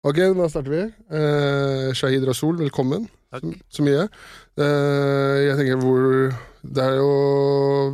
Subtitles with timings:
[0.00, 0.84] Ok, da starter vi.
[1.12, 3.02] Eh, Shahid Rasul, velkommen
[3.36, 4.06] så, så mye.
[4.56, 6.06] Eh, jeg tenker hvor
[6.64, 7.10] Det er jo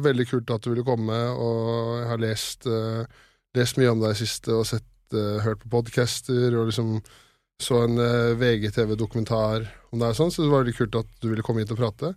[0.05, 3.27] veldig kult at du ville komme, og jeg har lest, eh,
[3.59, 4.87] lest mye om deg siste og sett,
[5.19, 6.97] eh, hørt på podcaster, og liksom
[7.63, 11.31] så en eh, VGTV-dokumentar om deg og sånn, så det var veldig kult at du
[11.33, 12.15] ville komme hit og prate.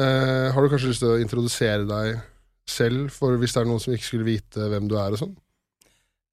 [0.00, 2.22] Eh, har du kanskje lyst til å introdusere deg
[2.68, 5.36] selv, for hvis det er noen som ikke skulle vite hvem du er og sånn?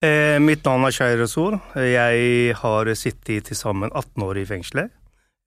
[0.03, 1.53] Eh, mitt navn er Shai Rasoul.
[1.79, 4.91] Jeg har sittet til sammen 18 år i fengselet.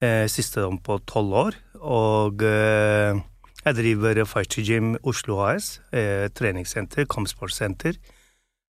[0.01, 1.59] Eh, siste dom på 12 år.
[1.85, 3.21] Og eh,
[3.67, 8.01] jeg driver Fighter Gym Oslo AS, eh, treningssenter, kampsportsenter,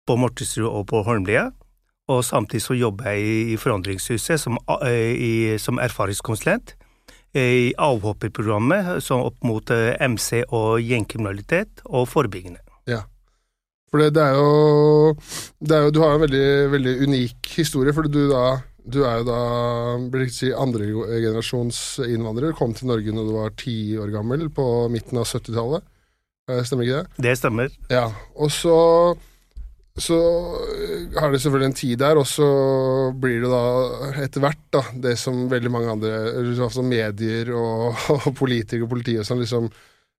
[0.09, 1.51] på Mortensrud og på Holmlia.
[2.09, 4.57] Og samtidig så jobber jeg i Forandringshuset som,
[4.89, 6.79] eh, i, som erfaringskonsulent
[7.35, 9.69] eh, i avhopperprogrammet opp mot
[10.01, 12.65] MC og gjengkriminalitet og forebyggende.
[13.95, 15.11] For det, det er jo
[15.63, 18.57] det er jo, Du har jo en veldig, veldig unik historie, for du, da,
[18.91, 19.43] du er jo da
[20.11, 22.57] blir si, andregenerasjons innvandrer.
[22.59, 25.87] Kom til Norge når du var ti år gammel, på midten av 70-tallet.
[26.51, 27.23] Eh, Stemmer ikke det?
[27.29, 27.79] Det stemmer.
[27.87, 28.09] Ja.
[28.35, 28.75] Og så
[29.95, 30.17] så
[31.15, 32.47] har det selvfølgelig en tid der, og så
[33.15, 36.17] blir det da etter hvert da, det som veldig mange andre,
[36.51, 39.71] altså medier og, og politikere og politi og sånn, liksom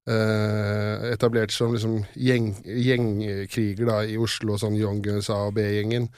[0.10, 6.10] eh, etablert som liksom gjeng, gjengkriger da, i Oslo, sånn Young Guns A og B-gjengen.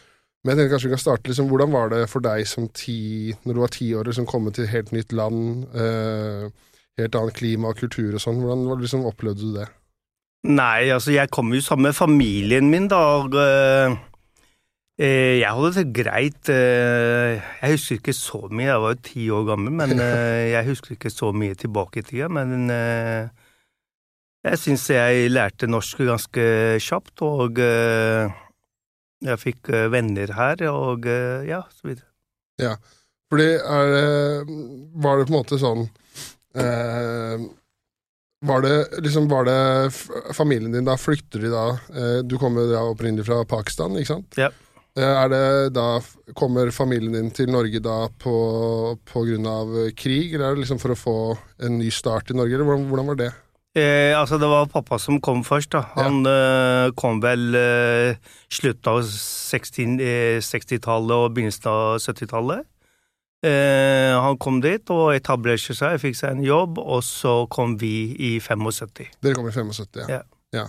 [0.43, 3.33] Men jeg tenkte kanskje vi kan starte liksom, Hvordan var det for deg som ti,
[3.43, 6.47] når du var ti år, liksom komme til et helt nytt land, uh,
[6.99, 8.43] helt annet klima og kultur og sånn?
[8.43, 9.65] Hvordan liksom, opplevde du det?
[10.47, 13.41] Nei, altså jeg kom jo sammen med familien min da, og
[14.97, 16.49] Uh, jeg hadde det greit.
[16.49, 19.99] jeg husker ikke så mye, jeg var jo ti år gammel, men
[20.55, 22.31] jeg husker ikke så mye tilbake i tida.
[22.33, 22.71] Men
[24.51, 26.43] jeg syns jeg lærte norsk ganske
[26.83, 28.29] kjapt, og øh,
[29.27, 32.07] jeg fikk øh, venner her, og øh, ja, så videre.
[32.57, 32.75] Ja,
[33.29, 34.57] Fordi er det
[34.97, 35.83] Var det på en måte sånn
[36.57, 37.43] eh,
[38.49, 42.81] Var det liksom Var det familien din da Flykter de da eh, Du kommer da
[42.89, 44.39] opprinnelig fra Pakistan, ikke sant?
[44.41, 44.49] Ja.
[44.97, 45.43] Eh, er det
[45.77, 45.99] da
[46.33, 48.37] Kommer familien din til Norge da på,
[49.05, 51.17] på grunn av krig, eller er det liksom for å få
[51.61, 53.31] en ny start i Norge, eller hvordan, hvordan var det?
[53.75, 55.83] Eh, altså, det var pappa som kom først, da.
[55.97, 58.17] Han eh, kom vel eh,
[58.49, 62.65] slutten av 60 eh, 60-tallet og begynnelsen av 70-tallet.
[63.45, 68.15] Eh, han kom dit og etablerte seg, fikk seg en jobb, og så kom vi
[68.17, 69.13] i 75.
[69.21, 70.07] Dere kom i 75, ja.
[70.17, 70.23] Ja.
[70.63, 70.67] ja.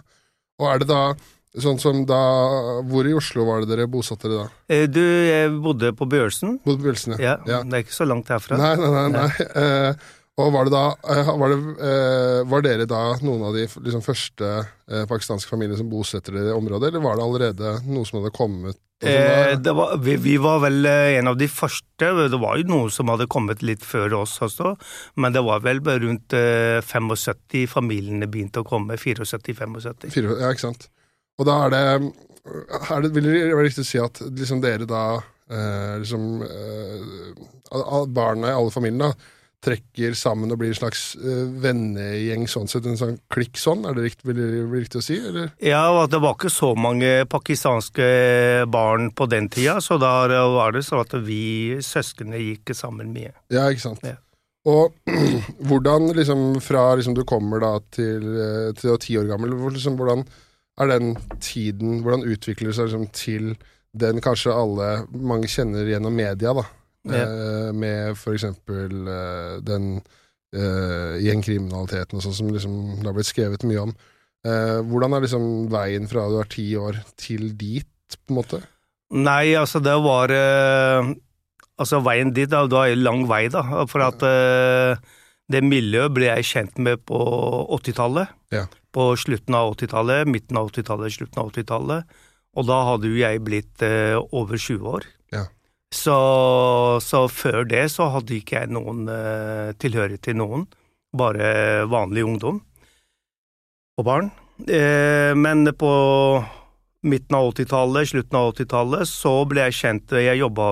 [0.61, 1.03] Og er det da
[1.59, 2.19] sånn som da
[2.87, 4.61] Hvor i Oslo var det dere bosatte dere da?
[4.75, 6.59] Eh, du, jeg bodde på Børsen.
[6.67, 7.63] Bodde på Bjørsen, Ja, ja.
[7.65, 8.59] Det er ikke så langt herfra.
[8.61, 9.09] Nei, nei, nei.
[9.17, 9.49] nei.
[9.63, 13.65] Eh, og var det da eh, var, det, eh, var dere da noen av de
[13.67, 18.07] liksom, første eh, pakistanske familiene som bosetter dere i området, eller var det allerede noe
[18.07, 18.79] som hadde kommet?
[18.79, 22.09] sånn Eh, det var, vi, vi var vel en av de første.
[22.33, 24.73] Det var jo noen som hadde kommet litt før oss også,
[25.23, 28.99] men det var vel rundt eh, 75 familiene begynte å komme.
[28.99, 30.19] 74-75.
[30.43, 30.89] Ja, ikke sant.
[31.39, 31.83] Og da er det,
[32.91, 38.07] er det Vil det være riktig å si at liksom dere da eh, liksom eh,
[38.11, 39.31] Barna i alle familiene da,
[39.65, 43.83] trekker sammen og blir en slags uh, vennegjeng sånn sett, en sånn klikk sånn?
[43.89, 44.39] Er det riktig, vil
[44.71, 45.51] bli riktig å si, eller?
[45.65, 48.07] Ja, og det var ikke så mange pakistanske
[48.71, 53.35] barn på den tida, så da var det sånn at vi søsknene gikk sammen mye.
[53.55, 54.07] Ja, ikke sant.
[54.07, 54.21] Ja.
[54.69, 54.95] Og
[55.69, 59.57] hvordan, liksom, fra liksom, du kommer da til, eh, til du er ti år gammel,
[59.75, 60.27] liksom, hvordan
[60.79, 63.55] er den tiden, hvordan utvikler det seg liksom, til
[63.99, 66.67] den kanskje alle, mange kjenner gjennom media, da?
[67.07, 67.25] Ja.
[67.25, 70.01] Eh, med for eksempel eh, den
[70.57, 73.95] uh, gjengkriminaliteten og sånn som liksom, det har blitt skrevet mye om.
[74.47, 77.89] Uh, hvordan er liksom veien fra du er ti år til dit,
[78.25, 78.61] på en måte?
[79.15, 81.15] Nei, altså det var uh,
[81.79, 83.63] Altså veien dit, da, det var en lang vei, da.
[83.87, 84.99] For at uh,
[85.53, 87.21] det miljøet ble jeg kjent med på
[87.77, 88.33] 80-tallet.
[88.51, 88.65] Ja.
[88.91, 92.19] På slutten av 80-tallet, midten av 80-tallet, slutten av 80-tallet.
[92.59, 95.07] Og da hadde jo jeg blitt over 20 år.
[95.31, 95.45] Ja.
[95.95, 96.19] Så,
[97.01, 100.67] så før det så hadde ikke jeg noen uh, tilhørighet til noen.
[101.17, 102.61] Bare vanlig ungdom
[103.99, 104.31] og barn.
[104.69, 105.93] Uh, men på
[107.09, 110.69] midten av 80-tallet, slutten av 80-tallet, så ble jeg kjent Jeg jobba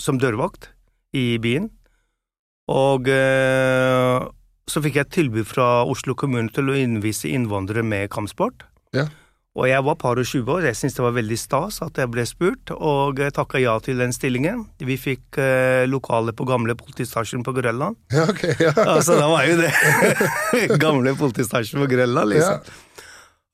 [0.00, 0.70] som dørvakt
[1.12, 1.68] i byen.
[2.70, 4.30] Og uh,
[4.70, 8.64] så fikk jeg et tilbud fra Oslo kommune til å innvise innvandrere med kampsport.
[8.96, 9.08] Ja.
[9.58, 12.10] Og jeg var par og 20 år, jeg syntes det var veldig stas at jeg
[12.14, 14.62] ble spurt, og takka ja til den stillingen.
[14.78, 17.98] Vi fikk eh, lokale på gamle politistasjon på Grønland.
[18.14, 18.44] Ja, ok.
[18.62, 18.74] Ja.
[18.94, 19.72] Altså, da var jo det.
[20.84, 22.78] gamle politistasjon på Grønland, liksom.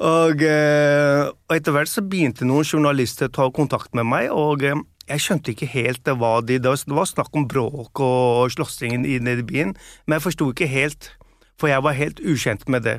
[0.05, 4.67] Og, eh, og etter hvert så begynte noen journalister å ta kontakt med meg, og
[4.69, 4.77] eh,
[5.09, 9.49] jeg skjønte ikke helt hva de Det var snakk om bråk og slåssing nede i
[9.49, 9.73] byen,
[10.05, 11.15] men jeg forsto ikke helt,
[11.57, 12.99] for jeg var helt ukjent med det.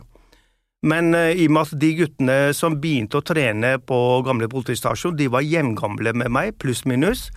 [0.88, 5.18] Men uh, i og med at de guttene som begynte å trene på gamle politistasjon,
[5.20, 7.28] de var jevngamle med meg, pluss minus.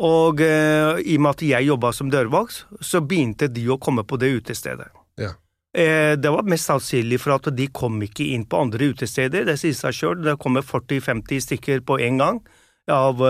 [0.00, 4.04] Og uh, i og med at jeg jobba som dørvakt, så begynte de å komme
[4.04, 4.90] på det utestedet.
[5.20, 5.34] Ja.
[5.76, 9.46] Uh, det var mest sannsynlig for at de kom ikke inn på andre utesteder.
[9.48, 12.42] Det sier seg sjøl, det kommer 40-50 stykker på en gang
[12.90, 13.20] av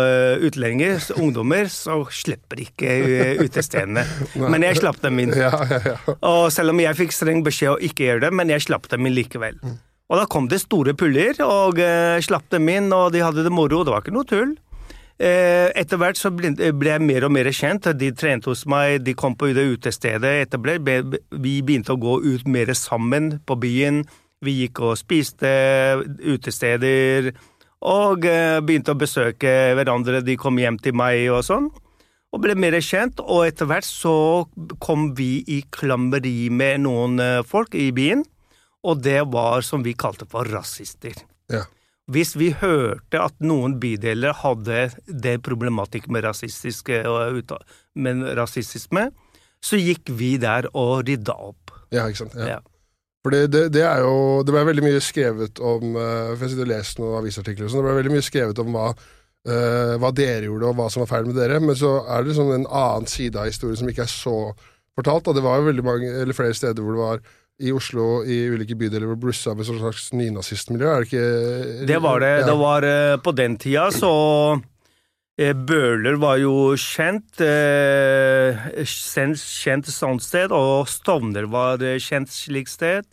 [0.41, 2.94] utlendinger, ungdommer, så slipper ikke
[3.43, 4.06] utestedene.
[4.41, 5.35] men jeg slapp dem inn.
[5.37, 6.17] Ja, ja, ja.
[6.25, 9.08] Og selv om jeg fikk streng beskjed å ikke gjøre det, men jeg slapp dem
[9.08, 9.58] inn likevel.
[10.11, 13.55] Og da kom det store puller, og uh, slapp dem inn, og de hadde det
[13.55, 13.85] moro.
[13.87, 14.56] Det var ikke noe tull.
[15.20, 17.87] Uh, etter hvert så ble, ble, jeg mer og mer kjent.
[17.94, 20.32] De trente hos meg, de kom på det utestedet.
[20.49, 24.02] Etter ble, vi begynte å gå ut mer sammen på byen.
[24.43, 25.50] Vi gikk og spiste
[26.25, 27.31] utesteder
[27.80, 30.20] og eh, begynte å besøke hverandre.
[30.24, 31.70] De kom hjem til meg og sånn,
[32.30, 33.22] og ble mer kjent.
[33.24, 34.46] Og etter hvert så
[34.82, 38.24] kom vi i klammeri med noen eh, folk i byen,
[38.84, 41.16] og det var som vi kalte for rasister.
[41.52, 41.64] Ja.
[42.10, 47.04] Hvis vi hørte at noen bydeler hadde det problematikken med, rasistiske,
[47.94, 49.10] med rasisme,
[49.62, 51.70] så gikk vi der og rydda opp.
[51.94, 52.34] Ja, ikke sant.
[52.40, 52.56] Ja.
[52.56, 52.60] Ja.
[53.20, 56.64] For det, det, er jo Det ble veldig mye skrevet om uh, For jeg sitter
[56.64, 57.82] og leser noen avisartikler og sånn.
[57.82, 61.11] Det ble veldig mye skrevet om hva, uh, hva dere gjorde, og hva som var
[61.12, 61.61] feil med dere.
[61.64, 64.38] Men så er det liksom en annen side av historien som ikke er så
[64.96, 65.28] fortalt.
[65.28, 65.37] Da.
[65.37, 67.22] Det var jo veldig mange, eller flere steder hvor det var
[67.61, 70.88] i Oslo, i ulike bydeler, hvor blussa opp et slags nynazistmiljø.
[70.88, 72.34] Er det ikke Det var det.
[72.38, 72.46] Ja.
[72.49, 74.12] Det var uh, På den tida så
[75.38, 77.40] Bøhler var jo kjent,
[78.84, 83.06] kjent sånt sted, og Stovner var kjent slik sted.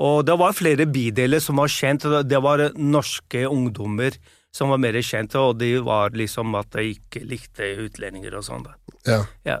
[0.00, 4.16] Og det var flere bideler som var kjent, det var norske ungdommer
[4.52, 8.66] som var mer kjente, og de var liksom at de ikke likte utlendinger og sånn.
[9.08, 9.22] Ja.
[9.48, 9.58] Ja.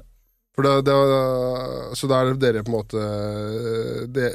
[0.52, 0.94] For da, det,
[1.96, 3.04] så da er dere på en måte
[4.12, 4.26] de,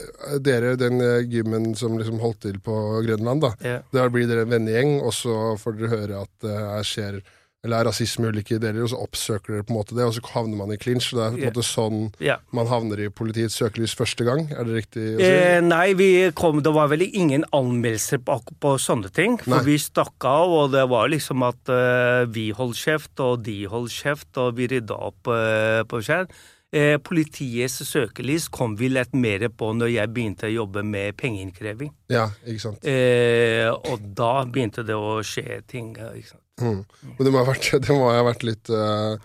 [0.41, 0.97] Dere, den
[1.29, 2.73] gymmen som liksom holdt til på
[3.05, 3.51] Grønland, da.
[3.61, 3.77] Ja.
[3.93, 6.57] Der blir dere en vennegjeng, og så får dere høre at det
[6.89, 7.19] skjer
[7.67, 10.15] eller er rasisme i ulike deler, og så oppsøker dere på en måte det, og
[10.15, 11.11] så havner man i clinch.
[11.13, 12.41] Det er på en måte sånn yeah.
[12.55, 14.47] man havner i politiets søkelys første gang.
[14.55, 15.29] Er det riktig å si?
[15.29, 19.39] Eh, nei, vi kom, det var vel ingen anmeldelser på, på sånne ting.
[19.43, 19.63] For Nei.
[19.69, 23.93] vi stakk av, og det var liksom at uh, vi holdt kjeft, og de holdt
[23.93, 26.29] kjeft, og vi rydda opp uh, på skjær.
[26.75, 31.93] Eh, politiets søkelys kom vi litt mer på når jeg begynte å jobbe med pengeinnkreving.
[32.11, 32.83] Ja, ikke sant.
[32.83, 35.93] Eh, og da begynte det å skje ting.
[35.95, 36.43] Ikke sant?
[36.61, 36.83] Mm.
[37.17, 39.17] Men det må ha vært, det må ha vært litt uh,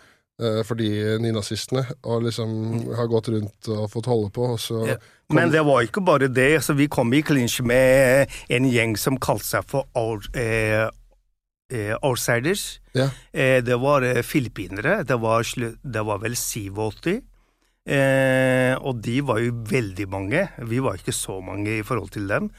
[0.67, 0.89] for de
[1.23, 2.53] nynazistene å liksom
[2.99, 4.97] ha gått rundt og fått holde på, og så Ja.
[5.33, 6.59] Men det var ikke bare det.
[6.59, 10.91] Altså, Vi kom i klinsj med en gjeng som kalte seg for Out- eh,
[11.73, 12.81] eh, Outsiders.
[12.93, 13.07] Ja.
[13.33, 15.07] Eh, det var filippinere.
[15.09, 17.23] Det var, det var vel 87.
[17.89, 20.45] Eh, og de var jo veldig mange.
[20.69, 22.51] Vi var ikke så mange i forhold til dem.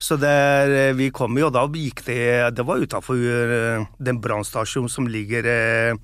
[0.00, 4.20] Så der eh, vi kom jo, og da gikk det Det var utafor eh, den
[4.24, 5.98] brannstasjonen som ligger eh,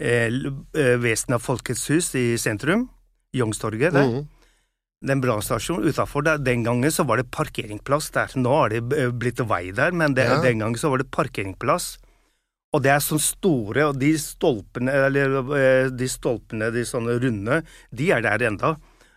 [0.00, 0.38] eh,
[0.72, 2.88] siden av Folkets hus i sentrum.
[3.36, 4.08] Youngstorget der.
[4.08, 4.24] Mhm.
[5.06, 8.32] Den brannstasjonen utafor der, den gangen så var det parkeringsplass der.
[8.40, 8.80] Nå har det
[9.20, 10.40] blitt vei der, men det, Ja.
[10.40, 11.98] den gangen så var det parkeringsplass.
[12.72, 17.62] Og det er sånn store, og de stolpene, eller de stolpene, de sånne runde,
[17.92, 18.76] de er der enda.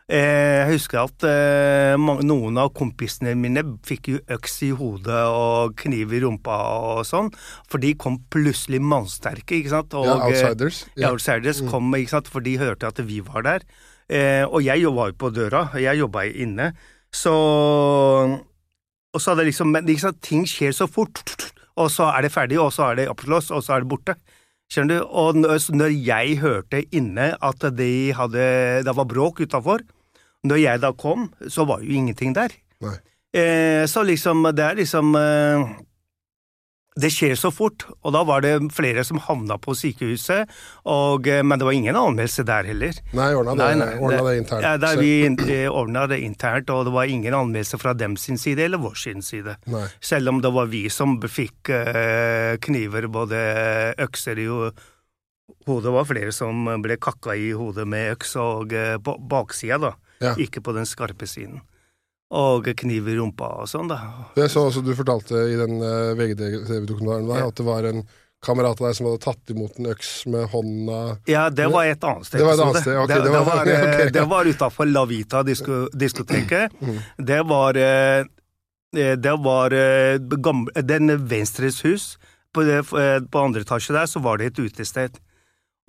[0.10, 1.94] Eh, Jeg husker at eh,
[2.26, 6.56] noen av kompisene mine fikk jo øks i hodet og kniv i rumpa
[6.98, 7.30] og sånn,
[7.70, 9.94] for de kom plutselig mannsterke, ikke sant?
[9.94, 10.80] Og, ja, eh, outsiders.
[10.96, 11.04] ja.
[11.06, 11.12] Ja.
[11.14, 13.68] Outsiders kom, ikke sant, for de hørte at vi var der.
[14.50, 16.72] Og jeg var jo på døra, jeg jobba inne.
[17.14, 17.34] Så
[19.14, 21.22] Og så hadde liksom Men ikke sant, ting skjer så fort,
[21.78, 24.16] og så er det ferdig, og så er det oppslås, og så er det borte.
[24.70, 25.06] Skjønner du?
[25.18, 29.82] Og når, når jeg hørte inne at de hadde Det var bråk utafor,
[30.48, 32.54] når jeg da kom, så var jo ingenting der.
[33.34, 35.68] Eh, så liksom, det er liksom eh,
[37.00, 40.50] Det skjer så fort, og da var det flere som havna på sykehuset,
[40.90, 42.98] og, eh, men det var ingen anmeldelse der heller.
[43.16, 44.66] Nei, ordna det, Nei, nei, ordna det internt.
[44.66, 45.12] Ja, der vi
[45.70, 49.22] ordna det internt, og det var ingen anmeldelse fra dem sin side eller vår sin
[49.24, 49.56] side.
[49.72, 49.86] Nei.
[50.02, 53.40] Selv om det var vi som fikk eh, kniver, både
[54.10, 54.74] økser i ho-
[55.70, 55.86] hodet.
[55.88, 59.94] Det var flere som ble kakka i hodet med øks, og eh, på baksida, da.
[60.22, 60.34] Ja.
[60.38, 61.62] Ikke på den skarpe siden.
[62.30, 63.98] Og kniv i rumpa og sånn, da.
[64.38, 67.48] Jeg så også du fortalte i den uh, VGTV-dokumentaren der, Ja.
[67.48, 68.04] at det var en
[68.46, 72.04] kamerat av deg som hadde tatt imot en øks med hånda Ja, det var et
[72.08, 72.40] annet sted.
[72.40, 74.10] Det var et annet sted, ok, det, det det, var- var, okay.
[74.16, 76.72] det var utafor La Vita disko, diskoteket.
[76.82, 77.00] Mm.
[77.28, 78.24] Det var eh,
[78.96, 82.18] eh, Det var eh, gamle, Den Venstres hus
[82.56, 85.20] På, eh, på andre etasje der så var det et utested.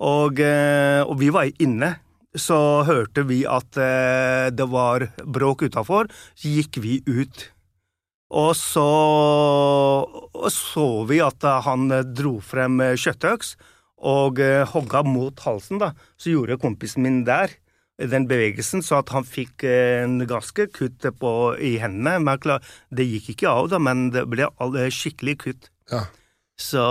[0.01, 1.95] Og, eh, og vi var inne.
[2.37, 2.57] Så
[2.87, 6.07] hørte vi at eh, det var bråk utafor.
[6.39, 7.49] Gikk vi ut.
[8.31, 8.87] Og så
[10.51, 13.57] så vi at han dro frem kjøttøks
[14.01, 15.81] og eh, hogga mot halsen.
[15.81, 15.91] da.
[16.17, 17.53] Så gjorde kompisen min der
[18.01, 22.57] den bevegelsen, så at han fikk eh, en ganske kutt på, i hendene.
[22.89, 24.47] Det gikk ikke av, da, men det ble
[24.89, 25.69] skikkelig kutt.
[25.91, 26.05] Ja.
[26.57, 26.81] Så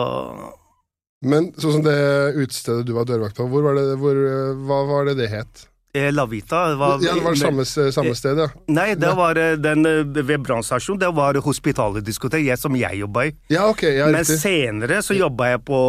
[1.21, 1.97] Men sånn som det
[2.41, 4.17] utestedet du var dørvakt på, hvor var det, hvor,
[4.65, 5.67] hva var det det het?
[5.93, 8.47] Eh, La Vita var, Ja, det var det samme, samme sted, ja.
[8.71, 9.83] Nei, det var eh, den
[10.15, 11.01] ved brannstasjonen.
[11.03, 13.35] Det var Hospitalet diskotek, som jeg jobba i.
[13.51, 15.81] Ja, ok, ja, Men senere så jobba jeg på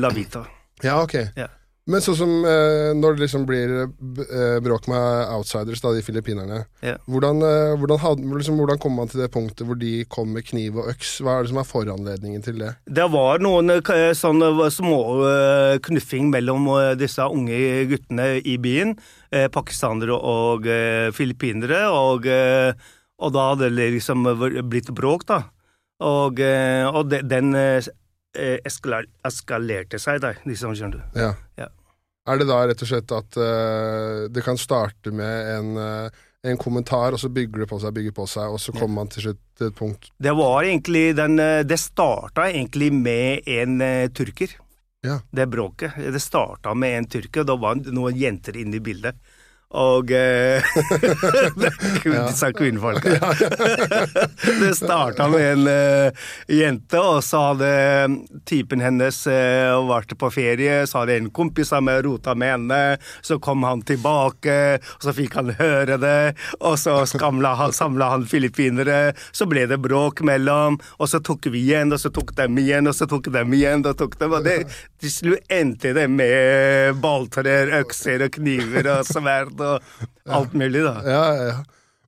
[0.00, 0.46] La Vita.
[0.82, 1.14] Ja, ok.
[1.36, 1.50] Ja.
[1.84, 6.62] Men sånn som eh, når det liksom blir eh, bråk med outsiders, da, de filippinerne.
[6.80, 6.94] Ja.
[7.04, 10.78] Hvordan, eh, hvordan, liksom, hvordan kom man til det punktet hvor de kom med kniv
[10.80, 11.18] og øks?
[11.20, 12.70] Hva er det som er foranledningen til det?
[12.88, 13.68] Det var noen
[14.16, 14.40] sånn
[14.72, 15.00] små
[15.84, 17.58] knuffing mellom disse unge
[17.90, 18.94] guttene i byen.
[19.52, 20.68] Pakistanere og
[21.16, 21.82] filippinere.
[21.92, 24.24] Og, og da hadde det liksom
[24.70, 25.42] blitt bråk, da.
[26.04, 27.52] Og, og de, den
[28.34, 31.20] eh, eskala- eskalerte seg, da, liksom, skjønner du.
[31.20, 31.32] Ja.
[31.60, 31.70] Ja.
[32.26, 36.60] Er det da rett og slett at uh, det kan starte med en, uh, en
[36.60, 39.26] kommentar, og så bygger det på seg, bygger på seg, og så kommer man til
[39.26, 44.56] slutt til et punkt Det var egentlig den Det starta egentlig med en uh, turker.
[45.04, 45.18] Ja.
[45.30, 45.98] Det bråket.
[46.00, 49.20] Det starta med en turker, og da var noen jenter inne i bildet.
[49.74, 50.62] Og eh,
[52.04, 53.34] Disse kvinnfolka.
[54.60, 57.70] det starta med en eh, jente, og så hadde
[58.46, 60.84] typen hennes eh, vært på ferie.
[60.86, 62.80] Så hadde en kompis meg rota med henne.
[63.24, 66.34] Så kom han tilbake, og så fikk han høre det.
[66.60, 69.14] Og så skamla han, samla han filippinere.
[69.34, 72.86] Så ble det bråk mellom, og så tok vi igjen, og så tok dem igjen,
[72.86, 73.82] og så tok dem igjen.
[73.82, 74.60] og tok dem, og det,
[75.02, 80.94] Til slutt endte det med balltrær, økser og kniver og sverd og alt mulig, da.
[81.06, 81.56] Ja, ja.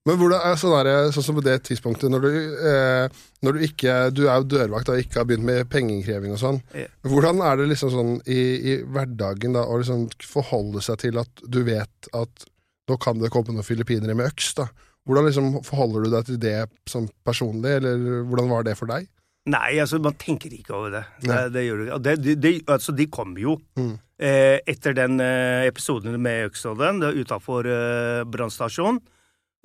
[0.07, 2.35] Men hvordan er sånn, der, sånn som på det tidspunktet, når du,
[2.71, 6.39] eh, når du ikke Du er jo dørvakt og ikke har begynt med pengeinnkreving og
[6.39, 6.61] sånn.
[7.03, 11.43] Hvordan er det liksom sånn i, i hverdagen da, å liksom forholde seg til at
[11.43, 12.47] du vet at
[12.87, 14.53] nå kan det komme noen filippinere med øks?
[14.61, 14.69] da?
[15.07, 16.57] Hvordan liksom forholder du deg til det
[16.91, 19.11] som personlig, eller hvordan var det for deg?
[19.51, 21.05] Nei, altså, man tenker ikke over det.
[21.23, 21.99] Det, det du ikke.
[22.03, 23.55] Det, det, det, altså, de kommer jo.
[23.79, 23.95] Mm.
[24.17, 29.03] Eh, etter den eh, episoden med Øksodden utafor eh, brannstasjonen,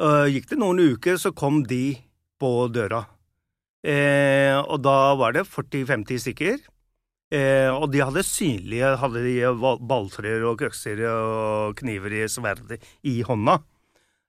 [0.01, 1.93] gikk det noen uker, så kom de
[2.41, 3.03] på døra.
[3.85, 6.61] Eh, og da var det 40-50 stykker.
[7.31, 9.35] Eh, og de hadde synlige hadde de
[9.87, 13.61] balltrær og økser og kniver i sverdet i hånda.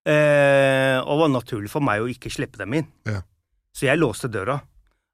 [0.07, 2.89] Eh, og det var naturlig for meg å ikke slippe dem inn.
[3.09, 3.25] Ja.
[3.75, 4.61] Så jeg låste døra.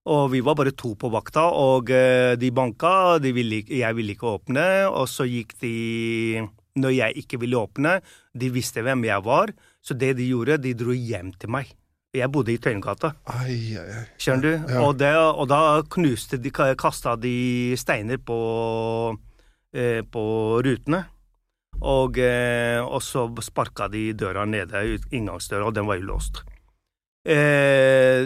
[0.09, 4.14] Og vi var bare to på vakta, og eh, de banka, de ville, jeg ville
[4.14, 6.47] ikke åpne, og så gikk de
[6.78, 7.99] Når jeg ikke ville åpne,
[8.38, 9.50] de visste hvem jeg var,
[9.83, 11.73] så det de gjorde, de dro hjem til meg.
[12.14, 13.11] Jeg bodde i Tøyengata,
[14.17, 14.52] skjønner du?
[14.71, 14.83] Ja.
[14.87, 18.38] Og, det, og da knuste de, kasta de steiner på,
[19.75, 20.23] eh, på
[20.64, 21.02] rutene.
[21.78, 26.40] Og, eh, og så sparka de døra nede, inngangsdøra, og den var jo låst.
[27.28, 28.25] Eh,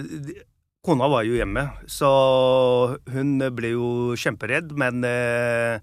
[0.83, 2.11] kona var jo hjemme, så
[3.13, 3.87] hun ble jo
[4.19, 5.79] kjemperedd, men eh,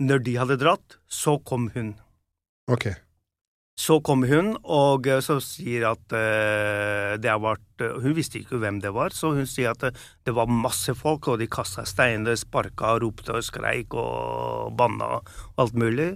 [0.00, 1.94] når de hadde dratt, så kom hun.
[2.72, 2.88] Ok.
[3.80, 8.76] Så kom hun, og så sier at eh, det har vært Hun visste ikke hvem
[8.84, 12.36] det var, så hun sier at eh, det var masse folk, og de kasta steiner,
[12.36, 15.30] sparka, ropte og skreik og banna og
[15.64, 16.10] alt mulig.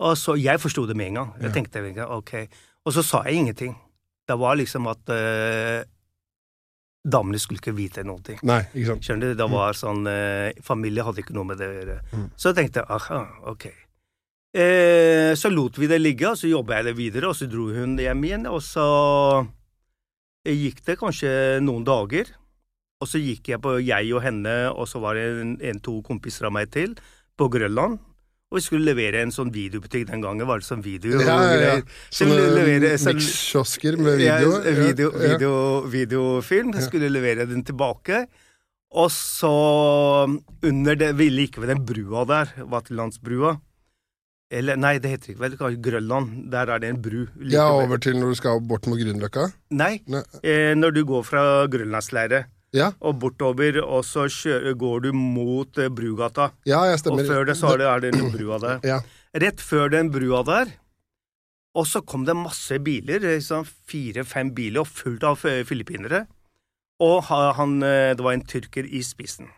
[0.00, 1.32] Og så Jeg forsto det med en gang.
[1.40, 1.54] Jeg Ja.
[1.54, 2.32] tenkte ok.
[2.86, 3.74] Og så sa jeg ingenting.
[4.26, 5.82] Det var liksom at eh,
[7.04, 8.40] damene skulle ikke vite noen ting.
[8.46, 9.06] Nei, ikke sant.
[9.06, 9.38] Skjønner du?
[9.38, 12.00] Det var sånn eh, Familie hadde ikke noe med det å gjøre.
[12.12, 12.26] Mm.
[12.36, 13.20] Så jeg tenkte aha,
[13.52, 13.70] ok.
[14.50, 17.70] Eh, så lot vi det ligge, og så jobba jeg det videre, og så dro
[17.72, 18.86] hun hjem igjen, og så
[20.44, 21.32] gikk det kanskje
[21.64, 22.34] noen dager.
[23.00, 26.00] Og så gikk jeg på jeg og henne, og så var det en, en to
[26.04, 26.98] kompiser av meg til,
[27.40, 27.96] på Grønland.
[28.50, 30.46] Og vi skulle levere en sånn videobutikk den gangen.
[30.46, 31.74] var det sånn video Ja, ja, ja.
[32.10, 34.50] Sånne levere- sånn, mikskiosker med video.
[34.58, 35.52] ja, video, Ja, video,
[35.86, 36.72] videofilm.
[36.74, 38.26] Jeg skulle levere den tilbake.
[38.92, 43.60] Og så, under det Vi liker ved den brua der, Vaterlandsbrua.
[44.50, 46.50] Eller, nei, det heter ikke vel Grønland.
[46.50, 47.28] Der er det en bru.
[47.38, 49.52] like Ja, over til når du skal bort mot Grünerløkka?
[49.70, 50.22] Nei, Nei.
[50.42, 52.46] eh, når du går fra Grønlandsleiret
[52.76, 54.28] Ja, og bortover, og så
[54.78, 56.52] går du mot eh, Brugata.
[56.68, 57.24] ja, jeg stemmer.
[57.24, 58.84] Og før det så er det, er det en brua der.
[58.86, 59.00] Ja.
[59.34, 60.70] Rett før den brua der,
[61.74, 66.24] og så kom det masse biler, liksom fire-fem biler, og fullt av eh, filippinere.
[67.00, 69.50] Og han, eh, det var en tyrker i spissen.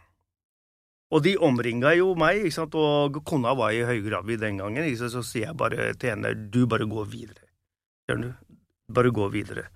[1.13, 2.77] Og de omringa jo meg, ikke sant?
[2.79, 4.89] og kona var i høygravid den gangen.
[4.97, 7.45] Så sier jeg bare til henne du bare går videre.
[8.09, 8.57] Skjønner du?
[8.93, 9.67] Bare gå videre.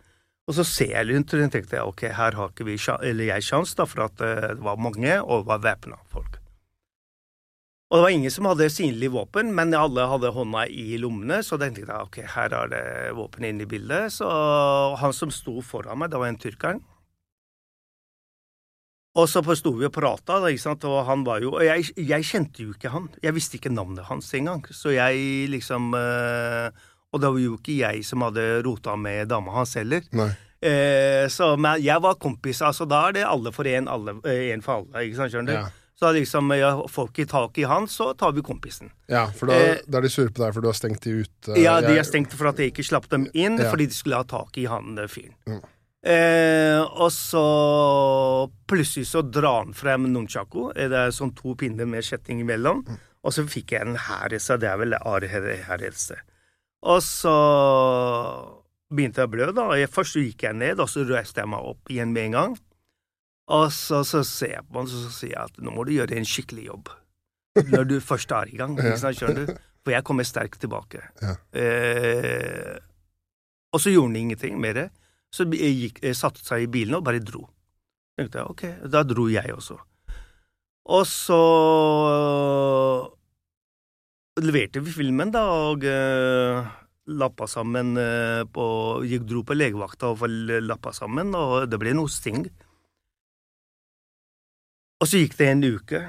[0.46, 3.46] Og så ser jeg rundt, og tenkte jeg ok, her har ikke vi, eller jeg
[3.46, 6.38] sjans, da, for at eh, det var mange, og det var væpna folk.
[7.86, 11.58] Og det var ingen som hadde synlig våpen, men alle hadde hånda i lommene, så
[11.58, 12.84] tenkte jeg ok, her er det
[13.14, 14.10] våpen inne i bildet.
[14.16, 14.26] Så
[14.98, 16.82] han som sto foran meg, det var en tyrkeren.
[19.16, 22.74] Og så sto vi og prata, og han var jo Og jeg, jeg, kjente jo
[22.74, 23.08] ikke han.
[23.22, 24.66] Jeg visste ikke navnet hans engang.
[24.68, 26.68] Så jeg liksom eh,
[27.14, 30.04] Og det var jo ikke jeg som hadde rota med dama hans heller.
[30.60, 32.62] Eh, så men jeg var kompis.
[32.64, 35.06] Altså da er det alle for én, én for alle.
[35.06, 35.58] ikke sant, skjønner du?
[35.60, 35.66] Ja.
[35.96, 38.90] Så liksom, ja, får ikke tak i han, så tar vi kompisen.
[39.08, 41.22] Ja, for da, eh, da er de sure på deg for du har stengt de
[41.22, 41.54] ute?
[41.56, 43.70] Ja, de har stengt for at jeg ikke slapp dem inn, ja.
[43.72, 45.32] fordi de skulle ha tak i han eh, fyren.
[45.48, 45.62] Mm.
[46.06, 47.46] Eh, og så
[48.68, 50.68] plutselig så drar han frem nunchaku.
[50.76, 52.84] Det er sånn to pinner med kjetting imellom.
[52.84, 53.00] Mm.
[53.26, 54.60] Og så fikk jeg en herelse.
[54.60, 56.20] Det er vel herelse.
[56.86, 57.34] Og så
[58.94, 59.66] begynte jeg å blø, da.
[59.90, 62.56] Først gikk jeg ned, og så reiste jeg meg opp igjen med en gang.
[63.56, 66.16] Og så, så ser jeg på han så sier jeg at nå må du gjøre
[66.18, 66.92] en skikkelig jobb.
[67.70, 68.76] Når du først er i gang.
[68.78, 69.42] Liksom?
[69.86, 71.02] For jeg kommer sterkt tilbake.
[71.22, 71.34] Ja.
[71.54, 72.78] Eh,
[73.74, 74.88] og så gjorde han ingenting med det.
[75.34, 77.44] Så jeg gikk, jeg satte seg i bilen og bare dro.
[78.16, 79.76] tenkte jeg, ok, Da dro jeg også.
[80.96, 81.40] Og så
[84.42, 86.66] leverte vi filmen, da, og uh,
[87.06, 88.66] lappa sammen uh, på
[89.06, 90.26] Gikk dro på legevakta og
[90.64, 92.46] lappa sammen, og det ble noe sting.
[95.00, 96.02] Og så gikk det en uke,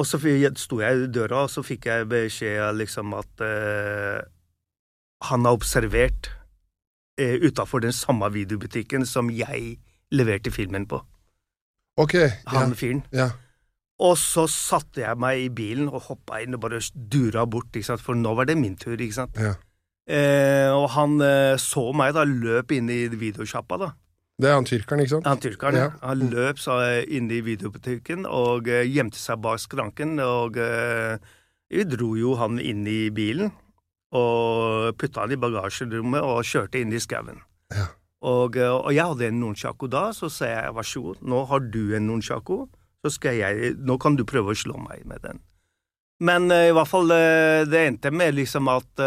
[0.00, 0.18] og så
[0.58, 4.20] sto jeg i døra, og så fikk jeg beskjed liksom at uh,
[5.28, 6.32] han har observert
[7.20, 9.78] uh, utafor den samme videobutikken som jeg
[10.12, 11.00] leverte filmen på.
[11.96, 12.16] Ok.
[12.50, 12.74] Han ja.
[12.74, 13.04] fyren.
[13.12, 13.30] Ja.
[14.02, 18.18] Og så satte jeg meg i bilen og hoppa inn og bare dura bort, for
[18.18, 18.98] nå var det min tur.
[18.98, 19.38] ikke sant?
[19.38, 19.54] Ja.
[20.04, 23.92] Eh, og han eh, så meg da, løp inn i videosjappa, da.
[24.34, 25.28] Det er han tyrkeren, ikke sant?
[25.30, 25.90] Han tyrkeren, ja.
[26.02, 30.18] Han løp så, inn i videobutikken og eh, gjemte seg bak skranken.
[30.20, 31.14] Og uh,
[31.70, 33.52] vi dro jo han inn i bilen
[34.14, 37.40] og putta han i bagasjerommet og kjørte inn i skauen.
[37.74, 37.88] Ja.
[38.26, 41.44] Og, uh, og, jeg hadde en nunchaku da, så sa jeg vær så god, nå
[41.50, 42.64] har du en nunchaku,
[43.04, 45.42] så skal jeg, nå kan du prøve å slå meg med den.
[46.24, 49.00] Men i hvert fall det endte med liksom at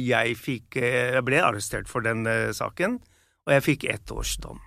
[0.00, 2.24] jeg fikk Jeg ble arrestert for den
[2.56, 2.96] saken.
[3.44, 4.58] Og jeg fikk ett års dom.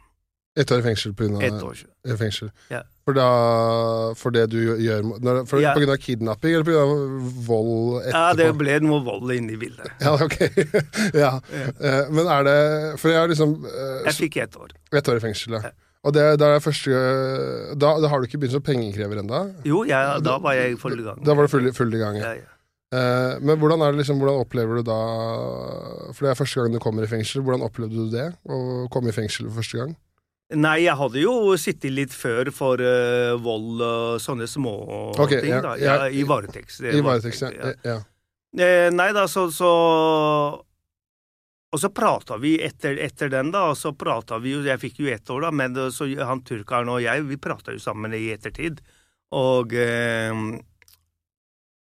[0.58, 2.50] Ett år i fengsel på grunn av fengsel.
[2.74, 2.80] Ja.
[3.06, 3.26] For, da,
[4.18, 5.04] for det du gjør
[5.46, 5.76] for, ja.
[5.76, 8.14] På grunn av kidnapping, eller på grunn av vold etterpå?
[8.18, 9.92] Ja, det ble noe vold inne i bildet.
[10.02, 10.38] Ja, ok.
[11.24, 11.36] ja.
[11.78, 12.58] Uh, men er det
[12.98, 14.74] For jeg har liksom uh, Jeg fikk ett år.
[14.98, 15.72] Ett år i fengsel, ja.
[16.08, 17.00] Og det, det er første
[17.76, 19.42] da, da, har du ikke begynt som pengekrever ennå?
[19.68, 21.20] Jo, ja, da var jeg full i gang.
[21.26, 22.38] Da var du full, full i gang, ja.
[22.40, 22.54] ja.
[22.96, 24.96] Eh, men hvordan, er det liksom, hvordan opplever du da
[26.16, 27.44] For det er første gang du kommer i fengsel.
[27.44, 28.30] Hvordan opplevde du det?
[28.48, 29.96] Å komme i fengsel for første gang?
[30.56, 35.26] Nei, jeg hadde jo sittet litt før for uh, vold og sånne småting.
[35.26, 35.74] Okay, ja, da.
[35.76, 36.86] Ja, I varetekst.
[36.88, 37.74] I varetekst, ja.
[37.84, 37.98] ja.
[38.56, 39.68] Eh, nei da, så, så
[41.76, 43.66] Og så prata vi etter, etter, den, da.
[43.74, 46.94] Og så prata vi jo Jeg fikk jo ett år, da, men så, han turkeren
[46.94, 48.80] og jeg, vi prata jo sammen i ettertid.
[49.36, 50.34] Og eh,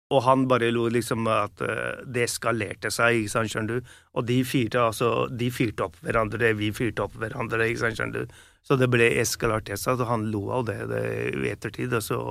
[0.07, 3.95] og han bare lo liksom at uh, det eskalerte seg, ikke sant, skjønner du.
[4.15, 8.23] Og de fyrte altså, de fyrte opp hverandre, vi fyrte opp hverandre, ikke sant, skjønner
[8.23, 8.37] du.
[8.63, 10.79] Så det ble eskalert til seg, og han lo av det,
[11.33, 12.21] i ettertid, og så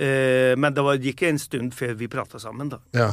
[0.00, 2.82] eh, Men det var, gikk en stund før vi prata sammen, da.
[2.96, 3.10] Ja.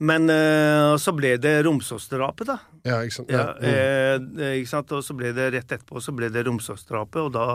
[0.00, 2.58] Men uh, så ble det Romsåsdrapet, da.
[2.88, 3.32] Ja, ikke sant.
[3.32, 4.38] Ja, mm.
[4.56, 4.94] ikke sant?
[4.96, 7.46] Og så ble det rett etterpå så ble det Romsåsdrapet, og da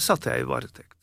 [0.00, 1.00] satte jeg i varetekt.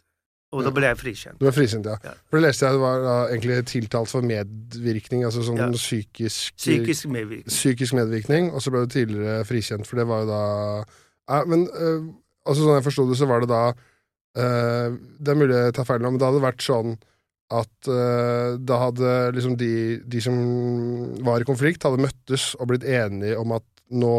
[0.56, 1.36] Og da ble jeg frikjent.
[1.42, 1.98] Du ble frikjent, ja.
[2.08, 2.14] ja.
[2.30, 5.68] For det leste jeg du var da, egentlig tiltalt for medvirkning, altså sånn ja.
[5.76, 7.52] psykisk Psykisk medvirkning.
[7.52, 10.42] Psykisk medvirkning, og så ble du tidligere frikjent, for det var jo da
[10.88, 12.08] ja, Men uh,
[12.48, 15.90] altså sånn jeg forsto det, så var det da uh, Det er mulig jeg tar
[15.90, 16.96] feil nå, men det hadde vært sånn
[17.54, 19.72] at uh, da hadde liksom de,
[20.04, 20.36] de, som
[21.24, 24.16] var i konflikt, hadde møttes og blitt enige om at nå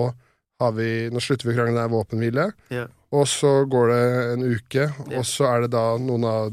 [0.59, 2.47] har vi, nå slutter vi å krangle, det er våpenhvile.
[2.73, 2.89] Yeah.
[3.15, 6.49] Og så går det en uke, og så er det da noen av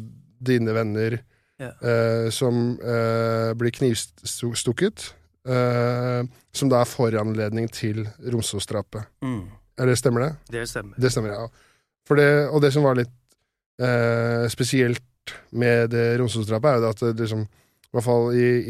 [0.45, 1.17] dine venner
[1.61, 1.73] yeah.
[1.81, 5.11] uh, som uh, blir knivstukket.
[5.45, 6.23] Eh,
[6.57, 7.99] som da er foranledning til
[8.33, 9.11] Romsåsdrapet.
[9.21, 9.43] Mm.
[9.77, 10.29] Eller stemmer det?
[10.55, 10.97] Det stemmer.
[10.97, 11.43] Det stemmer, ja.
[12.17, 13.13] Det, og det som var litt
[14.49, 15.03] spesielt
[15.51, 18.25] med det Romsåsdrapet, er jo at det, liksom, i hvert fall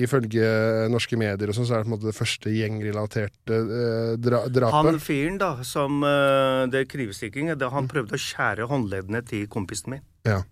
[0.06, 0.50] ifølge
[0.94, 4.44] norske medier og sånn, så er det på en måte det første gjengrelaterte eh, dra
[4.46, 4.92] drapet.
[4.92, 10.06] Han fyren da, som eh, det knivstikkingen, han prøvde å skjære håndleddene til kompisen min.
[10.28, 10.44] Ja.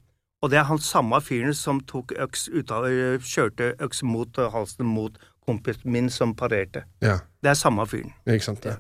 [0.44, 4.40] Og det er han samme fyren som tok øks ut av, eh, kjørte øks mot
[4.42, 6.84] eh, halsen mot kompisen min som parerte.
[7.04, 7.20] ja.
[7.44, 8.12] Det er samme fyren.
[8.26, 8.78] Ikke sant, det.
[8.78, 8.80] Ja.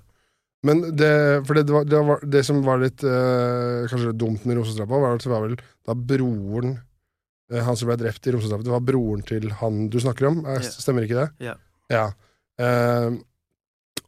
[0.63, 1.11] Men det,
[1.43, 4.99] for det, var, det, var, det som var litt eh, kanskje litt dumt med Rosestrappa,
[5.03, 6.77] var at det var vel da broren
[7.61, 10.41] Han som ble drept i det var broren til han du snakker om.
[10.45, 10.81] Eh, yeah.
[10.85, 11.29] Stemmer ikke det?
[11.45, 11.55] Ja.
[11.93, 12.07] Ja.
[12.57, 13.19] Uh,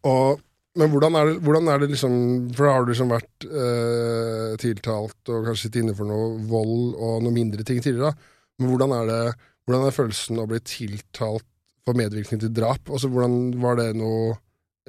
[0.05, 0.41] og,
[0.77, 2.15] men hvordan er, det, hvordan er det liksom
[2.53, 6.93] For da har du liksom vært uh, tiltalt og kanskje sittet inne for noe vold
[6.93, 8.13] og noe mindre ting tidligere.
[8.13, 8.31] da.
[8.61, 9.21] Men hvordan er det
[9.65, 11.45] hvordan er følelsen å bli tiltalt
[11.85, 12.89] for medvirkning til drap?
[12.89, 14.35] Altså, hvordan Var det noe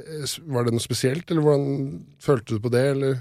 [0.01, 3.17] eh, Var det noe spesielt, eller hvordan følte du på det, eller?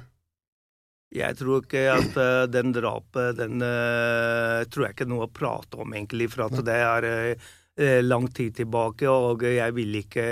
[1.16, 5.80] Jeg tror ikke at uh, den drapet, den uh, tror jeg ikke noe å prate
[5.82, 6.28] om, egentlig.
[6.34, 10.28] For at det er eh, lang tid tilbake, og jeg vil ikke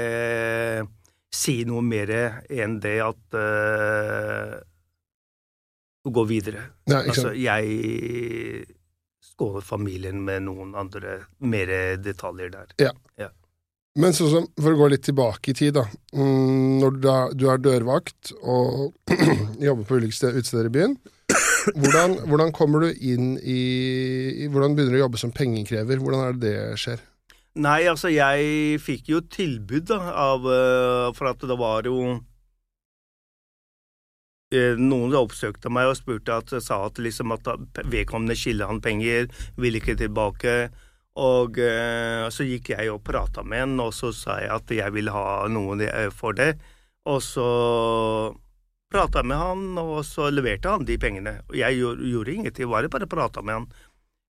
[1.34, 2.12] si noe mer
[2.52, 4.62] enn det at uh,
[6.04, 6.66] Gå videre.
[6.92, 8.66] Nei, Altså, jeg
[9.24, 11.72] skåler familien med noen andre mer
[12.04, 12.74] detaljer der.
[14.00, 15.84] Men som, for å gå litt tilbake i tid, da.
[16.18, 18.96] Mm, når du er, du er dørvakt og
[19.68, 20.96] jobber på ulike sted- utesteder i byen,
[21.78, 23.62] hvordan, hvordan kommer du inn i,
[24.44, 26.02] i Hvordan begynner du å jobbe som pengekrever?
[26.02, 27.04] Hvordan er det det skjer?
[27.64, 32.00] Nei, altså, jeg fikk jo tilbud da, av eh, For at det var jo
[34.52, 37.48] eh, noen oppsøkte meg og spurte at, sa at, liksom at
[37.86, 40.58] vedkommende skylder han penger, vil ikke tilbake.
[41.22, 44.94] Og eh, så gikk jeg og prata med han, og så sa jeg at jeg
[44.96, 46.56] vil ha noe eh, for det.
[47.06, 47.48] Og så
[48.94, 51.36] prata med han, og så leverte han de pengene.
[51.50, 53.68] Og jeg gjorde, gjorde ingenting, bare bare prata med han.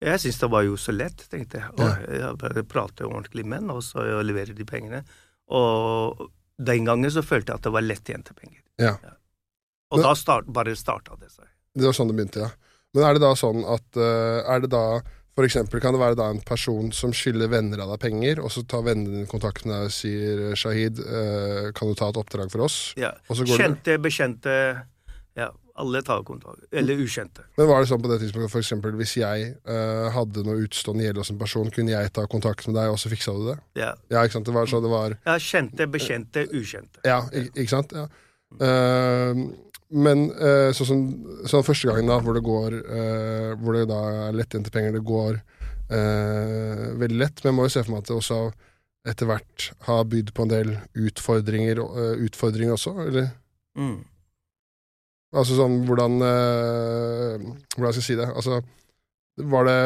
[0.02, 1.74] Jeg syntes det var jo så lett, tenkte jeg.
[1.78, 1.90] Ja.
[1.92, 5.04] Og jeg bare prate ordentlig med han, og så levere de pengene.
[5.54, 6.30] Og
[6.62, 8.62] den gangen så følte jeg at det var lett lettjente penger.
[8.82, 8.96] Ja.
[9.92, 11.46] Og Men- da start, bare starta det seg.
[11.76, 12.50] Det var sånn det begynte, ja.
[12.94, 15.02] Men er det da sånn at eh, Er det da
[15.38, 18.52] for eksempel kan det være da en person som skylder venner av deg penger, og
[18.52, 22.20] så tar vennene dine kontakt med deg og sier Shahid, eh, kan du ta et
[22.20, 22.80] oppdrag for oss?
[23.00, 23.14] Ja.
[23.30, 24.56] Og så går det Kjente, bekjente,
[25.40, 25.48] ja,
[25.82, 26.66] alle tar kontakt.
[26.72, 27.46] Eller ukjente.
[27.58, 31.08] Men var det sånn på det tidspunktet for eksempel hvis jeg uh, hadde noe utstående
[31.08, 33.58] gjeld hos en person, kunne jeg ta kontakt med deg, og så fiksa du det?
[33.80, 33.94] Ja.
[34.12, 34.50] Ja, ikke sant?
[34.50, 37.04] Det var så det var ja, kjente, bekjente, ukjente.
[37.08, 37.96] Ja, ikke, ikke sant?
[37.96, 38.08] Ja.
[38.68, 39.46] Eh,
[39.92, 41.00] men uh, sånn som
[41.50, 45.04] så første gangen da, hvor det går uh, Hvor det da er lettjente penger, det
[45.08, 45.40] går
[45.92, 47.42] uh, veldig lett.
[47.44, 48.42] Men jeg må jo se for meg at det også
[49.12, 50.72] etter hvert har bydd på en del
[51.10, 51.80] utfordringer,
[52.22, 53.32] utfordringer også, eller?
[53.74, 53.96] Mm.
[55.32, 58.28] Altså sånn hvordan Hvordan skal jeg si det?
[58.28, 58.60] Altså,
[59.50, 59.78] var det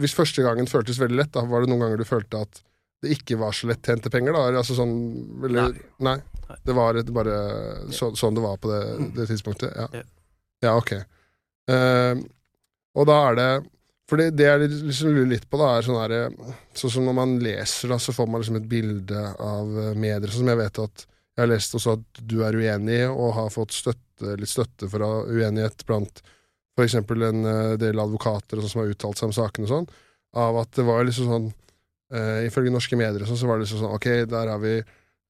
[0.00, 2.62] Hvis første gangen føltes veldig lett, da, var det noen ganger du følte at
[3.04, 4.58] det ikke var så lett tjente penger, da?
[4.58, 4.96] Altså sånn
[5.46, 5.86] eller, nei.
[6.08, 6.18] Nei.
[6.62, 7.36] Det var bare
[7.94, 8.82] så, sånn det var på det,
[9.16, 9.72] det tidspunktet?
[9.76, 10.02] Ja,
[10.62, 10.76] Ja.
[10.78, 10.92] ok.
[11.70, 12.18] Uh,
[12.98, 13.50] og da er det
[14.10, 16.14] For det, det jeg liksom lurer litt på, da, er sånn her
[16.76, 20.28] Sånn som når man leser, da, så får man liksom et bilde av eh, medier,
[20.28, 23.48] sånn som jeg vet at jeg har lest også at du er uenig og har
[23.54, 26.20] fått støtte, litt støtte for uenighet blant
[26.76, 26.98] f.eks.
[26.98, 29.88] en eh, del advokater og sånn som har uttalt seg om sakene og sånn,
[30.42, 31.48] av at det var liksom sånn
[32.16, 34.78] uh, Ifølge norske medier og sånn, så var det liksom sånn Ok, der har vi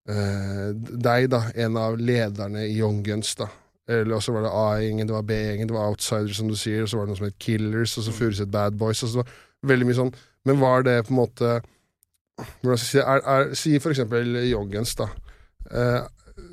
[0.08, 3.48] eh, deg, da, en av lederne i Young Guns, da.
[3.90, 6.90] Eller også var det A-gjengen, det var B-gjengen, det var Outsiders, som du sier, og
[6.90, 9.02] så var det noe som het Killers, og så Furuset Bad Boys.
[9.02, 9.34] og så var
[9.72, 10.14] veldig mye sånn.
[10.48, 11.60] Men var det på en måte
[12.62, 13.02] Hvordan skal jeg si?
[13.02, 15.06] Er, er, si for eksempel Joggens, da.
[15.70, 16.00] Eh,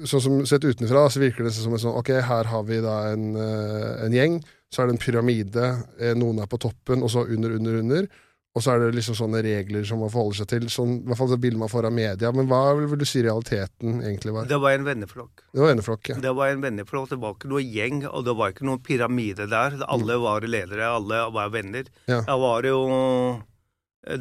[0.10, 2.98] sånn som Sett utenfra så virker det som en sånn Ok, her har vi da
[3.14, 4.40] en, eh, en gjeng.
[4.70, 5.70] Så er det en pyramide.
[5.98, 8.10] Eh, noen er på toppen, og så under, under, under.
[8.58, 10.64] Og så er det liksom sånne regler som man forholder seg til.
[10.74, 12.32] Sånn, I hvert fall det bildet man får av media.
[12.34, 14.48] Men hva vil du si realiteten egentlig var?
[14.50, 15.44] Det var en venneflokk.
[15.54, 16.18] Det var venneflokk, ja.
[16.24, 19.46] Det var en venneflokk, det var ikke noe gjeng, og det var ikke noen pyramide
[19.52, 19.78] der.
[19.86, 21.92] Alle var ledere, alle var venner.
[22.10, 22.24] Ja.
[22.26, 22.80] Det var jo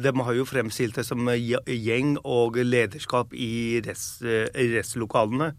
[0.05, 4.21] De har jo fremstilt det som gjeng og lederskap i rest-
[4.53, 5.53] restlokalene.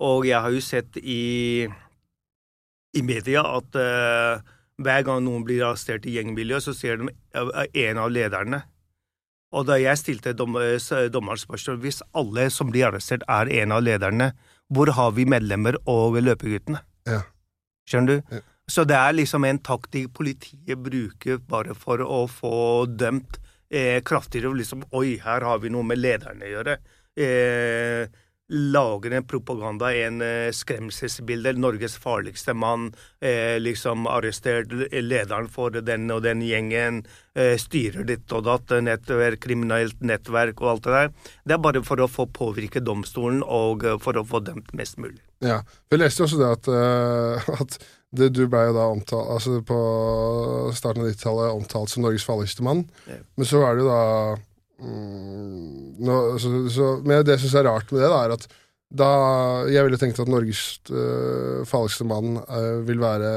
[0.00, 1.66] Og jeg har jo sett i,
[2.96, 4.40] i media at eh,
[4.82, 8.62] hver gang noen blir arrestert i gjengmiljøet, så ser de eh, en av lederne.
[9.56, 13.82] Og da jeg stilte s- dommeren spørsmål hvis alle som blir arrestert, er en av
[13.86, 14.32] lederne,
[14.68, 16.80] hvor har vi medlemmer og løpeguttene?
[17.06, 17.22] Ja.
[17.88, 18.36] Skjønner du?
[18.36, 18.40] Ja.
[18.68, 23.38] Så det er liksom en taktikk politiet bruker bare for å få dømt
[23.70, 24.50] eh, kraftigere.
[24.58, 26.74] Liksom, Oi, her har vi noe med lederne å gjøre.
[27.16, 28.08] Eh,
[28.48, 31.52] lager en propaganda, en uh, skremselsbilde.
[31.52, 37.02] Norges farligste mann, eh, liksom arrestert lederen for den og den gjengen,
[37.34, 41.12] eh, styrer ditt og datt, nettverk, kriminelt nettverk og alt det der.
[41.44, 45.00] Det er bare for å få påvirke domstolen og uh, for å få dømt mest
[45.02, 45.20] mulig.
[45.44, 47.78] Ja, vi leste også det at, uh, at
[48.16, 49.78] det, du ble jo da omtalt altså På
[50.72, 53.18] starten av 90-tallet omtalt som Norges farligste mann, ja.
[53.36, 54.04] men så er det jo da
[54.82, 58.48] Mm, nå, så, så, men det jeg syns er rart med det, da, er at
[58.96, 59.06] da
[59.66, 63.30] Jeg ville tenkt at Norges øh, farligste mann øh, vil være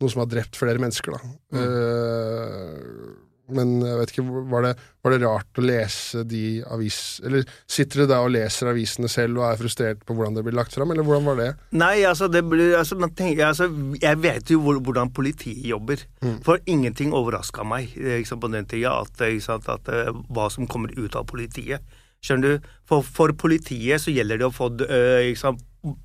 [0.00, 1.20] noe som har drept flere mennesker, da.
[1.54, 1.60] Mm.
[1.60, 4.70] Uh, men jeg vet ikke, var det,
[5.04, 6.98] var det, rart å lese de avis...
[7.24, 10.56] Eller sitter du da og leser avisene selv og er frustrert på hvordan det blir
[10.56, 11.48] lagt fram, eller hvordan var det?
[11.76, 13.68] Nei, altså, det blir, altså, tenker, altså
[14.00, 16.00] Jeg vet jo hvordan politiet jobber.
[16.24, 16.38] Mm.
[16.46, 20.94] For ingenting overraska meg liksom, på den tida at, sant, at, eh, hva som kommer
[20.96, 21.84] ut av politiet.
[22.24, 22.70] Skjønner du?
[22.88, 25.60] For, for politiet så gjelder det å få liksom,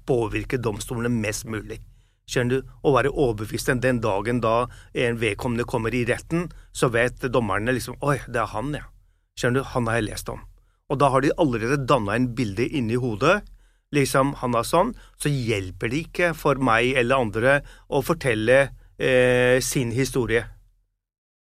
[0.10, 1.80] påvirke domstolene mest mulig.
[2.30, 2.74] Skjønner du?
[2.86, 7.98] Å være overbevist den dagen da en vedkommende kommer i retten, så vet dommerne liksom
[8.06, 8.86] Oi, det er han, ja.
[9.40, 9.70] Skjønner du?
[9.74, 10.44] Han har jeg lest om.
[10.90, 13.40] Og da har de allerede danna en bilde inni hodet.
[13.96, 14.94] Liksom, han er sånn.
[15.22, 18.60] Så hjelper det ikke for meg eller andre å fortelle
[18.98, 20.46] eh, sin historie.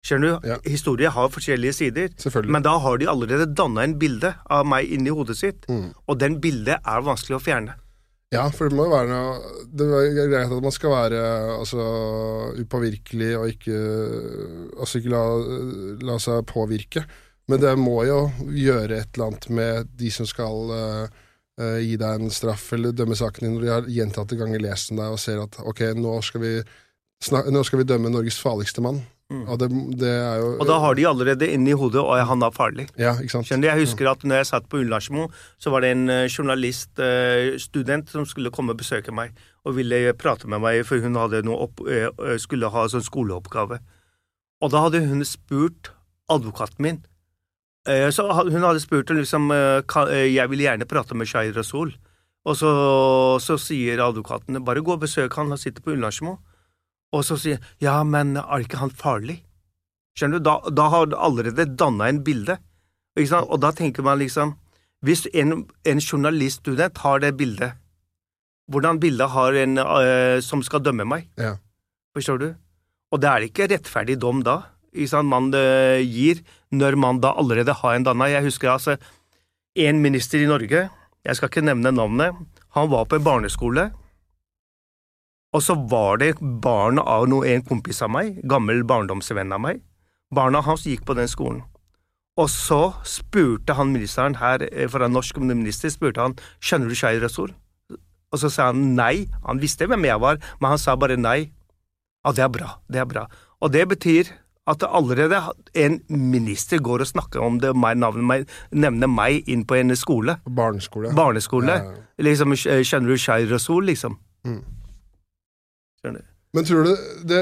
[0.03, 0.47] Skjønner du?
[0.49, 0.57] Ja.
[0.67, 2.09] Historie har forskjellige sider,
[2.43, 5.93] men da har de allerede danna en bilde av meg inni hodet sitt, mm.
[6.11, 7.77] og den bildet er vanskelig å fjerne.
[8.33, 11.19] Ja, for det må jo være noe Det er greit at man skal være
[11.59, 11.83] altså,
[12.63, 13.81] upåvirkelig og ikke
[14.77, 15.21] Altså ikke la,
[16.01, 17.05] la, seg påvirke.
[17.51, 21.07] Men det må jo gjøre et eller annet med de som skal uh,
[21.59, 24.93] uh, gi deg en straff eller dømme saken din, når de har gjentatte ganger lest
[24.93, 26.53] om deg og ser at ok, nå skal vi,
[27.51, 29.01] nå skal vi dømme Norges farligste mann.
[29.33, 29.47] Mm.
[29.49, 29.67] Og, det,
[29.97, 32.85] det jo, og da har de allerede inni hodet og han er farlig.
[33.01, 33.15] Ja?
[33.17, 33.69] Skjønner du?
[33.71, 35.25] Jeg husker at når jeg satt på Ullersmo,
[35.57, 39.33] så var det en eh, journaliststudent eh, som skulle komme og besøke meg
[39.65, 43.79] og ville prate med meg, for hun opp, eh, skulle ha sånn skoleoppgave.
[44.61, 45.91] Og da hadde hun spurt
[46.31, 47.03] advokaten min
[47.83, 51.89] så Hun hadde spurt liksom Jeg vil gjerne prate med Shahid Rasul.
[52.47, 52.69] Og så,
[53.43, 56.37] så sier advokaten bare gå og besøk han, han sitter på Ullersmo.
[57.13, 59.41] Og så sier ja, men er ikke han farlig?
[60.17, 60.45] Skjønner du?
[60.45, 62.57] Da, da har du allerede danna en bilde.
[63.17, 64.55] Og da tenker man liksom
[65.05, 67.73] Hvis en, en journaliststudent har det bildet,
[68.71, 71.25] hvordan bildet har en uh, som skal dømme meg?
[71.35, 71.57] Ja.
[72.15, 72.45] Forstår du?
[73.11, 74.61] Og det er ikke rettferdig dom da,
[75.27, 76.39] man uh, gir,
[76.71, 78.29] når man da allerede har en danna.
[78.31, 78.95] Jeg husker altså
[79.75, 80.87] en minister i Norge,
[81.25, 82.39] jeg skal ikke nevne navnet,
[82.71, 83.89] han var på en barneskole
[85.53, 89.83] og så var det barn av noe, en kompis av meg, gammel barndomsvenn av meg.
[90.33, 91.61] Barna hans gikk på den skolen.
[92.41, 97.21] Og så spurte han ministeren her, eh, for norsk minister, spurte han skjønner du Shahid
[97.21, 97.53] Rasul?
[98.33, 99.27] Og så sa han nei.
[99.45, 101.51] Han visste hvem jeg var, men han sa bare nei.
[102.25, 103.27] Ja, det er bra, det er bra.
[103.61, 104.31] Og det betyr
[104.65, 105.37] at allerede
[105.75, 110.39] en minister går og snakker om det, navnet meg, nevner meg inn på en skole.
[110.45, 111.13] Barneskole.
[111.13, 111.67] Barneskole.
[111.67, 111.91] Ja.
[112.17, 114.17] Liksom, skjønner du Shahid Rasul, liksom?
[114.47, 114.63] Mm.
[116.53, 116.91] Men tror du
[117.25, 117.39] det,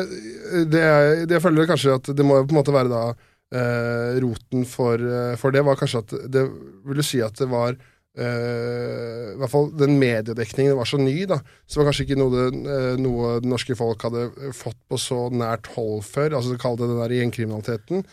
[0.71, 0.81] det,
[1.27, 5.01] det, Jeg føler kanskje at det må på en måte være da eh, roten for,
[5.01, 6.45] eh, for, det var kanskje at det
[6.87, 11.17] Vil du si at det var eh, I hvert fall den mediedekningen var så ny,
[11.29, 11.41] da.
[11.65, 12.47] Så det var kanskje ikke noe det,
[12.77, 16.37] eh, noe det norske folk hadde fått på så nært hold før.
[16.39, 18.05] Altså Kall det den der gjengkriminaliteten.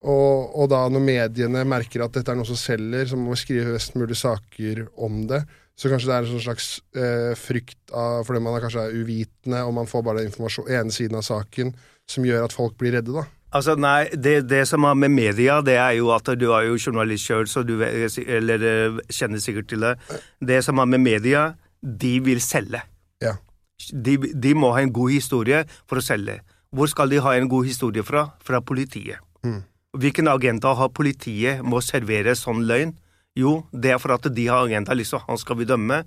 [0.00, 3.42] Og, og, da når mediene merker at dette er noe som selger, så må vi
[3.42, 5.42] skrive mest mulig saker om det.
[5.80, 8.96] Så kanskje det er en sånn slags eh, frykt av, fordi man er kanskje er
[9.00, 11.72] uvitende, og man får bare den ene siden av saken,
[12.10, 13.24] som gjør at folk blir redde, da.
[13.50, 16.76] Altså, nei, det, det som er med media, det er jo at du er jo
[16.78, 19.96] journalist sjøl, så du eller, eh, kjenner sikkert til det.
[20.38, 21.48] Det som er med media,
[21.80, 22.84] de vil selge.
[23.24, 23.34] Ja.
[23.90, 26.38] De, de, må ha en god historie for å selge.
[26.70, 28.28] Hvor skal de ha en god historie fra?
[28.44, 29.18] Fra politiet.
[29.42, 29.62] Mm.
[29.98, 32.92] Hvilken agenda har politiet med å servere sånn løgn?
[33.38, 36.02] Jo, det er for at de har agenda liksom, han skal vi dømme,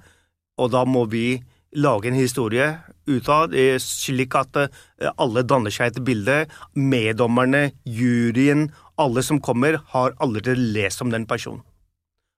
[0.59, 1.41] og da må vi
[1.73, 2.67] lage en historie
[3.09, 6.43] ut av det, slik at eh, alle danner seg et bilde.
[6.75, 8.69] Meddommerne, juryen,
[9.01, 11.63] alle som kommer, har allerede lest om den personen.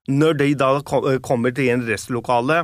[0.07, 2.63] Når de da eh, kommer til en restlokale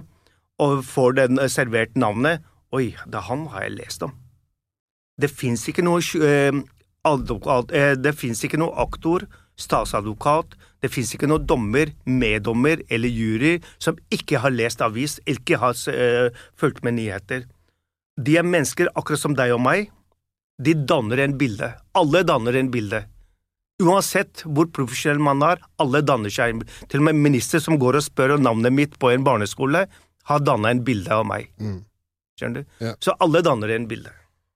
[0.62, 4.14] og får den eh, servert navnet Oi, det er han har jeg lest om.
[5.20, 6.00] Det fins ikke noe
[7.04, 9.26] advokat, det fins ikke noe aktor,
[9.60, 15.60] statsadvokat, det fins ikke noen dommer, meddommer eller jury som ikke har lest avis, ikke
[15.62, 17.46] har uh, fulgt med nyheter.
[18.18, 19.92] De er mennesker akkurat som deg og meg.
[20.62, 21.72] De danner en bilde.
[21.98, 23.04] Alle danner en bilde.
[23.82, 28.06] Uansett hvor profesjonell man er, alle danner seg Til og med minister som går og
[28.06, 29.88] spør om navnet mitt på en barneskole,
[30.30, 31.50] har danna en bilde av meg.
[31.58, 31.80] Mm.
[32.38, 32.76] Skjønner du?
[32.86, 32.94] Ja.
[33.02, 34.14] Så alle danner en bilde.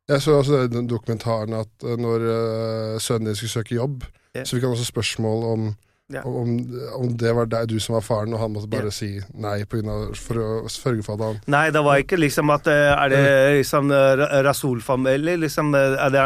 [0.09, 4.43] Jeg så også den dokumentaren at eh, når uh, sønnen din skulle søke jobb, Ja.
[4.43, 5.67] så fikk han også spørsmål om,
[6.13, 6.21] Ja.
[6.23, 6.49] om,
[6.95, 8.93] om det var deg, du som var faren, og han måtte bare Ja.
[8.93, 12.19] si nei på grunn av, for å sørge for at han Nei, det var ikke
[12.21, 13.21] liksom at eh, Er det
[13.57, 15.33] liksom eh, Rasul-familie?
[15.41, 16.25] Liksom, eh, er det,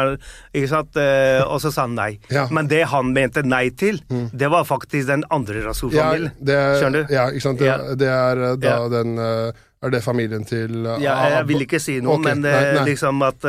[0.52, 0.98] ikke sant?
[1.48, 2.18] Og så sa han nei.
[2.28, 2.44] Ja.
[2.52, 4.28] Men det han mente nei til, Mm.
[4.36, 6.30] det var faktisk den andre Rasul-familien.
[6.46, 7.14] er- Skjønner du?
[7.14, 7.58] Ja, ikke sant.
[7.58, 12.18] Det, det er da den Er det familien til Ja, jeg vil ikke si noe,
[12.18, 12.34] okay.
[12.34, 12.84] men nei, nei.
[12.84, 13.40] liksom at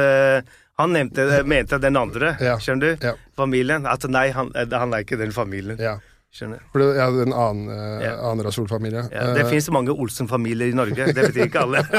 [0.79, 3.11] han nevnte, mente den andre, skjønner du?
[3.35, 3.85] Familien.
[3.85, 5.77] At nei, han, han er ikke den familien.
[5.77, 5.97] Ja.
[6.31, 6.61] Skjønner?
[6.71, 8.11] For det er en annen, uh, Ja.
[8.29, 9.01] annen Rasul-familie.
[9.11, 11.81] Ja, det uh, finnes mange Olsen-familier i Norge, det betyr ikke alle.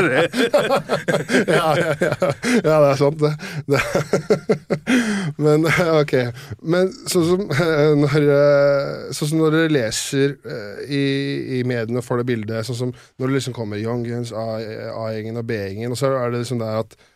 [1.53, 2.15] ja, ja,
[2.65, 3.33] ja, det er sant, det.
[3.69, 3.83] det.
[5.45, 6.15] Men ok.
[6.65, 11.05] Men sånn som eh, når, eh, sånn som når dere leser eh, i,
[11.59, 15.41] i mediene og får det bildet, sånn som når det liksom kommer Young Guns, A-gjengen
[15.41, 17.09] og B-gjengen, og så er det liksom der at eh,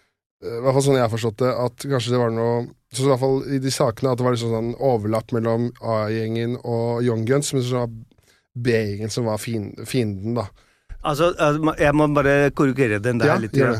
[0.44, 3.20] I hvert fall sånn jeg forstått det, at kanskje det var noe så i hvert
[3.22, 7.52] fall i de sakene at det var liksom sånn overlapp mellom A-gjengen og Young Guns,
[7.52, 7.90] men så var
[8.56, 10.46] B-gjengen som var fienden, da.
[11.02, 13.56] altså, altså, jeg må bare korrigere den der Ja, litt.
[13.58, 13.74] Ja.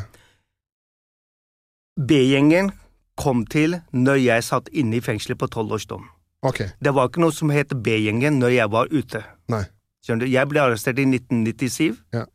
[1.96, 2.72] B-gjengen
[3.16, 6.04] kom til når jeg satt inne i fengselet på tolvårsdom.
[6.44, 6.68] Okay.
[6.68, 6.76] Ok.
[6.84, 9.22] Det var ikke noe som het B-gjengen når jeg var ute.
[9.52, 9.64] Nei.
[10.04, 10.32] Skjønner du?
[10.34, 12.26] Jeg ble arrestert i 1997, Ja.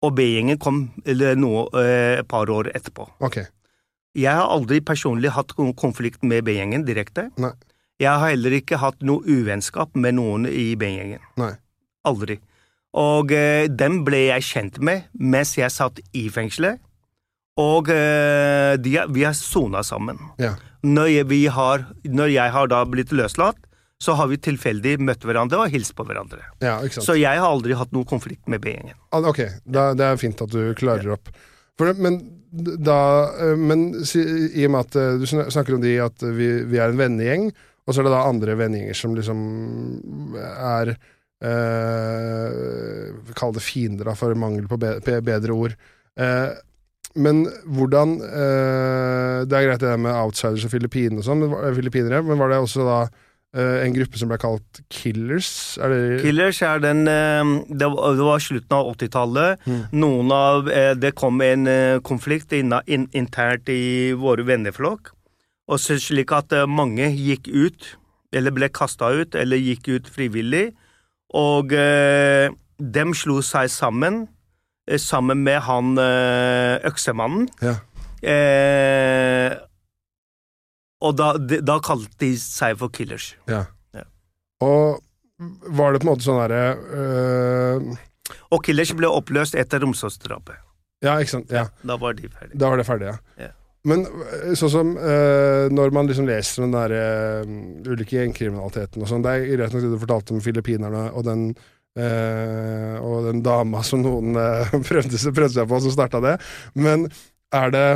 [0.00, 3.08] Og B-gjengen kom eller noe, eh, et par år etterpå.
[3.20, 3.46] Okay.
[4.16, 7.28] Jeg har aldri personlig hatt noen konflikt med B-gjengen direkte.
[7.38, 7.52] Nei.
[8.00, 11.20] Jeg har heller ikke hatt noe uvennskap med noen i B-gjengen.
[12.08, 12.40] Aldri.
[12.96, 16.80] Og eh, dem ble jeg kjent med mens jeg satt i fengselet,
[17.60, 20.18] og eh, de, vi har sona sammen.
[20.40, 20.54] Ja.
[20.82, 23.60] Når jeg, vi har, når jeg har da blitt løslatt,
[24.00, 26.40] så har vi tilfeldig møtt hverandre og hilst på hverandre.
[26.64, 27.06] Ja, ikke sant.
[27.10, 28.96] Så jeg har aldri hatt noen konflikt med B-gjengen.
[29.12, 31.28] Ok, da, det er fint at du klarer opp.
[31.80, 32.20] Det- men
[32.82, 32.96] da
[33.40, 36.90] eh, Men i og med at eh, du snakker om de at vi, vi er
[36.90, 37.50] en vennegjeng,
[37.86, 39.38] og så er det da andre vennegjenger som liksom
[40.40, 40.90] er
[41.44, 45.76] eh, Kall det fiender, da, for mangel på be, bedre ord.
[46.20, 46.50] Eh,
[47.20, 51.50] men hvordan eh, Det er greit det der med outsiders og Filippinene og sånn, men
[51.50, 53.00] var- men var det også da
[53.58, 55.78] en gruppe som ble kalt Killers?
[55.82, 59.64] Er det Killers er den eh, Det var, slutten av 80-tallet.
[59.66, 59.80] Mm.
[59.98, 65.10] Noen av eh, Det kom en eh, konflikt internt i våre venneflokk.
[65.70, 67.96] Og så slik at eh, mange gikk ut,
[68.34, 70.70] eller ble kasta ut, eller gikk ut frivillig.
[71.34, 74.24] Og eh, dem slo seg sammen,
[74.90, 77.48] eh, sammen med han eh, øksemannen.
[77.62, 77.76] Ja.
[78.20, 79.58] Eh,
[81.00, 83.30] og da, de, da kalte de seg for Killers.
[83.48, 83.64] Ja.
[83.96, 84.04] Ja.
[84.64, 85.00] Og
[85.72, 87.86] var det på en måte sånn derre øh,
[88.52, 90.58] Og Killers ble oppløst etter Romsåsdrapet.
[91.00, 91.48] Ja, ikke sant.
[91.54, 92.58] Ja, Da var de ferdige.
[92.60, 93.16] da var det ferdig, ja.
[93.46, 93.48] Ja.
[93.88, 97.54] Men øh, sånn som øh, når man liksom leser den der øh,
[97.88, 101.46] ulike gjengkriminaliteten og sånn, det er greit nok det du fortalte om filippinerne og den
[101.96, 106.36] øh, og den dama som noen øh, prøvde, prøvde seg på, som starta det,
[106.76, 107.08] men
[107.56, 107.86] er det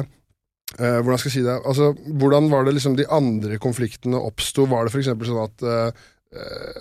[0.79, 1.61] øh, hvordan skal jeg si det?
[1.65, 4.67] Altså, Hvordan var det liksom de andre konfliktene oppsto?
[4.71, 5.13] Var det f.eks.
[5.13, 6.03] sånn at uh,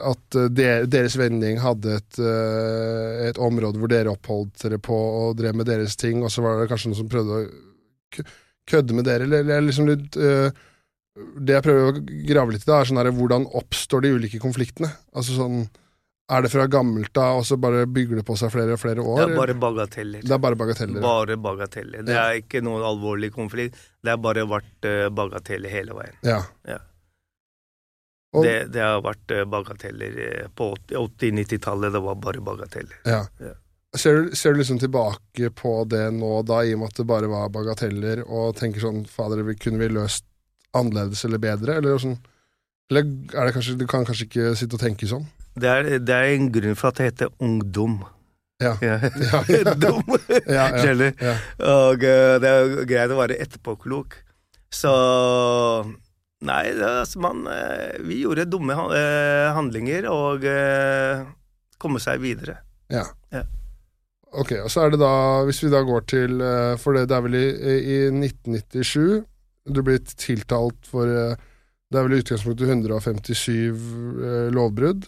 [0.01, 5.35] at de, deres vending hadde et, uh, et område hvor dere oppholdt dere på og
[5.37, 8.23] drev med deres ting, og så var det kanskje noen som prøvde å
[8.71, 12.89] kødde med dere, eller, eller liksom litt Det jeg prøver å grave litt i, er
[12.89, 14.89] sånn her hvordan oppstår de ulike konfliktene?
[15.13, 15.67] Altså sånn
[16.33, 19.03] Er det fra gammelt av, og så bare bygger det på seg flere og flere
[19.03, 19.19] år?
[19.21, 20.23] Det er bare bagateller.
[20.23, 21.03] det er bare bagateller?
[21.03, 22.05] Bare bagateller.
[22.07, 23.77] Det er ikke noen alvorlig konflikt.
[24.01, 26.15] Det har bare vært uh, bagateller hele veien.
[26.25, 26.39] Ja.
[26.69, 26.79] Ja.
[28.33, 31.93] Og, Det, det har vært eh, bagateller eh, på 80-90-tallet.
[31.93, 32.95] Det var bare bagateller.
[33.05, 33.25] ja.
[33.43, 33.53] Ja.
[33.93, 37.03] Ser, du, ser du liksom tilbake på det nå, da, i og med at det
[37.05, 40.25] bare var bagateller, og tenker sånn Fader, kunne vi løst
[40.73, 41.75] annerledes eller bedre?
[41.77, 42.15] Eller sånn
[42.89, 43.05] Eller
[43.37, 45.27] er det kanskje Du kan kanskje ikke sitte og tenke sånn?
[45.59, 48.01] Det er, det er en grunn for at det heter ungdom.
[48.61, 48.75] Ja.
[48.81, 49.41] Ja.
[49.83, 50.03] Dum.
[50.47, 50.77] Ja, ja.
[50.79, 51.13] Skjønner?
[51.19, 51.33] Ja.
[51.73, 54.15] Og eh, det er greit å være etterpåklok.
[54.73, 54.93] Så
[56.43, 60.47] Nei, altså, man eh, Vi gjorde dumme eh, handlinger og
[61.79, 62.61] komme seg videre.
[62.91, 63.05] Ja.
[63.33, 63.43] Ja.
[64.33, 65.13] Ok, og så er det da,
[65.45, 66.39] hvis vi da går til
[66.81, 69.21] For det, det er vel i, i 1997
[69.63, 75.05] du blir tiltalt for Det er vel i utgangspunktet 157 eh, lovbrudd.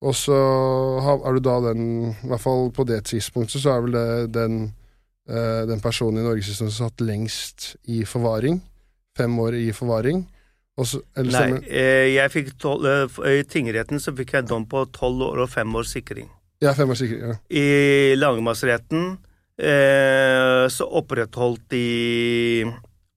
[0.00, 0.36] Og så
[1.12, 1.82] er du da den
[2.14, 4.60] I hvert fall på det tidspunktet så er vel det den,
[5.28, 8.62] eh, den personen i norgeshistorien som satt lengst i forvaring.
[9.16, 10.24] Fem år i forvaring.
[11.18, 15.26] Eller Nei, eh, jeg fikk tol, eh, I tingretten så fikk jeg dom på tolv
[15.26, 16.30] år og fem års sikring.
[16.62, 17.20] Ja, fem år sikring.
[17.20, 17.36] Ja.
[17.52, 19.18] I lagmannsretten
[19.60, 22.64] eh, så opprettholdt de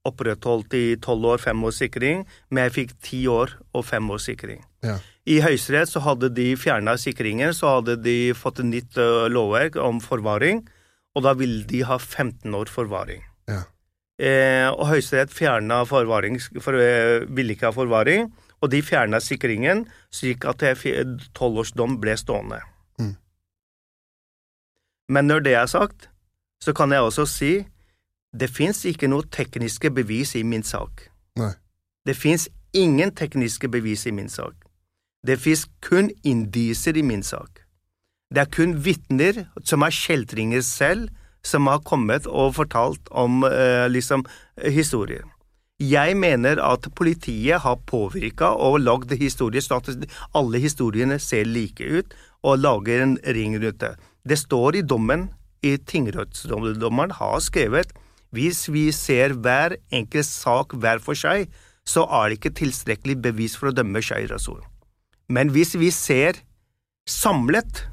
[0.04, 4.28] opprettholdt i tolv år, fem års sikring, men jeg fikk ti år og fem års
[4.28, 4.60] sikring.
[4.84, 4.98] Ja.
[5.24, 8.98] I Høyesterett så hadde de fjerna sikringen, så hadde de fått et nytt
[9.32, 10.60] lovverk om forvaring,
[11.16, 13.22] og da ville de ha 15 år forvaring.
[13.48, 13.62] Ja.
[14.20, 18.32] Eh, og Høyesterett fjerna forvaring, for, eh, ville ikke ha forvaring,
[18.62, 20.58] og de fjerna sikringen, slik at
[21.34, 22.60] tolvårsdom ble stående.
[22.98, 23.16] Mm.
[25.08, 26.08] Men når det er sagt,
[26.60, 27.66] så kan jeg også si
[28.34, 31.08] det fins ikke noe tekniske bevis i min sak.
[31.36, 31.52] Nei.
[32.06, 34.63] Det fins ingen tekniske bevis i min sak.
[35.24, 37.62] Det fins kun indisier i min sak.
[38.34, 41.08] Det er kun vitner som er kjeltringer selv,
[41.44, 44.24] som har kommet og fortalt om eh, liksom
[44.60, 45.24] historier.
[45.82, 51.84] Jeg mener at politiet har påvirka og lagd historier sånn at alle historiene ser like
[51.84, 52.14] ut,
[52.44, 53.94] og lager en ring rundt det.
[54.28, 55.30] Det står i dommen,
[55.64, 57.94] i tingrettsdommeren har skrevet
[58.34, 61.46] hvis vi ser hver enkelt sak hver for seg,
[61.86, 64.58] så er det ikke tilstrekkelig bevis for å dømme Shai Rasul.
[65.28, 66.40] Men hvis vi ser
[67.08, 67.84] samlet,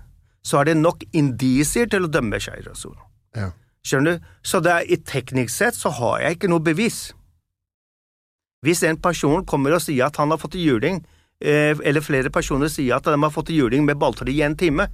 [0.44, 2.96] så er det nok indisier til å dømme Shai Rasul.
[3.38, 3.52] Ja.
[3.86, 4.30] Skjønner du?
[4.46, 7.12] Så det er, i teknisk sett så har jeg ikke noe bevis.
[8.66, 11.02] Hvis en person kommer og sier at han har fått juling,
[11.42, 14.88] eh, eller flere personer sier at de har fått juling med balltre i en time,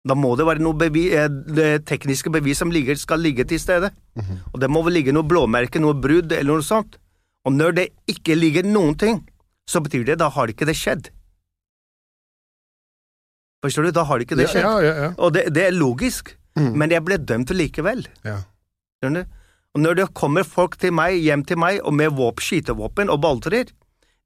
[0.00, 3.92] da må det være noe bevi, eh, tekniske bevis som ligger, skal ligge til stede.
[4.16, 4.38] Mhm.
[4.54, 6.96] Og det må vel ligge noe blåmerke, noe brudd eller noe sånt.
[7.44, 9.28] Og når det ikke ligger noen ting,
[9.70, 11.12] så betyr det da har ikke det skjedd.
[13.64, 13.90] Forstår du?
[13.94, 14.64] Da har ikke det skjedd.
[14.64, 15.10] ja, ja, ja.
[15.18, 16.72] Og det, det er logisk, Mm.
[16.76, 18.00] men jeg ble dømt likevel.
[18.26, 18.40] ja.
[19.00, 19.36] Skjønner du?
[19.76, 23.20] Og når det kommer folk til meg, hjem til meg, og med våp, skytevåpen og
[23.22, 23.70] balltrer,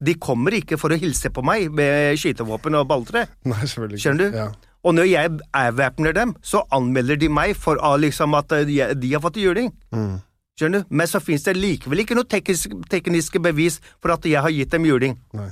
[0.03, 3.27] de kommer ikke for å hilse på meg med skytevåpen og balltre.
[3.45, 4.35] Skjønner du?
[4.35, 4.47] Ja.
[4.83, 8.81] Og når jeg avvæpner dem, så anmelder de meg for ah, liksom at eh, de,
[8.99, 9.69] de har fått juling.
[9.93, 10.17] Mm.
[10.55, 10.95] Skjønner du?
[10.95, 14.71] Men så finnes det likevel ikke noe teknisk, tekniske bevis for at jeg har gitt
[14.71, 15.17] dem juling.
[15.35, 15.49] Nei.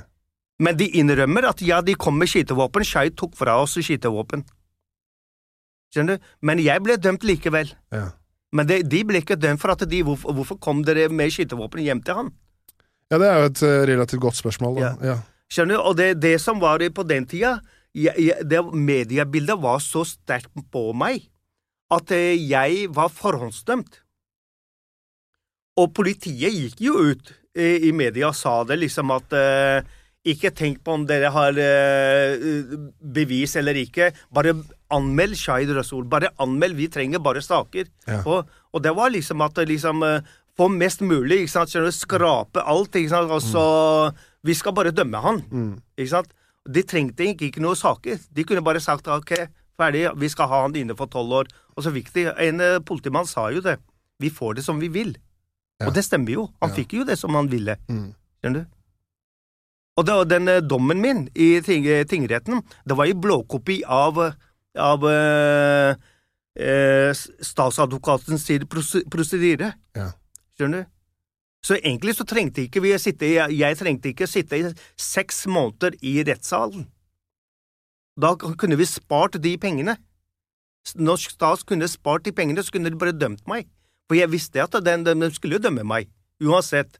[0.64, 4.44] Men de innrømmer at ja, de kom med skytevåpen, Shai tok fra oss skytevåpen.
[5.92, 6.30] Skjønner du?
[6.46, 7.74] Men jeg ble dømt likevel.
[7.92, 8.08] Ja.
[8.54, 11.82] Men det, de ble ikke dømt for at de Hvorfor, hvorfor kom dere med skytevåpen
[11.84, 12.32] hjem til han?
[13.12, 14.78] ja, det er jo et eh, relativt godt spørsmål.
[14.80, 14.92] Da.
[15.04, 15.16] Ja.
[15.52, 15.82] Skjønner du?
[15.84, 17.58] Og det, det som var på den tida,
[17.94, 21.28] jeg, jeg, det mediebildet var så sterkt på meg
[21.94, 24.00] at eh, jeg var forhåndsdømt.
[25.80, 29.80] Og politiet gikk jo ut eh, i media og sa det liksom at eh,
[30.34, 32.38] ikke tenk på om dere har eh,
[32.98, 34.12] bevis eller ikke.
[34.34, 34.54] Bare
[34.94, 36.06] anmeld Shahid Rasul.
[36.08, 36.78] Bare anmeld.
[36.78, 37.90] Vi trenger bare saker.
[38.06, 38.22] Ja.
[38.22, 40.06] Og, og det var liksom at liksom
[40.54, 41.72] Få mest mulig, ikke sant.
[41.72, 41.96] Skjønner du?
[41.96, 43.32] Skrape alt, ikke sant.
[43.34, 43.62] Altså,
[44.14, 44.20] mm.
[44.46, 45.40] Vi skal bare dømme han.
[45.50, 45.72] Mm.
[45.98, 46.28] Ikke sant?
[46.62, 48.20] De trengte ikke, ikke noe saker.
[48.30, 49.32] De kunne bare sagt ok,
[49.74, 51.50] ferdig, vi skal ha han inne for tolv år.
[51.74, 53.80] Og så fikk de En politimann sa jo det.
[54.22, 55.16] Vi får det som vi vil.
[55.80, 55.88] Ja.
[55.88, 56.46] Og det stemmer jo.
[56.62, 56.76] Han Ja.
[56.76, 57.76] fikk jo det som han ville.
[57.88, 58.14] Mm.
[58.42, 58.66] Skjønner du?
[59.96, 64.18] Og det, og den eh, dommen min i ting, tingretten, det var i blåkopi av,
[64.76, 65.94] av eh,
[66.58, 68.46] eh, statsadvokatens
[69.10, 69.74] prosedyre.
[69.94, 70.10] Ja.
[70.58, 70.90] Skjønner du?
[71.64, 74.72] Så egentlig så trengte ikke vi å sitte jeg, jeg trengte ikke å sitte i
[75.00, 76.90] seks måneder i rettssalen.
[78.20, 79.96] Da kunne vi spart de pengene.
[81.00, 83.64] Norsk stat kunne spart de pengene, så kunne de bare dømt meg.
[84.08, 86.10] For jeg visste at den, de skulle jo dømme meg,
[86.44, 86.98] uansett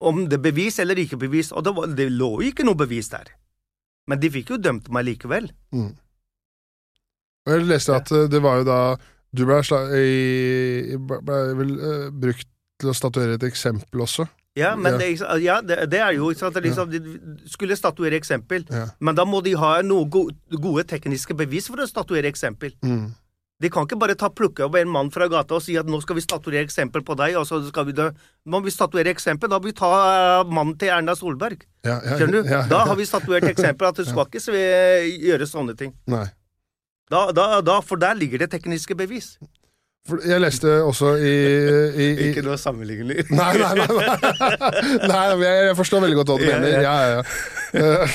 [0.00, 3.10] om det er bevis eller ikke bevis, og det, var, det lå ikke noe bevis
[3.12, 3.32] der.
[4.08, 5.50] Men de fikk jo dømt meg likevel.
[5.76, 5.92] Mm.
[7.50, 8.80] Jeg leste at eh, det var jo da
[9.32, 9.60] Du ble,
[11.56, 12.48] vel eh, brukt
[12.80, 14.26] til å statuere et eksempel også.
[14.58, 15.12] Ja, men Det,
[15.44, 18.88] ja, det, det er jo ikke sant, liksom, De skulle statuere eksempel, Ja.
[18.98, 22.74] men da må de ha noen go gode tekniske bevis for å statuere eksempel.
[22.82, 23.12] Mm.
[23.60, 25.98] De kan ikke bare ta plukke opp en mann fra gata og si at nå
[26.00, 28.08] skal vi statuere eksempel på deg, og så skal vi dø.
[28.48, 29.90] Må vi statuere eksempel, da må vi ta
[30.40, 31.66] eh, mannen til Erna Solberg.
[31.84, 32.48] Ja, ja, Skjønner du?
[32.48, 34.64] ja, Da har vi statuert eksempel at du skal ikke
[35.28, 35.92] gjøre sånne ting.
[36.08, 36.26] Nei.
[37.10, 39.34] Da, da, da, for der ligger det tekniske bevis.
[40.08, 41.32] For jeg leste også i,
[41.92, 43.26] i, i Ikke noe sammenlignelig.
[43.36, 43.88] Nei, nei, nei.
[43.98, 44.14] nei.
[45.10, 46.80] nei jeg, jeg forstår veldig godt hva du Ja, mener.
[46.86, 47.20] Ja, ja,
[47.76, 48.06] ja.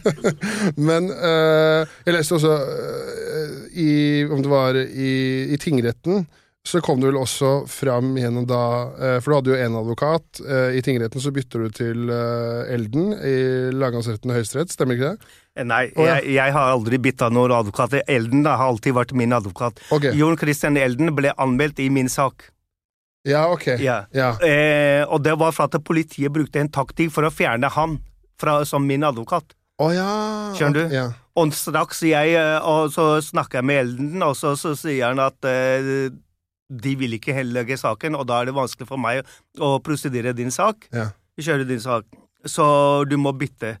[0.90, 3.90] Men uh, jeg leste også uh, i
[4.26, 5.14] Om det var i,
[5.54, 6.26] i tingretten,
[6.68, 10.42] så kom det vel også fram gjennom da eh, For du hadde jo én advokat.
[10.44, 13.36] eh, I tingretten så bytter du til eh, Elden i
[13.72, 15.30] lagmannsretten og Høyesterett, stemmer ikke det?
[15.64, 16.18] Nei, ja.
[16.18, 17.96] jeg, jeg har aldri bytta noen advokat.
[18.06, 19.80] Elden da, har alltid vært min advokat.
[19.90, 20.12] Okay.
[20.16, 22.50] Jon Christian Elden ble anmeldt i min sak.
[23.28, 23.66] Ja, ok.
[23.80, 24.04] Ja.
[24.16, 24.34] Ja.
[24.44, 27.98] Eh, og det var for at politiet brukte en taktikk for å fjerne han
[28.40, 29.56] fra, som min advokat.
[29.80, 30.52] Ja.
[30.56, 30.92] Skjønner du?
[30.92, 31.10] Ja.
[31.40, 32.34] Og straks jeg
[32.68, 36.10] Og så snakker jeg med Elden, og så, så sier han at eh,
[36.70, 39.26] de vil ikke henlegge saken, og da er det vanskelig for meg
[39.58, 40.86] å prosedere din sak.
[40.94, 41.10] Ja.
[41.40, 42.06] Kjøre din sak.
[42.48, 42.64] Så
[43.10, 43.76] du må bytte.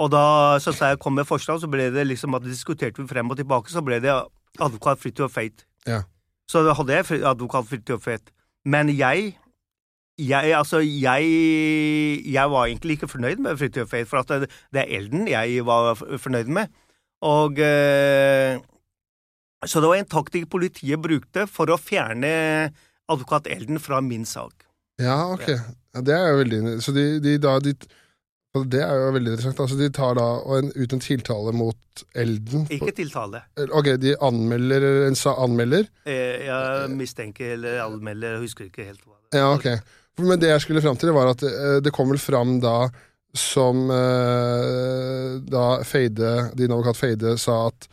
[0.00, 3.08] Og da så sa jeg kom med forslag, så ble det liksom at diskuterte vi
[3.08, 4.12] frem og tilbake, så ble det
[4.60, 5.66] advokat Fridtjof Feit.
[5.86, 6.02] Ja.
[6.48, 8.32] Så da hadde jeg advokat Fridtjof Feit.
[8.64, 9.36] Men jeg
[10.20, 11.28] jeg, altså, jeg,
[12.32, 15.64] jeg var egentlig ikke fornøyd med Fridtjof Feit, for at det, det er Elden jeg
[15.66, 16.72] var fornøyd med.
[17.22, 18.58] Og eh,
[19.66, 22.30] Så det var en taktikk politiet brukte for å fjerne
[23.12, 24.64] advokat Elden fra min sak.
[25.02, 25.48] Ja, ok.
[25.94, 27.72] Ja, det er jo veldig Så de, de da de,
[28.56, 29.60] og Det er jo veldig interessant.
[29.64, 32.66] Altså, de tar da og en, ut en tiltale mot Elden.
[32.68, 33.40] på- Ikke tiltale.
[33.72, 35.86] Ok, de anmelder en sa, anmelder.
[36.04, 39.70] Eh, jeg mistenker eller anmelder, husker ikke helt hva det Ja, ok.
[40.20, 42.90] Men det jeg skulle fram til, var at eh, det kom vel fram da
[43.32, 47.88] som eh, da Feide, din advokat Feide sa at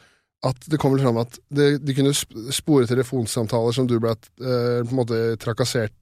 [0.46, 4.92] at det kommer fram at det, de kunne spore telefonsamtaler som du ble eh, på
[4.94, 5.96] en måte trakassert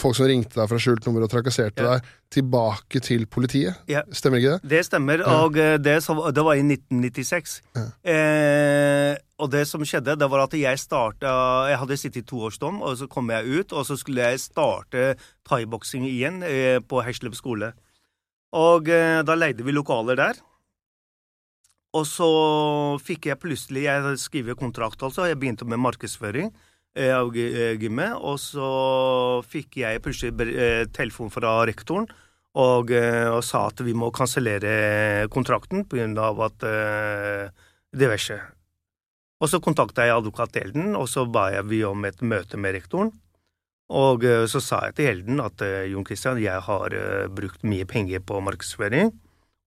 [0.00, 1.98] Folk som ringte deg fra skjult nummer og trakasserte Ja.
[1.98, 3.76] deg, tilbake til politiet.
[3.92, 4.00] Ja.
[4.08, 4.70] Stemmer ikke det?
[4.70, 7.58] Det stemmer, og eh, det, som, det var i 1996.
[7.76, 7.82] Ja.
[8.08, 12.80] Eh, og det som skjedde, det var at jeg starta Jeg hadde sittet i toårsdom,
[12.80, 15.10] og så kom jeg ut, og så skulle jeg starte
[15.44, 17.74] thaiboksing igjen eh, på Heslev skole.
[18.56, 20.40] Og eh, da leide vi lokaler der.
[21.92, 22.28] Og så
[23.04, 25.26] fikk jeg plutselig Jeg skriver kontrakt, altså.
[25.28, 26.48] Jeg begynte med markedsføring
[26.96, 28.16] eh, av eh, gymmet.
[28.16, 28.68] Og så
[29.48, 32.08] fikk jeg plutselig eh, telefon fra rektoren
[32.52, 36.26] og, og sa at vi må kansellere kontrakten pga.
[36.44, 37.46] at eh,
[37.96, 38.36] diverse.
[39.40, 42.76] Og så kontakta jeg advokat Elden, og så ba jeg vi om et møte med
[42.76, 43.10] rektoren.
[43.92, 46.94] Og så sa jeg til Elden at Jon Christian, jeg har
[47.34, 49.10] brukt mye penger på markedsføring,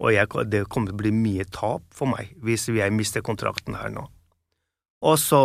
[0.02, 3.78] og jeg, det kommer til å bli mye tap for meg hvis jeg mister kontrakten
[3.80, 4.08] her nå.
[5.06, 5.40] Og så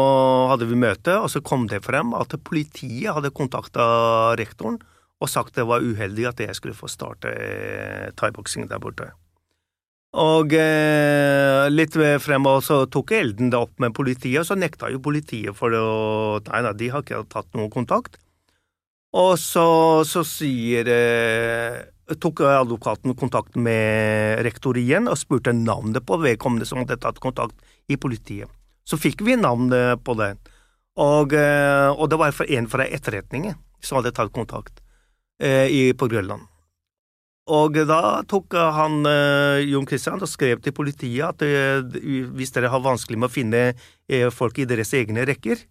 [0.51, 3.85] hadde vi møte, og så kom det frem at politiet hadde kontakta
[4.41, 4.79] rektoren
[5.21, 9.11] og sagt det var uheldig at jeg skulle få starte eh, thaiboksing der borte.
[10.19, 11.95] Og eh, litt
[12.25, 15.77] frem og så tok Elden det opp med politiet, og så nekta jo politiet for
[15.77, 15.91] å
[16.49, 18.17] Nei, nei, de har ikke tatt noen kontakt.
[19.13, 19.67] Og så,
[20.07, 21.79] så sier eh,
[22.19, 27.55] tok advokaten kontakt med rektor igjen og spurte navnet på vedkommende som hadde tatt kontakt
[27.91, 28.51] i politiet.
[28.83, 30.35] Så fikk vi navnet på det,
[30.99, 34.81] og, eh, og det var en fra etterretningen som hadde tatt kontakt
[35.41, 36.47] eh, i, på Grønland.
[37.51, 42.83] Og da tok han eh, Jon Christian og skrev til politiet at hvis dere har
[42.85, 43.63] vanskelig med å finne
[44.35, 45.63] folk i deres egne rekker,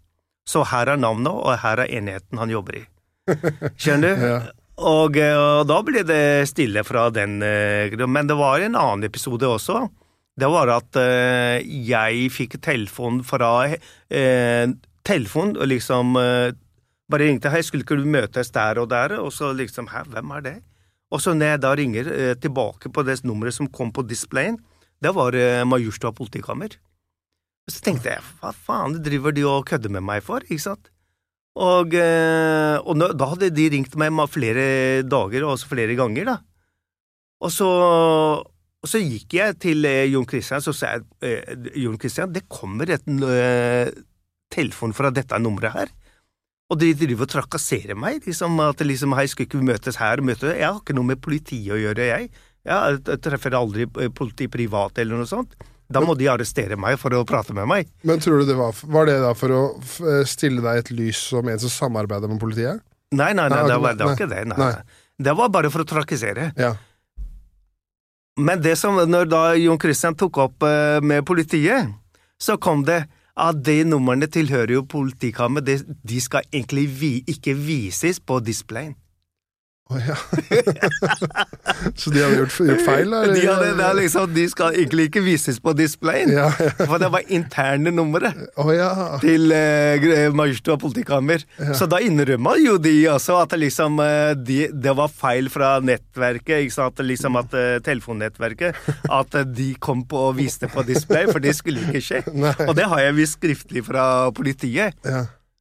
[0.48, 2.86] så her er navnet, og her er enheten han jobber i.
[3.82, 4.26] Skjønner du?
[4.26, 4.40] Ja.
[4.80, 7.92] Og, eh, og da ble det stille fra den eh.
[8.08, 9.84] Men det var en annen episode også.
[10.40, 11.60] Det var at eh,
[11.90, 14.72] jeg fikk telefon fra eh,
[15.10, 16.14] Telefon, liksom
[17.10, 20.32] Bare ringte 'Hei, skulle ikke du møtes der og der?' Og så liksom 'Hæ, hvem
[20.38, 20.64] er det?'
[21.10, 24.60] Og så når jeg da ringer tilbake på det nummeret som kom på displayen,
[25.02, 25.34] det var
[25.66, 26.70] Majorstua politikammer.
[27.68, 30.92] Så tenkte jeg 'Hva faen driver de og kødder med meg for?' ikke sant?
[31.58, 36.38] Og, eh, og da hadde de ringt meg flere dager, og også flere ganger, da.
[37.40, 37.70] Og så,
[38.44, 42.48] og så gikk jeg til eh, Jon Christian, så sa jeg eh, Jon Christian, det
[42.52, 43.08] kommer et
[44.50, 45.96] telefon fra dette nummeret her.
[46.70, 50.22] Og de driver og trakasserer meg, liksom at liksom, hei, skulle ikke vi møtes her,
[50.22, 52.30] møte Jeg har ikke noe med politiet å gjøre, jeg.
[52.70, 55.56] Jeg, treffer aldri politi privat eller noe sånt.
[55.90, 57.88] Da må de arrestere meg for å prate med meg.
[58.06, 59.62] Men tror du det var Var det da for å
[60.06, 62.84] eh, stille deg et lys som en som samarbeider med politiet?
[63.10, 64.44] Nei, nei, nei, Nei, det var, det var ikke det.
[64.52, 64.70] Nei, nei.
[64.78, 65.08] nei.
[65.20, 66.52] Det var bare for å trakassere.
[66.60, 66.76] Ja.
[68.40, 71.90] Men det som, når da Jon Christian tok opp eh, med politiet,
[72.40, 73.02] så kom det
[73.40, 75.66] at de numrene tilhører jo politikammeret.
[75.66, 78.96] de, de skal egentlig vi, ikke vises på displayen.
[79.90, 80.16] Å ja.
[82.00, 83.32] så de hadde gjort, gjort feil, eller?
[83.34, 86.70] De, hadde, det liksom, de skal egentlig ikke vises på displayen, Ja, ja.
[86.90, 88.30] for det var interne numre
[88.62, 88.92] oh, ja.
[89.24, 91.42] til eh, Majorstua politikammer.
[91.74, 96.68] Så da innrømma jo de også at liksom, eh, de, det var feil fra nettverket,
[96.68, 97.02] ikke sant?
[97.10, 98.78] Liksom at eh, telefonnettverket,
[99.10, 102.24] at eh, de kom på og viste på display, for det skulle ikke skje.
[102.38, 102.54] Nei.
[102.70, 104.06] Og det har jeg vist skriftlig fra
[104.38, 105.02] politiet.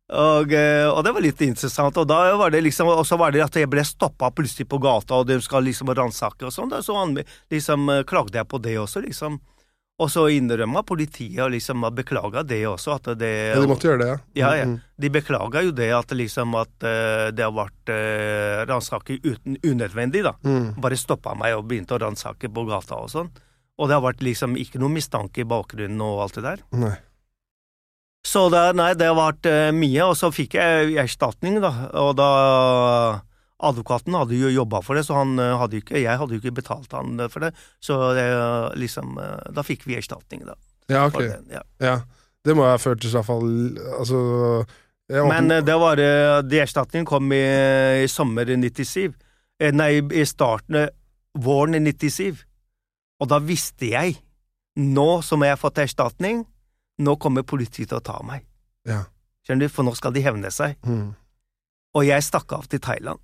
[0.08, 1.98] Og, eh, og det var litt interessant.
[2.00, 4.80] Og da var det liksom, og så var det at jeg ble stoppa plutselig på
[4.80, 6.72] gata, og de skal liksom ransake og sånn.
[6.84, 7.18] Så han,
[7.52, 9.38] liksom eh, klagde jeg på det også, liksom.
[9.98, 13.98] Og så innrømma politiet og liksom beklaga det også, at det Ja, de måtte gjøre
[13.98, 14.18] det, ja.
[14.38, 14.68] Ja, ja.
[14.68, 14.92] Mm, mm.
[15.02, 20.22] De beklaga jo det at liksom at uh, det har vært uh, ransaking uten unødvendig,
[20.22, 20.36] da.
[20.46, 20.78] Mm.
[20.78, 23.32] Bare stoppa meg og begynte å ransake på gata og sånn.
[23.78, 26.62] Og det har vært liksom ikke noe mistanke i bakgrunnen og alt det der.
[26.78, 26.94] Nei.
[28.26, 31.72] Så det, nei, det har vært eh, mye, og så fikk jeg erstatning, da.
[32.02, 32.30] Og da
[33.58, 36.58] Advokaten hadde jo jobba for det, så han eh, hadde ikke, jeg hadde jo ikke
[36.60, 37.52] betalt han for det.
[37.82, 38.26] Så det,
[38.78, 40.54] liksom eh, Da fikk vi erstatning, da.
[40.90, 41.18] Ja, ok.
[41.24, 41.64] Den, ja.
[41.82, 41.96] Ja.
[42.46, 43.48] Det må ha ført i hvert fall
[43.98, 44.18] Altså
[45.10, 47.42] jeg Men det var De erstatningen kom i,
[48.04, 49.10] i sommer 97.
[49.58, 50.86] Eh, Nei, i starten
[51.38, 52.44] Våren 97.
[53.18, 54.16] Og da visste jeg
[54.78, 56.44] Nå som jeg har fått erstatning,
[56.98, 58.44] nå kommer politiet til å ta meg.
[58.88, 59.04] Ja.
[59.46, 59.72] Skjønner du?
[59.72, 60.76] For nå skal de hevne seg.
[60.86, 61.14] Mm.
[61.96, 63.22] Og jeg stakk av til Thailand.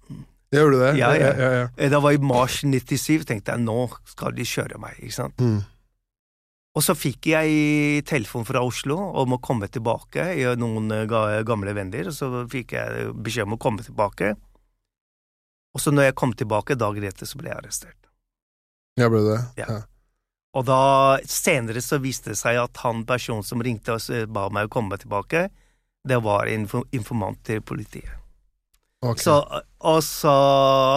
[0.55, 0.91] Gjør du det?
[1.01, 1.31] Ja, ja.
[1.35, 1.69] ja, ja.
[1.77, 5.43] Eh, Det var i mars 97, tenkte jeg nå skal de kjøre meg, ikke sant.
[5.43, 5.63] Mm.
[6.75, 10.25] Og så fikk jeg telefon fra Oslo om å komme tilbake,
[10.59, 11.07] noen eh,
[11.47, 14.33] gamle venner, og så fikk jeg beskjed om å komme tilbake.
[15.75, 17.99] Og så når jeg kom tilbake dagen etter, så ble jeg arrestert.
[18.99, 19.41] Ja, ble det?
[19.59, 19.81] Ja.
[20.55, 20.81] Og da,
[21.27, 24.99] senere så viste det seg at han personen som ringte og ba meg å komme
[25.01, 25.49] tilbake,
[26.05, 28.21] det var en informant til politiet.
[29.05, 29.21] Okay.
[29.21, 29.35] Så,
[29.85, 30.35] og så,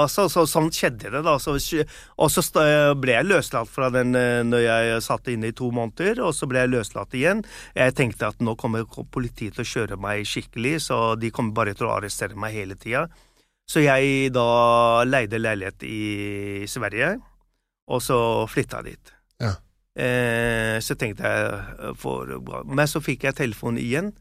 [0.07, 1.33] så, så sånn skjedde det, da.
[1.43, 1.57] Så,
[2.15, 2.43] og så
[2.95, 6.47] ble jeg løslatt fra den eh, når jeg satt inne i to måneder, og så
[6.47, 7.43] ble jeg løslatt igjen.
[7.75, 11.75] Jeg tenkte at nå kommer politiet til å kjøre meg skikkelig, så de kommer bare
[11.75, 13.09] til å arrestere meg hele tida.
[13.67, 14.47] Så jeg da
[15.03, 17.17] leide leilighet i Sverige,
[17.91, 19.16] og så flytta dit.
[19.97, 22.61] Eh, så tenkte jeg for bra.
[22.69, 24.11] Men så fikk jeg telefon igjen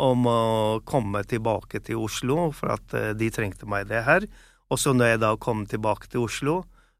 [0.00, 0.40] om å
[0.88, 4.24] komme tilbake til Oslo, for at eh, de trengte meg det her.
[4.72, 6.56] Og så når jeg da kom tilbake til Oslo,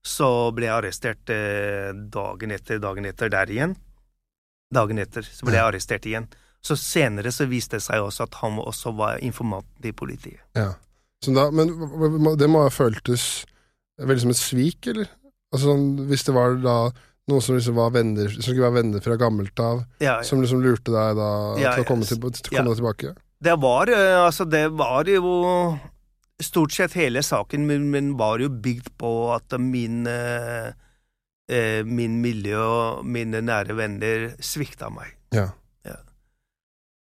[0.07, 3.76] så ble jeg arrestert eh, dagen etter, dagen etter der igjen.
[4.74, 6.28] Dagen etter så ble jeg arrestert igjen.
[6.64, 10.43] Så senere så viste det seg også at han også var informanten til politiet.
[10.59, 10.74] Ja.
[11.24, 11.72] Så da, men
[12.37, 13.47] det må ha føltes
[14.03, 15.09] veldig som et svik, eller?
[15.55, 16.76] Altså sånn, Hvis det var da
[17.30, 20.22] noen som liksom var venner Som skulle være venner fra gammelt av, Ja, ja.
[20.26, 23.14] som liksom lurte deg da Ja, til å komme, til, til å komme tilbake?
[23.42, 25.76] Det var, eh, altså det var jo
[26.42, 30.70] Stort sett hele saken min, min var jo bygd på at min eh,
[31.48, 35.14] eh, Min miljø og mine nære venner svikta meg.
[35.32, 35.50] Ja.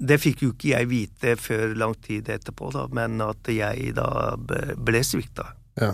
[0.05, 4.35] Det fikk jo ikke jeg vite før lang tid etterpå, da, men at jeg da
[4.37, 5.47] ble svikta.
[5.81, 5.93] Ja.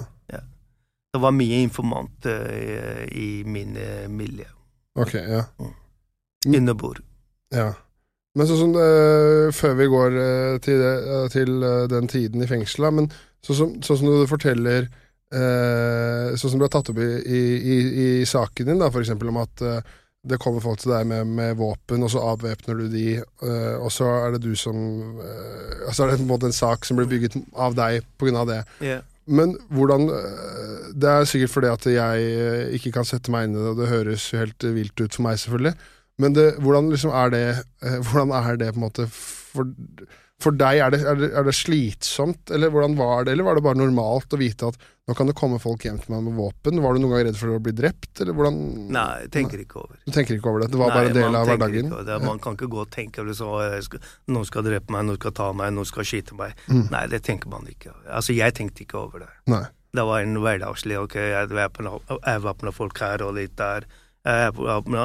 [1.11, 4.47] Det var mye informant uh, i min eh, miljø.
[4.99, 5.45] Ok, ja.
[5.59, 5.75] Mm.
[6.57, 7.01] Underbord.
[7.55, 7.73] ja.
[8.39, 8.89] Men sånn som det,
[9.59, 13.09] Før vi går eh, til, det, eh, til eh, den tiden i fengselet, men
[13.43, 17.81] sånn som, sånn som du forteller eh, Sånn som ble tatt opp i, i, i,
[18.21, 19.97] i saken din, da, for eksempel om at eh,
[20.31, 23.89] det kommer folk til deg med, med våpen, og så avvæpner du de, eh, og
[23.95, 24.77] så er det du som
[25.17, 28.51] eh, Altså er det på en måte en sak som blir bygget av deg av
[28.51, 28.61] det.
[28.85, 29.01] Ja.
[29.31, 33.55] Men hvordan øh, Det er sikkert fordi at jeg øh, ikke kan sette meg inn
[33.55, 35.75] i det, og det høres jo helt vilt ut for meg, selvfølgelig.
[36.21, 37.45] Men det, hvordan liksom er det
[37.85, 39.71] øh, Hvordan er det på en måte for,
[40.41, 40.81] for deg?
[40.85, 43.35] Er det, er, det, er det slitsomt, eller hvordan var det?
[43.35, 44.79] Eller var det bare normalt å vite at
[45.09, 46.79] nå kan det komme folk hjem til meg med våpen?
[46.85, 48.61] Var du noen gang redd for å bli drept, eller hvordan
[48.95, 49.99] Nei, jeg tenker ikke over.
[50.07, 50.71] Du tenker ikke over det?
[50.73, 51.91] Det var Nei, bare en del av hverdagen?
[51.91, 52.19] ikke.
[52.25, 55.51] Man kan ikke gå og tenke det skal, Noen skal drepe meg, noen skal ta
[55.57, 56.57] meg, noen skal skyte meg.
[56.71, 56.87] Mm.
[56.95, 57.93] Nei, det tenker man ikke.
[58.07, 59.31] Altså, jeg tenkte ikke over det.
[59.51, 59.65] Nei.
[59.91, 63.89] Det var en hverdagslig Ok, jeg væpna folk her og litt der.
[64.23, 65.05] Jeg væpna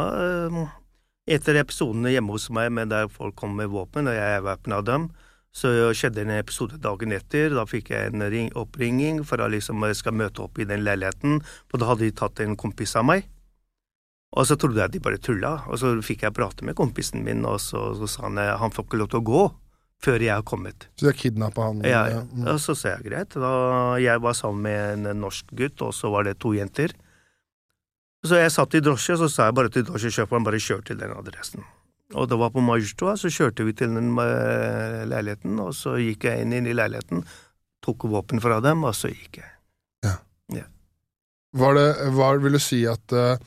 [1.26, 5.08] Etter episodene hjemme hos meg med der folk kom med våpen, og jeg væpna dem,
[5.56, 7.54] så skjedde en episode dagen etter.
[7.56, 11.40] Da fikk jeg en ring, oppringing for å liksom skal møte opp i den leiligheten,
[11.72, 13.30] for da hadde de tatt en kompis av meg.
[14.36, 17.46] Og så trodde jeg de bare tulla, og så fikk jeg prate med kompisen min,
[17.48, 19.44] og så, så sa han eh, han får ikke lov til å gå
[20.04, 20.90] før jeg har kommet.
[21.00, 21.80] Så de har kidnappa han?
[21.88, 22.26] Ja, ja.
[22.28, 22.50] mm.
[22.52, 23.38] Og så sa jeg greit.
[23.40, 23.54] Da
[24.02, 26.92] jeg var sammen med en norsk gutt, og så var det to jenter.
[28.26, 31.00] Så jeg satt i drosje, og så sa jeg bare til drosjesjåføren bare kjør til
[31.00, 31.64] den adressen.
[32.14, 36.28] Og det var på Majorstua, så kjørte vi til den eh, leiligheten, og så gikk
[36.30, 37.24] jeg inn, inn i leiligheten,
[37.86, 39.50] tok våpen fra dem, og så gikk jeg.
[40.06, 40.14] Ja.
[41.56, 41.88] Var det,
[42.18, 43.42] var, vil du si at eh,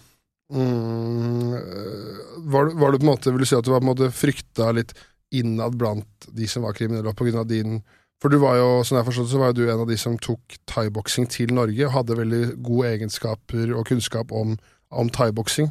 [0.54, 3.86] mm, eh, var, var det på en måte, vil du si at du var på
[3.86, 4.94] en måte frykta litt
[5.34, 7.82] innad blant de som var kriminelle, på grunn av din
[8.18, 10.16] For du var jo, som jeg forstod, så var jo du en av de som
[10.18, 14.56] tok thaiboksing til Norge, og hadde veldig gode egenskaper og kunnskap om,
[14.90, 15.68] om thaiboksing,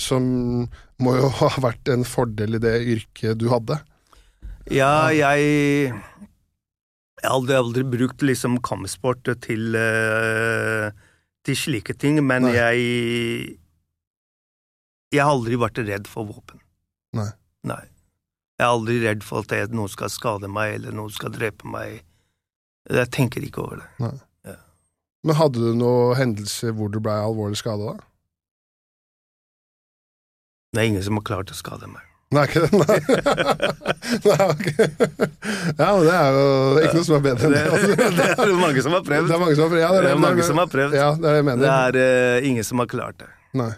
[0.00, 0.24] som
[1.00, 3.80] må jo ha vært en fordel i det yrket du hadde.
[4.70, 5.92] Ja, jeg
[7.20, 10.90] Jeg har aldri, aldri brukt liksom kampsport til, eh,
[11.44, 12.54] til slike ting, men Nei.
[12.56, 13.58] jeg
[15.12, 16.60] Jeg har aldri vært redd for våpen.
[17.12, 17.28] Nei.
[17.66, 17.82] Nei.
[18.60, 22.02] Jeg er aldri redd for at noen skal skade meg, eller noen skal drepe meg.
[22.88, 23.88] Jeg tenker ikke over det.
[24.00, 24.16] Nei.
[25.26, 28.06] Men hadde du noen hendelser hvor du ble alvorlig skada, da?
[30.70, 32.06] Det er ingen som har klart å skade meg.
[32.30, 32.78] Nei, ikke det?
[32.78, 32.96] Nei.
[34.28, 34.84] Nei, okay.
[35.74, 37.70] Ja, men det er jo ikke noe som er bedre enn Det, det.
[37.74, 37.94] altså.
[38.20, 39.26] det er det mange som har prøvd.
[39.26, 39.82] Det er mange som har prøvd.
[39.82, 40.94] Ja, det er, Det er mange som har prøvd.
[40.94, 41.56] Ja, det er det.
[41.64, 43.30] Det er uh, ingen som har klart det.
[43.58, 43.72] Nei.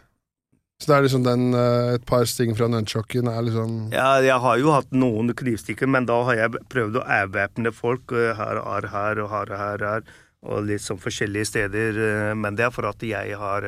[0.82, 4.36] Så det er liksom den uh, et par sting fra nunchucken er liksom Ja, jeg
[4.44, 8.60] har jo hatt noen knivstikker, men da har jeg prøvd å avvæpne folk eh, her
[8.60, 10.14] og her, her og her og her, her,
[10.44, 12.04] og litt sånn forskjellige steder.
[12.36, 13.64] Men det er for at jeg har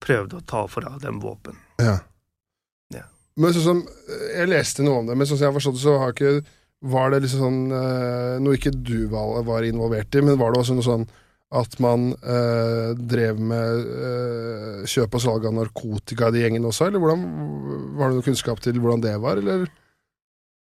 [0.00, 1.60] prøvd å ta fra dem våpen.
[1.82, 1.98] Ja.
[3.40, 3.82] Men sånn som
[4.36, 6.34] Jeg leste noe om det, men sånn som jeg har forstått det, så har ikke
[6.94, 10.78] Var det liksom sånn eh, Noe ikke du var, involvert i, men var det også
[10.78, 11.06] noe sånn
[11.54, 16.88] at man eh, drev med eh, kjøp og salg av narkotika i de gjengene også,
[16.88, 17.26] eller hvordan
[17.94, 19.68] Var det noe kunnskap til hvordan det var, eller?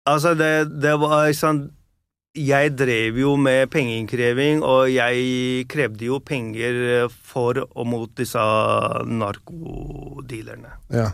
[0.08, 1.66] Altså, det, det var sånn
[2.38, 8.44] Jeg drev jo med pengeinnkreving, og jeg krevde jo penger eh, for og mot disse
[9.10, 10.78] narkodealerne.
[10.94, 11.10] Ja.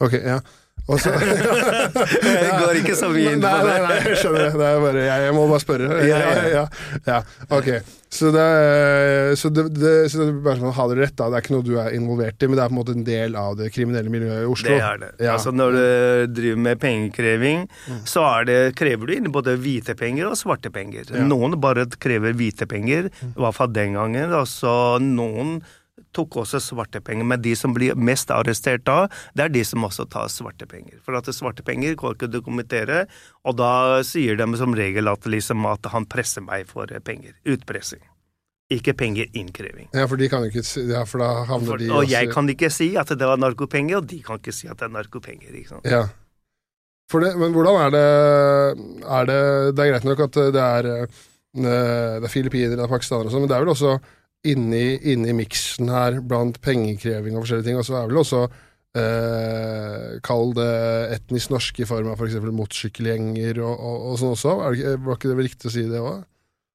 [0.00, 0.40] Ok, ja.
[0.88, 1.12] Og så
[2.40, 3.70] Jeg går ikke så mye inn på det.
[3.70, 4.52] Nei, nei, jeg skjønner det.
[4.58, 5.88] det er bare, jeg, jeg må bare spørre.
[6.08, 6.68] Ja, ja, ja,
[7.06, 7.22] ja.
[7.52, 7.70] Ok.
[8.10, 8.44] Så det,
[9.38, 11.28] så det, det, så det er bare sånn, ha det rett, da.
[11.30, 13.06] Det er ikke noe du er involvert i, men det er på en måte en
[13.06, 14.72] del av det kriminelle miljøet i Oslo.
[14.72, 15.10] Det er det.
[15.20, 15.36] Ja.
[15.36, 15.84] Altså Når du
[16.40, 17.66] driver med pengekreving,
[18.08, 21.12] så er det, krever du inn både hvite penger og svarte penger.
[21.22, 24.32] Noen bare krever hvite penger, i hvert fall den gangen.
[24.32, 24.72] Altså, så
[25.04, 25.60] noen
[26.16, 27.24] tok også svarte penger.
[27.24, 29.06] Men de som blir mest arrestert da,
[29.36, 30.98] det er de som også tar svarte penger.
[31.06, 33.04] For at svarte penger kan ikke dokumentere,
[33.44, 37.34] og da sier de som regel at, liksom, at han presser meg for penger.
[37.46, 38.02] Utpressing.
[38.70, 39.88] Ikke pengeinnkreving.
[39.94, 42.10] Ja, for de kan jo ikke si- Ja, for da havner For, de og også
[42.12, 44.86] jeg kan ikke si at det var narkopenger, og de kan ikke si at det
[44.86, 45.50] er narkopenger.
[45.50, 45.84] ikke sant?
[45.90, 46.04] Ja.
[47.10, 48.04] Det, men hvordan er det
[49.02, 51.06] Er det Det er greit nok at det er eh,
[51.58, 53.96] Det er filippinere, det er pakistanere og sånn, men det er vel også
[54.48, 58.42] inni, inni miksen her, blant pengekreving og forskjellige ting, og så er vel også
[58.96, 60.70] eh, Kall det
[61.18, 62.38] etnisk norske i form av f.eks.
[62.48, 64.56] motorsykkelgjenger og, og, og sånn også.
[64.66, 66.24] Er det, var ikke det riktig å si det òg?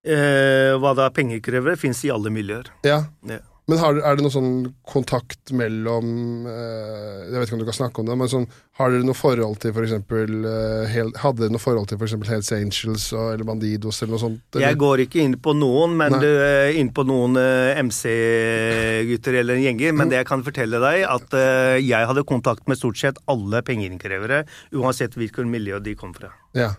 [0.06, 2.70] Eh, hva da pengekrevere fins i alle miljøer.
[2.86, 3.02] Ja.
[3.26, 3.42] Ja.
[3.66, 4.50] Men har, er det noe sånn
[4.86, 8.46] kontakt mellom eh, Jeg vet ikke om du kan snakke om det, men sånn,
[8.78, 12.52] har dere noe forhold til for eksempel eh, Hadde dere noe forhold til eksempel Hells
[12.54, 14.44] Angels og, eller Bandidos eller noe sånt?
[14.54, 14.68] Eller?
[14.68, 19.62] Jeg går ikke inn på noen, men du, eh, inn på noen eh, MC-gutter eller
[19.64, 19.98] gjenger.
[19.98, 23.66] Men det jeg kan fortelle deg, at eh, jeg hadde kontakt med stort sett alle
[23.66, 24.44] pengeinnkrevere,
[24.78, 26.36] uansett hvilket miljø de kom fra.
[26.58, 26.76] Ja.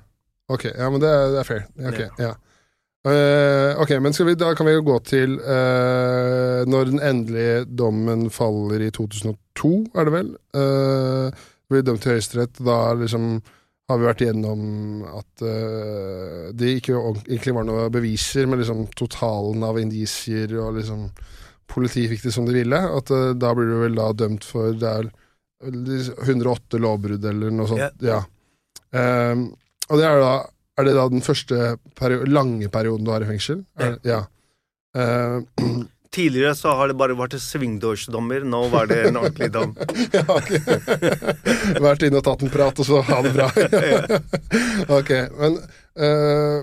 [0.47, 1.65] Ok, ja, men det, det er fair.
[1.75, 2.35] Ja, Ok, ja.
[3.07, 7.61] Eh, ok, men skal vi, da kan vi jo gå til uh, når den endelige
[7.79, 10.33] dommen faller i 2002, er det vel?
[10.57, 12.59] Uh, blir dømt til Høyesterett.
[12.67, 13.37] Da liksom
[13.87, 19.63] har vi vært igjennom at uh, det ikke egentlig var noe beviser, men liksom totalen
[19.67, 21.09] av indisier og liksom
[21.67, 22.79] Politiet fikk det som de ville.
[22.79, 23.11] At
[23.43, 25.09] da blir du vel da dømt for det er
[25.67, 28.05] 108 lovbrudd eller noe sånt.
[28.07, 28.21] Ja.
[28.95, 29.49] Ehm,
[29.91, 30.31] og det er da
[30.77, 33.63] Er det da den første perio lange perioden du har i fengsel?
[33.81, 34.25] Er, ja.
[34.97, 35.47] Ehm,
[36.17, 39.75] Tidligere så har det bare vært svingdørsdommer, nå var det en ordentlig dom.
[40.17, 40.53] ja, ok.
[41.87, 43.51] Vært inne og tatt en prat, og så ha det bra.
[44.99, 45.59] ok, men
[46.01, 46.63] uh,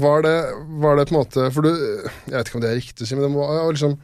[0.00, 0.36] var, det,
[0.80, 3.08] var det på en måte For du Jeg vet ikke om det er riktig å
[3.08, 3.94] si, men det må liksom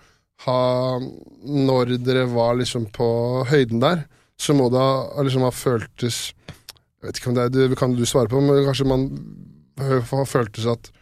[0.45, 0.61] ha
[1.01, 3.09] Når dere var liksom på
[3.49, 4.05] høyden der,
[4.41, 6.21] så må det ha, liksom ha føltes
[7.03, 9.09] Jeg vet ikke om det er det kan du svare på, men kanskje man
[10.31, 10.93] følte seg at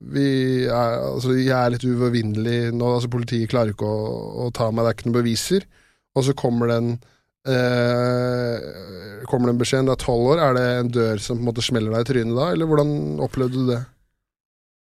[0.00, 2.94] vi er, altså, jeg er litt uovervinnelig nå.
[2.96, 5.66] altså Politiet klarer ikke å, å ta meg, det er ikke noen beviser.
[6.16, 6.94] Og så kommer den
[7.44, 10.40] eh, Kommer den beskjeden, det er tolv år.
[10.42, 12.94] Er det en dør som på en måte smeller deg i trynet da, eller hvordan
[13.28, 13.82] opplevde du det?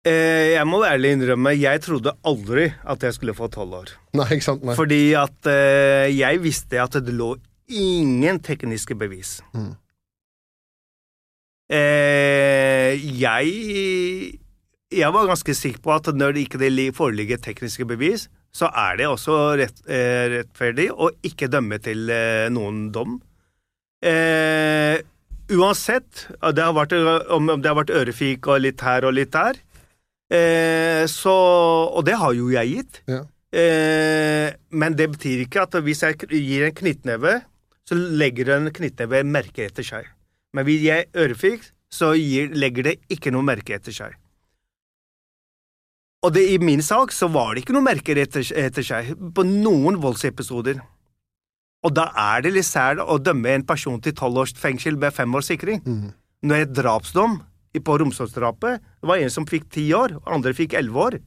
[0.09, 3.93] Eh, jeg må ærlig innrømme, jeg trodde aldri at jeg skulle få tolv år.
[4.17, 4.65] Nei, ikke sant?
[4.65, 4.75] Nei.
[4.77, 7.35] Fordi at eh, jeg visste at det lå
[7.69, 9.39] ingen tekniske bevis.
[9.53, 9.73] Mm.
[11.71, 14.39] Eh, jeg
[14.93, 19.07] Jeg var ganske sikker på at når det ikke foreligger tekniske bevis, så er det
[19.09, 23.19] også rett, eh, rettferdig å ikke dømme til eh, noen dom.
[24.01, 25.01] Eh,
[25.51, 26.93] uansett det har vært,
[27.29, 29.57] om det har vært ørefik og litt her og litt der,
[30.31, 31.35] eh, så
[31.95, 33.01] Og det har jo jeg gitt.
[33.07, 33.25] Ja.
[33.51, 37.41] Eh, men det betyr ikke at hvis jeg gir en knyttneve,
[37.87, 40.05] så legger en knyttneve merke etter seg.
[40.55, 44.15] Men hvis jeg ørefik, så gir, legger det ikke noe merke etter seg.
[46.25, 49.45] Og det, i min sak så var det ikke noe merker etter, etter seg på
[49.45, 50.79] noen voldsepisoder.
[51.85, 55.13] Og da er det litt sært å dømme en person til tolv års fengsel med
[55.13, 55.83] fem års sikring.
[55.85, 56.15] Mm.
[56.49, 57.37] Når et drapsdom
[57.75, 61.17] på Romsdalsdrapet var en som fikk ti år, og andre fikk elleve år.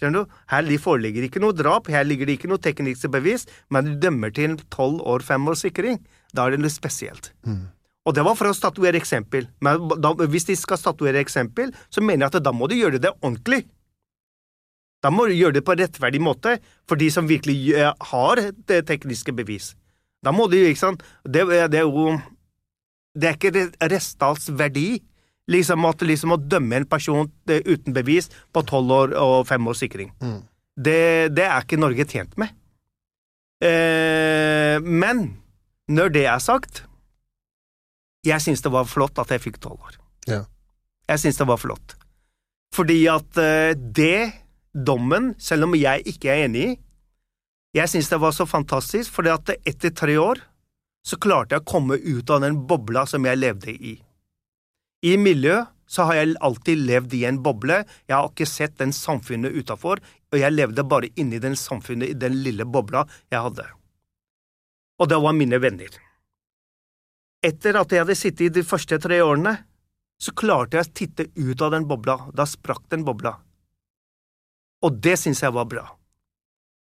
[0.00, 0.38] Skjønner du?
[0.50, 4.32] Her foreligger ikke noe drap, her ligger det ikke noe teknisk bevis, men du dømmer
[4.34, 6.00] til tolv år, fem års sikring.
[6.32, 7.30] Da er det litt spesielt.
[7.46, 7.68] Mm.
[8.02, 9.46] Og det var for å statuere eksempel.
[9.62, 13.00] Men da, hvis de skal statuere eksempel, så mener jeg at da må de gjøre
[13.02, 13.62] det ordentlig.
[15.02, 16.56] Da må du gjøre det på rettferdig måte
[16.88, 19.72] for de som virkelig eh, har det tekniske bevis.
[20.22, 21.42] Da må du, ikke sant Det,
[21.72, 22.12] det er jo
[23.18, 25.02] Det er ikke Restdals verdi
[25.50, 29.66] liksom at liksom å dømme en person eh, uten bevis på tolv år og fem
[29.66, 30.12] års sikring.
[30.22, 30.38] Mm.
[30.78, 31.02] Det,
[31.34, 32.54] det, er ikke Norge tjent med.
[33.62, 35.24] Eh, men
[35.90, 36.84] når det er sagt
[38.26, 39.98] Jeg syns det var flott at jeg fikk tolv år.
[40.30, 40.44] Ja.
[41.10, 41.96] Jeg syns det var flott.
[42.72, 44.32] Fordi at eh, det
[44.72, 46.78] dommen, selv om jeg ikke er enig i
[47.72, 50.42] Jeg syns det var så fantastisk, fordi at etter tre år
[51.08, 53.94] så klarte jeg å komme ut av den bobla som jeg levde i.
[55.08, 58.92] I miljø så har jeg alltid levd i en boble, jeg har ikke sett den
[58.92, 63.66] samfunnet utafor, og jeg levde bare inni den samfunnet, i den lille bobla jeg hadde.
[65.00, 65.96] Og det var mine venner.
[67.42, 69.56] Etter at jeg hadde sittet i de første tre årene,
[70.22, 73.34] så klarte jeg å titte ut av den bobla, da sprakk den bobla.
[74.86, 75.82] Og det syns jeg var bra,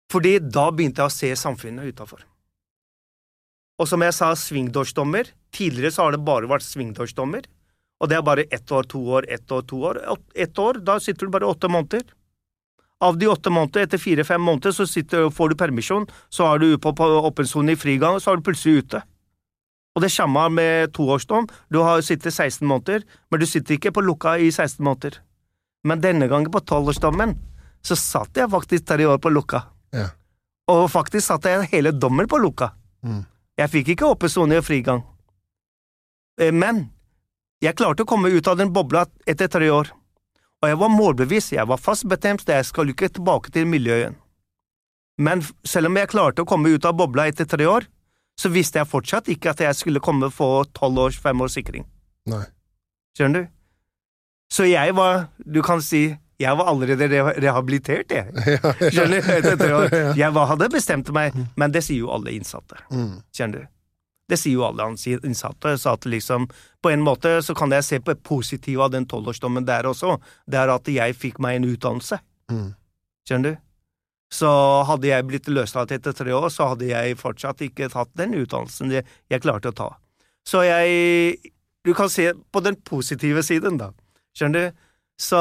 [0.09, 2.25] fordi da begynte jeg å se samfunnet utafor.
[3.79, 5.29] Og som jeg sa, svingdårsdommer.
[5.55, 7.45] Tidligere så har det bare vært svingdårsdommer,
[7.99, 10.01] og det er bare ett år, to år, ett år, to år.
[10.35, 12.03] Ett år, da sitter du bare åtte måneder.
[12.99, 16.67] Av de åtte månedene, etter fire-fem måneder, så sitter, får du permisjon, så er du
[16.81, 19.03] på, på åpen sone i frigang, og så er du plutselig ute.
[19.99, 21.49] Og det samme med toårsdom.
[21.67, 25.17] Du har sittet 16 måneder, men du sitter ikke på lukka i 16 måneder.
[25.83, 27.35] Men denne gangen, på tolvårsdommen,
[27.83, 29.65] så satt jeg faktisk tre år på lukka.
[29.91, 30.05] Ja.
[30.71, 32.71] Og faktisk satt jeg hele dommen på lukka.
[33.03, 33.25] Mm.
[33.59, 35.03] Jeg fikk ikke åpen sone og frigang.
[36.39, 36.85] Eh, men
[37.59, 39.91] jeg klarte å komme ut av den bobla etter tre år.
[40.63, 44.15] Og jeg var målbevisst, jeg var fast bestemt, jeg skal ikke tilbake til miljøet.
[45.19, 47.91] Men selv om jeg klarte å komme ut av bobla etter tre år,
[48.39, 51.85] så visste jeg fortsatt ikke at jeg skulle komme få tolv års, fem års sikring.
[52.31, 52.45] Nei.
[53.17, 53.55] Skjønner du?
[54.49, 56.07] Så jeg var, du kan si,
[56.39, 58.31] jeg var allerede re rehabilitert, jeg.
[58.95, 59.19] Skjønner
[59.59, 59.97] du?
[60.17, 62.79] Jeg var, hadde bestemt meg, men det sier jo alle innsatte.
[62.93, 63.19] Mm.
[63.35, 63.75] Skjønner du?
[64.29, 64.87] Det sier jo alle
[65.25, 66.45] innsatte, så at liksom
[66.83, 70.15] På en måte så kan jeg se på positive av den tolvårsdommen der også,
[70.47, 72.21] det er at jeg fikk meg en utdannelse.
[72.51, 72.69] Mm.
[73.27, 73.65] Skjønner du?
[74.29, 74.49] Så
[74.85, 78.93] hadde jeg blitt løslatt etter tre år, så hadde jeg fortsatt ikke tatt den utdannelsen
[78.93, 79.89] jeg, klarte å ta.
[80.45, 81.55] Så jeg
[81.85, 83.93] Du kan se på den positive siden, da.
[84.35, 84.79] Skjønner du?
[85.19, 85.39] Så,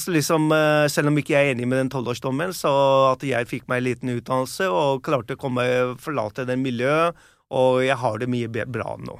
[0.00, 2.72] så liksom, eh, selv om ikke jeg er enig med den tolvårsdommen, så
[3.12, 5.64] at jeg fikk meg en liten utdannelse og klarte å komme,
[6.00, 7.16] forlate den miljøet,
[7.52, 9.16] og jeg har det mye bra nå.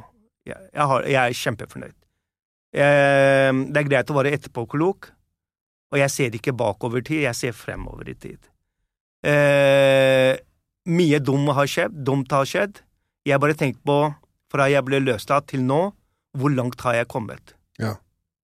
[0.49, 1.97] Jeg, jeg, har, jeg er kjempefornøyd.
[2.75, 5.09] Jeg, det er greit å være etterpåklok,
[5.95, 8.41] og jeg ser ikke bakover tid, jeg ser fremover i tid.
[9.25, 10.37] Eh,
[10.85, 12.83] mye dumt har skjedd, dumt har skjedd.
[13.25, 13.99] Jeg bare tenkte på,
[14.53, 15.81] fra jeg ble løslatt til nå,
[16.37, 17.55] hvor langt har jeg kommet?
[17.81, 17.95] Ja.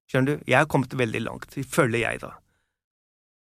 [0.09, 0.47] Skjønner du?
[0.49, 2.33] Jeg har kommet veldig langt, føler jeg da.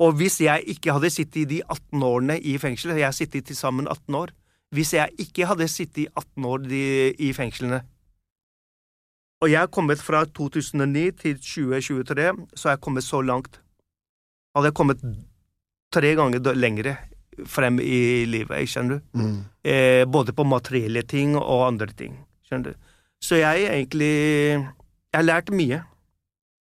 [0.03, 3.47] Og hvis jeg ikke hadde sittet i de 18 årene i fengsel, jeg har sittet
[3.47, 4.33] til sammen 18 år,
[4.73, 6.85] hvis jeg ikke hadde sittet i 18 år i,
[7.29, 7.83] i fengslene,
[9.43, 13.59] og jeg har kommet fra 2009 til 2023, så har jeg kommet så langt.
[14.55, 15.01] Hadde jeg kommet
[15.91, 16.95] tre ganger lengre
[17.49, 19.19] frem i livet, skjønner du?
[19.19, 19.37] Mm.
[19.63, 22.17] eh, både på materielle ting og andre ting.
[22.47, 22.91] Skjønner du?
[23.23, 24.13] Så jeg egentlig
[25.13, 25.83] Jeg har lært mye.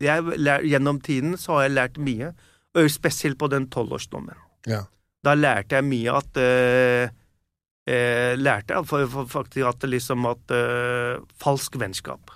[0.01, 2.35] Lær, gjennom tiden så har jeg lært mye,
[2.77, 4.37] og spesielt på den tolvårsdommen.
[4.69, 4.83] Ja.
[5.25, 7.09] Da lærte jeg mye at eh,
[7.89, 12.35] eh, Lærte jeg for, for, faktisk at liksom at eh, Falsk vennskap.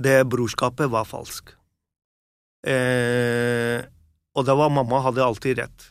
[0.00, 1.50] Det brorskapet var falsk.
[2.64, 3.82] Eh,
[4.36, 5.90] og det var mamma hadde alltid rett.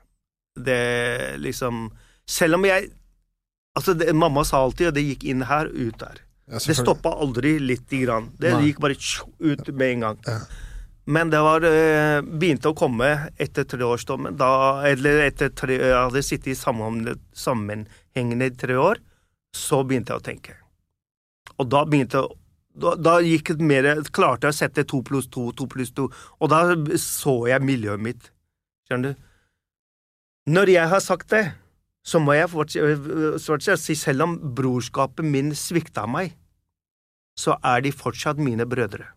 [0.66, 1.90] Det liksom
[2.30, 2.92] Selv om jeg
[3.78, 6.18] Altså, det, mamma sa alltid, og det gikk inn her, ut der.
[6.50, 8.32] Ja, Det stoppa aldri lite grann.
[8.36, 8.64] Det Nei.
[8.66, 8.98] gikk bare
[9.40, 10.18] ut med en gang.
[10.26, 10.40] Ja.
[11.10, 13.08] Men det var eh, begynte å komme
[13.38, 14.36] etter treårsdommen.
[14.38, 14.50] Da,
[14.90, 19.00] eller etter tre Jeg hadde sittet i sammenhengende i tre år.
[19.56, 20.58] Så begynte jeg å tenke.
[21.58, 22.26] Og da begynte
[22.80, 26.08] da, da gikk det mer Klarte jeg å sette to pluss to, to pluss to,
[26.40, 26.62] og da
[27.02, 28.30] så jeg miljøet mitt.
[28.88, 29.26] Skjønner du?
[30.50, 31.44] Når jeg har sagt det,
[32.02, 36.34] så må jeg fortsatt, å si selv om brorskapet min svikta meg,
[37.38, 39.12] så er de fortsatt mine brødre.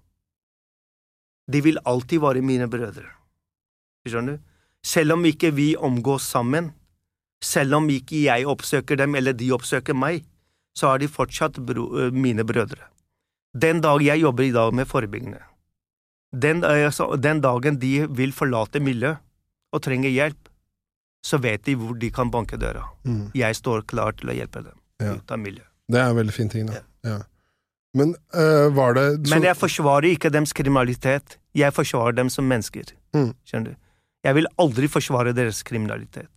[1.49, 3.09] De vil alltid være mine brødre.
[4.07, 4.45] Skjønner du?
[4.85, 6.73] Selv om ikke vi omgås sammen,
[7.43, 10.23] Selv om ikke jeg oppsøker dem, eller de oppsøker meg,
[10.79, 12.87] så er de fortsatt bro, eh, mine brødre.
[13.51, 15.43] Den dag jeg jobber i dag med forebyggende,
[16.33, 19.19] den, altså, den dagen de vil forlate miljøet
[19.73, 20.52] og trenger hjelp,
[21.23, 22.83] så vet de hvor de kan banke døra.
[23.07, 23.31] Mm.
[23.39, 25.15] Jeg står klar til å hjelpe dem Ja.
[25.15, 25.69] ut av miljøet.
[25.89, 26.81] Det er en veldig fin ting, da.
[27.05, 27.19] Ja.
[27.95, 31.37] Men øh, var det så, Men jeg forsvarer ikke deres kriminalitet.
[31.55, 32.93] Jeg forsvarer dem som mennesker.
[33.15, 33.35] Mm.
[33.45, 33.77] Skjønner du?
[34.25, 36.31] Jeg vil aldri forsvare deres kriminalitet.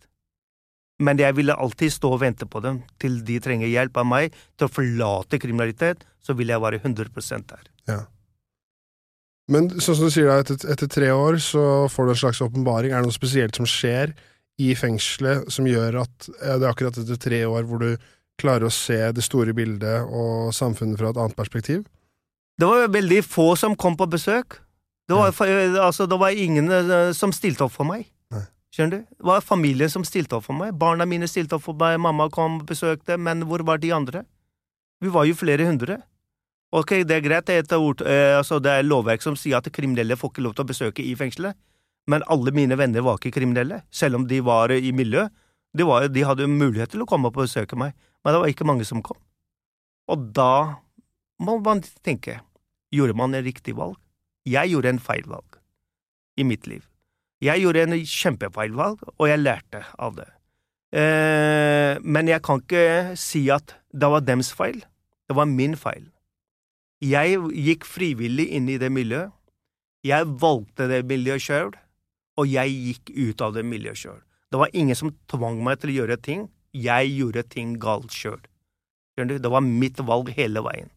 [1.00, 4.32] Men jeg ville alltid stå og vente på dem til de trenger hjelp av meg
[4.56, 6.04] til å forlate kriminalitet.
[6.20, 7.64] Så vil jeg være 100 der.
[7.88, 8.00] ja.
[9.48, 12.90] Men sånn som du sier, etter, etter tre år så får du en slags åpenbaring.
[12.90, 14.10] Er det noe spesielt som skjer
[14.62, 17.90] i fengselet som gjør at det er akkurat etter tre år hvor du
[18.40, 21.84] klarer å se det store bildet og samfunnet fra et annet perspektiv?
[22.56, 24.60] Det var veldig få som kom på besøk.
[25.08, 25.32] Det var,
[25.84, 28.08] altså, det var ingen eh, som stilte opp for meg.
[28.32, 28.42] Nei.
[28.74, 29.12] Skjønner du?
[29.12, 30.72] Det var familien som stilte opp for meg.
[30.80, 34.24] Barna mine stilte opp for meg, mamma kom og besøkte, men hvor var de andre?
[35.04, 36.00] Vi var jo flere hundre.
[36.74, 39.60] Ok, det er greit, det er, et ord, eh, altså, det er lovverk som sier
[39.60, 41.54] at kriminelle får ikke lov til å besøke i fengselet,
[42.06, 45.26] men alle mine venner var ikke kriminelle, selv om de var i miljø.
[45.76, 48.66] De, var, de hadde mulighet til å komme og besøke meg, men det var ikke
[48.68, 49.18] mange som kom.
[50.10, 50.78] Og da
[51.42, 52.38] må man tenke,
[52.94, 53.98] gjorde man en riktig valg?
[54.46, 55.58] Jeg gjorde en feil valg
[56.38, 56.84] i mitt liv.
[57.42, 60.28] Jeg gjorde en kjempefeil valg, og jeg lærte av det.
[60.96, 64.78] Eh, men jeg kan ikke si at det var dems feil.
[65.26, 66.06] Det var min feil.
[67.04, 69.34] Jeg gikk frivillig inn i det miljøet.
[70.06, 71.74] Jeg valgte det miljøet sjøl,
[72.36, 74.20] og jeg gikk ut av det miljøet sjøl.
[74.52, 76.46] Det var ingen som tvang meg til å gjøre ting.
[76.76, 78.42] Jeg gjorde ting galt sjøl.
[79.16, 80.92] Det var mitt valg hele veien.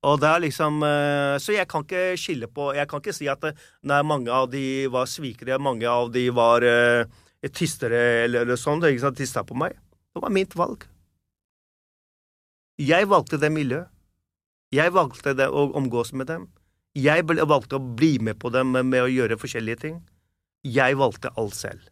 [0.00, 3.28] Og det er liksom eh, Så jeg kan ikke skille på Jeg kan ikke si
[3.32, 3.56] at eh,
[3.88, 7.04] nei, mange av de var svikere, mange av de var uh,
[7.56, 9.76] tystere eller, eller sånn, ikke tista på meg.
[10.12, 10.84] Det var mitt valg.
[12.80, 13.88] Jeg valgte det miljøet.
[14.72, 16.46] Jeg valgte det å omgås med dem.
[16.98, 20.00] Jeg valgte å bli med på dem med, å gjøre forskjellige ting.
[20.66, 21.84] Jeg valgte alt selv.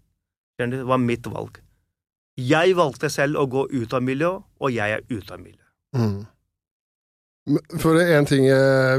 [0.59, 1.61] Det var mitt valg.
[2.39, 5.65] Jeg valgte selv å gå ut av miljøet, og jeg er ute av miljøet.
[5.99, 6.27] Mm.
[7.81, 8.45] For en ting,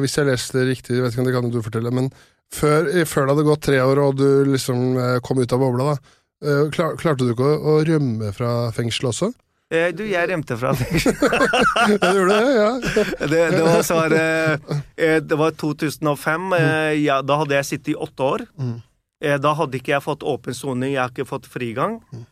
[0.01, 2.09] hvis jeg leste riktig, vet ikke om det kan du fortelle, men
[2.53, 5.91] før, før det hadde gått tre år og du liksom eh, kom ut av bobla,
[5.91, 9.31] da, eh, klar, klarte du ikke å rømme fra fengselet også?
[9.69, 11.13] Eh, du, jeg rømte fra fengsel.
[11.21, 12.69] Ja, du gjorde det, ja.
[13.31, 16.47] det, det, var så, eh, eh, det var 2005.
[16.57, 18.45] Eh, ja, da hadde jeg sittet i åtte år.
[18.57, 18.79] Mm.
[19.21, 21.99] Eh, da hadde ikke jeg fått åpen soning, jeg har ikke fått frigang.
[22.09, 22.25] Mm.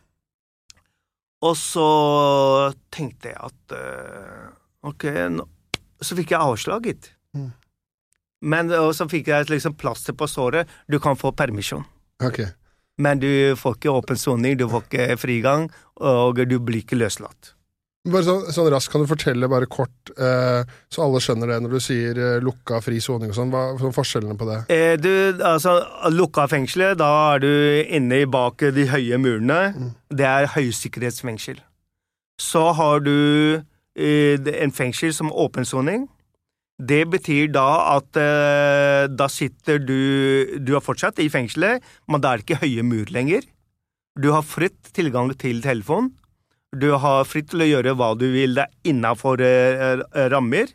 [1.46, 1.88] Og så
[2.90, 4.48] tenkte jeg at eh,
[4.88, 5.44] Ok, nå,
[6.02, 7.12] så fikk jeg avslag, gitt.
[7.34, 7.50] Mm.
[8.50, 10.70] Men så fikk jeg et liksom plaster på såret.
[10.86, 11.82] Du kan få permisjon.
[12.22, 12.44] Ok.
[12.98, 15.68] Men du får ikke åpen soning, du får ikke frigang,
[16.02, 17.54] og du blir ikke løslatt.
[18.08, 21.74] Bare sånn, sånn raskt, kan du fortelle bare kort, eh, så alle skjønner det, når
[21.74, 24.58] du sier eh, lukka fri soning og sånn, hva er forskjellene på det?
[24.72, 25.10] Eh, du,
[25.44, 25.76] altså,
[26.14, 27.50] lukka fengselet, da er du
[27.98, 29.60] inne bak de høye murene.
[29.74, 29.90] Mm.
[30.14, 31.58] Det er høysikkerhetsfengsel.
[32.40, 33.18] Så har du
[33.98, 36.06] eh, en fengsel som åpensoning.
[36.78, 37.66] Det betyr da
[37.96, 42.62] at eh, da sitter du Du er fortsatt i fengselet, men da er det ikke
[42.62, 43.42] høye mur lenger.
[44.18, 46.12] Du har fritt tilgang til telefon.
[46.74, 50.70] Du har fritt til å gjøre hva du vil innafor eh, rammer.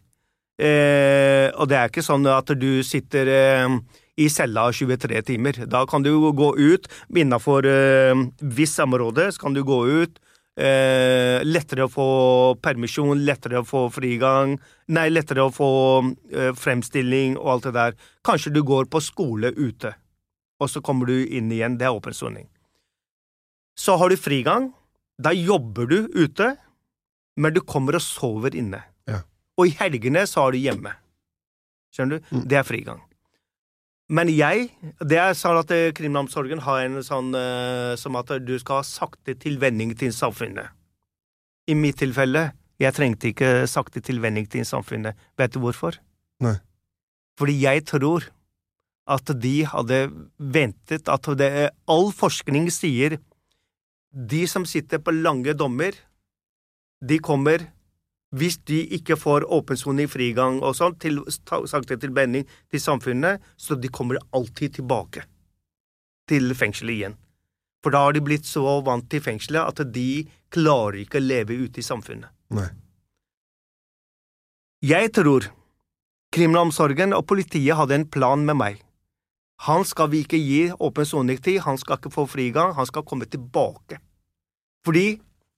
[0.60, 3.78] Eh, og det er ikke sånn at du sitter eh,
[4.20, 5.64] i cella 23 timer.
[5.72, 10.20] Da kan du gå ut innafor eh, viss område, så kan du gå ut.
[10.54, 12.08] Eh, lettere å få
[12.62, 14.60] permisjon, lettere å få frigang,
[14.93, 15.70] nei, lettere å få
[16.30, 17.95] eh, fremstilling og alt det der.
[18.22, 19.95] Kanskje du går på skole ute,
[20.62, 21.80] og så kommer du inn igjen.
[21.80, 22.45] Det er åpen soning.
[23.74, 24.70] Så har du frigang.
[25.18, 26.51] Da jobber du ute,
[27.38, 28.84] men du kommer og sover inne.
[29.10, 29.24] Ja.
[29.58, 30.93] Og i helgene så er du hjemme.
[31.93, 32.30] Skjønner du?
[32.34, 32.45] Mm.
[32.49, 33.01] Det er frigang.
[34.14, 34.70] Men jeg
[35.01, 38.86] Det er sånn at eh, kriminalomsorgen har en sånn uh, som at du skal ha
[38.86, 40.70] sakte tilvenning til samfunnet.
[41.68, 42.51] I mitt tilfelle,
[42.82, 45.18] jeg trengte ikke sakte tilvenning til samfunnet.
[45.39, 45.97] Vet du hvorfor?
[46.43, 46.57] Nei.
[47.39, 48.28] Fordi jeg tror
[49.09, 49.99] at de hadde
[50.38, 51.51] ventet at det,
[51.91, 53.18] All forskning sier
[54.14, 55.95] de som sitter på lange dommer,
[57.03, 57.66] de kommer
[58.34, 63.92] hvis de ikke får åpensoning, frigang og sånn, til, sakte tilvenning til samfunnet, så de
[63.94, 65.28] kommer alltid tilbake
[66.30, 67.18] til fengselet igjen.
[67.84, 70.24] For da har de blitt så vant til fengselet at de
[70.54, 72.32] klarer ikke å leve ute i samfunnet.
[72.56, 72.70] Nei.
[74.84, 75.50] Jeg tror
[76.34, 78.80] kriminalomsorgen og politiet hadde en plan med meg.
[79.68, 83.30] Han skal vi ikke gi åpen soningstid, han skal ikke få frigang, han skal komme
[83.30, 84.00] tilbake.
[84.84, 85.06] Fordi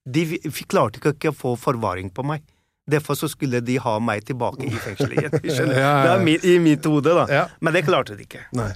[0.05, 0.25] de
[0.69, 2.43] klarte ikke å få forvaring på meg.
[2.91, 5.37] Derfor så skulle de ha meg tilbake i fengselet igjen.
[5.55, 5.79] Skjønner?
[5.79, 6.49] Ja, ja, Det ja.
[6.53, 7.45] i mitt hode, da.
[7.65, 8.43] Men det klarte de ikke.
[8.53, 8.71] Nei.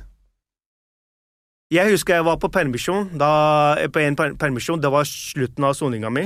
[1.70, 3.28] Jeg husker jeg var på permisjon, da,
[3.94, 6.24] på en per permisjon, det var slutten av soninga mi,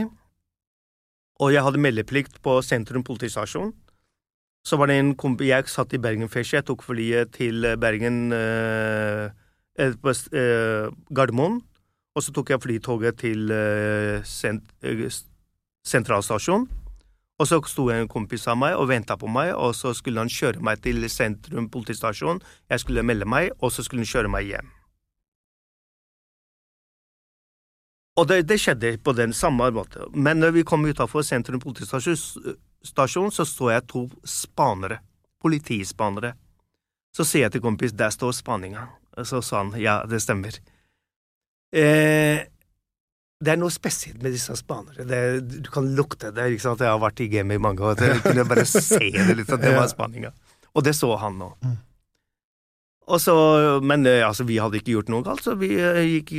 [1.43, 3.73] og jeg hadde meldeplikt på Sentrum politistasjon.
[4.63, 8.21] Så var det en kompis jeg satt i Bergen fengsel, jeg tok flyet til Bergen
[8.31, 9.25] eh,
[9.75, 11.59] eh, på eh, Gardermoen,
[12.15, 15.25] og så tok jeg flytoget til eh, sent, eh, s-
[15.83, 16.69] sentralstasjon.
[17.43, 20.31] Og så sto en kompis av meg og venta på meg, og så skulle han
[20.31, 22.39] kjøre meg til Sentrum politistasjon.
[22.71, 24.69] Jeg skulle melde meg, og så skulle han kjøre meg hjem.
[28.15, 30.07] Og det, det skjedde på den samme måte.
[30.15, 35.01] Men når vi kom utafor Sentrum politistasjon, stasjon, så så jeg to spanere,
[35.43, 36.37] politispanere.
[37.11, 38.87] Så sier jeg til kompis, der står spaninga.
[39.27, 40.55] Så sa han, ja, det stemmer.
[41.75, 42.47] Eh,
[43.43, 45.05] det er noe spesielt med disse spanere.
[45.07, 45.21] Det,
[45.65, 46.49] du kan lukte det.
[46.53, 46.83] ikke sant?
[46.83, 47.99] Jeg har vært i gamet i mange år.
[47.99, 50.31] Jeg kunne bare se det litt, at det var spaninga.
[50.73, 51.49] Og det så han nå.
[53.19, 53.35] Så,
[53.83, 56.31] men eh, altså, vi hadde ikke gjort noe galt, så vi eh, gikk,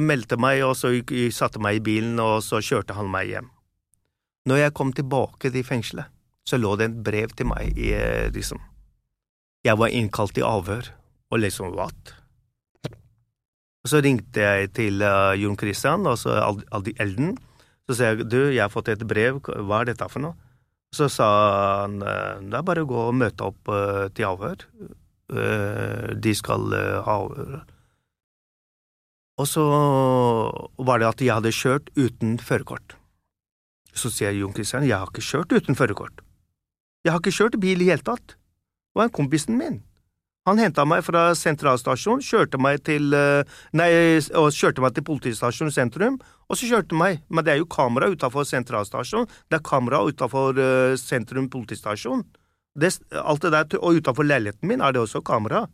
[0.00, 3.50] meldte meg, og så gikk, satte meg i bilen, og så kjørte han meg hjem.
[4.46, 6.10] Når jeg kom tilbake til fengselet,
[6.46, 8.62] så lå det et brev til meg i eh, liksom
[9.62, 10.88] Jeg var innkalt til avhør,
[11.30, 12.14] og liksom what?
[13.82, 17.34] Og så ringte jeg til uh, Jon Christian, altså så Aldi Elden.
[17.88, 20.38] Så sa jeg du, jeg har fått et brev, hva er dette for noe?
[20.92, 21.26] Så sa
[21.82, 24.66] han eh, det er bare å gå og møte opp uh, til avhør.
[25.32, 27.62] Uh, de skal ha avhør.
[29.40, 29.64] Og så
[30.76, 32.98] var det at jeg hadde kjørt uten førerkort.
[33.96, 36.20] Så sier Jon Christian jeg har ikke kjørt uten førerkort.
[37.02, 38.36] Jeg har ikke kjørt bil i hele tatt.
[38.36, 39.80] Det var kompisen min.
[40.48, 43.46] Han henta meg fra sentralstasjonen, kjørte meg til eh,
[43.78, 43.90] Nei,
[44.38, 46.16] og kjørte meg til politistasjonen sentrum,
[46.50, 50.58] og så kjørte meg Men det er jo kamera utafor sentralstasjonen, det er kamera utafor
[50.58, 52.24] uh, sentrum politistasjon.
[52.74, 52.90] Det,
[53.22, 55.66] alt det der, Og utafor leiligheten min er det også kamera.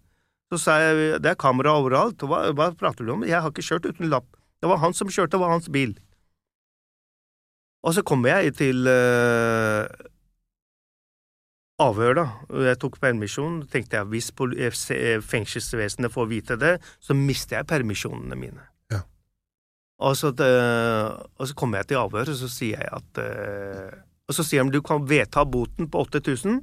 [0.52, 3.24] Så sa jeg det er kamera overalt, hva, hva prater du om?
[3.24, 4.28] Jeg har ikke kjørt uten lapp.
[4.60, 5.96] Det var han som kjørte, det var hans bil.
[7.86, 9.84] Og så kommer jeg til eh,
[11.78, 12.24] avhør, da.
[12.66, 13.60] Jeg tok permisjon.
[13.70, 18.64] tenkte jeg hvis eh, se- fengselsvesenet får vite det, så mister jeg permisjonene mine.
[18.90, 19.02] Ja.
[20.00, 20.48] Og, så, det-
[21.38, 23.98] og så kommer jeg til avhør, og så sier jeg at eh,
[24.28, 26.58] Og så sier de du kan vedta boten på 8000,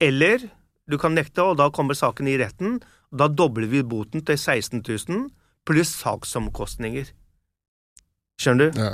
[0.00, 0.44] eller
[0.88, 2.78] du kan nekte, og da kommer saken i retten.
[3.10, 5.24] Da dobler vi boten til 16 000
[5.66, 7.10] pluss saksomkostninger.
[8.40, 8.78] Skjønner du?
[8.80, 8.92] Ja.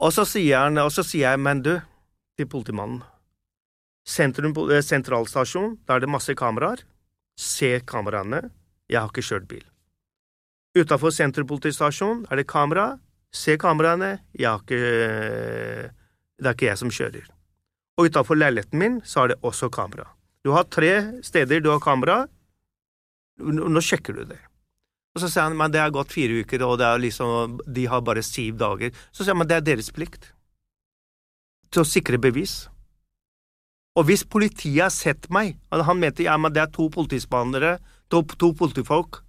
[0.00, 1.72] Og så sier han, og så sier jeg, men du,
[2.40, 3.02] til politimannen,
[4.08, 6.82] sentrum, eh, sentralstasjon, der er det masse kameraer,
[7.36, 8.50] se kameraene,
[8.88, 9.64] jeg har ikke kjørt bil.
[10.76, 12.98] Utafor sentrum politistasjon er det kamera,
[13.32, 15.92] se kameraene, jeg har ikke,
[16.40, 17.28] det er ikke jeg som kjører.
[17.98, 20.06] Og utafor leiligheten min så er det også kamera.
[20.42, 22.24] Du har tre steder du har kamera,
[23.40, 24.40] nå sjekker du det.
[25.14, 27.86] Og så sier han men det har gått fire uker, og det er liksom, de
[27.90, 28.94] har bare syv dager.
[29.10, 30.30] Så sier han men det er deres plikt
[31.70, 32.68] til å sikre bevis.
[33.98, 37.78] Og hvis politiet har sett meg, og han mente ja, men det er to politispanere,
[38.10, 39.22] to, to politifolk,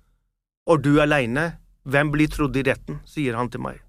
[0.70, 1.56] og du aleine,
[1.90, 3.80] hvem blir trodd i retten, sier han til meg.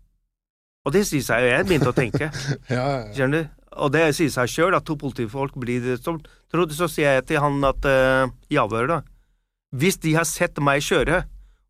[0.87, 2.31] Og det sier seg, jeg begynte å tenke.
[2.73, 3.11] Ja, ja.
[3.15, 3.59] Skjønner du?
[3.83, 6.75] Og det sier seg sjøl at to politifolk blir trodd.
[6.77, 10.85] Så sier jeg til han at uh, i avhøret, da Hvis de har sett meg
[10.85, 11.23] kjøre,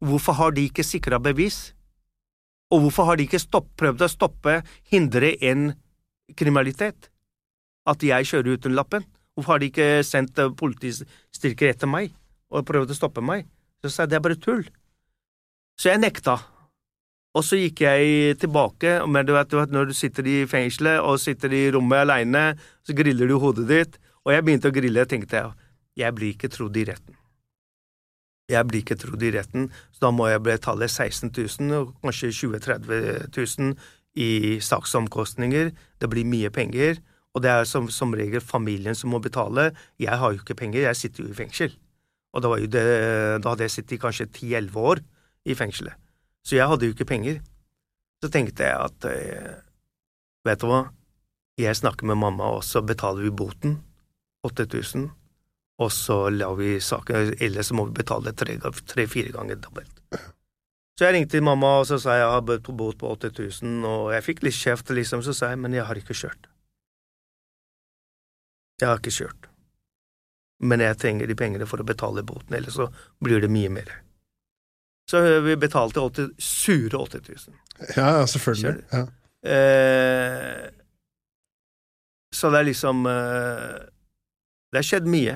[0.03, 1.75] hvorfor har de ikke sikra bevis?
[2.73, 4.57] Og hvorfor har de ikke stopp, prøvd å stoppe,
[4.91, 5.75] hindre en
[6.39, 7.11] kriminalitet?
[7.89, 9.05] At jeg kjører uten lappen?
[9.35, 12.13] Hvorfor har de ikke sendt eh, politistyrker etter meg
[12.53, 13.47] og prøvd å stoppe meg?
[13.83, 14.67] Så sa jeg det er bare tull.
[15.81, 16.37] Så jeg nekta.
[17.33, 21.01] Og så gikk jeg tilbake, men du vet, du vet når du sitter i fengselet
[21.01, 22.45] og sitter i rommet aleine,
[22.85, 25.69] så griller du hodet ditt, og jeg begynte å grille, tenkte jeg,
[26.05, 27.17] jeg blir ikke trodd i retten.
[28.53, 32.35] Jeg blir ikke trodd i retten, så da må jeg betale 16 000, og kanskje
[32.37, 33.75] 20 000-30 000
[34.19, 37.01] i saksomkostninger, det blir mye penger,
[37.33, 39.71] og det er som, som regel familien som må betale,
[40.01, 41.73] jeg har jo ikke penger, jeg sitter jo i fengsel.
[42.33, 42.85] Og jo det,
[43.45, 45.01] da hadde jeg sittet i kanskje 10-11 år
[45.49, 45.97] i fengselet.
[46.45, 47.41] Så jeg hadde jo ikke penger.
[48.23, 49.57] Så tenkte jeg at eh,
[50.47, 50.85] vet du hva,
[51.61, 53.81] jeg snakker med mamma, og så betaler vi boten,
[54.47, 55.09] 8000,
[55.83, 60.02] og så lar vi saken, ellers må vi betale tre-fire tre, fire ganger dobbelt.
[61.03, 64.13] Så jeg ringte mamma, og så sa jeg jeg har bot bot på 8000, og
[64.15, 66.45] jeg fikk litt kjeft, liksom, så sa jeg men jeg har ikke kjørt.
[68.79, 69.49] Jeg har ikke kjørt.
[70.63, 72.87] Men jeg trenger de pengene for å betale boten, ellers så
[73.19, 73.91] blir det mye mer.
[75.11, 77.59] Så vi betalte 80, sure 80 000.
[77.97, 78.85] Ja, ja, selvfølgelig.
[78.95, 79.03] Ja.
[79.43, 80.71] Eh,
[82.31, 83.75] så det er liksom eh,
[84.71, 85.35] Det har skjedd mye.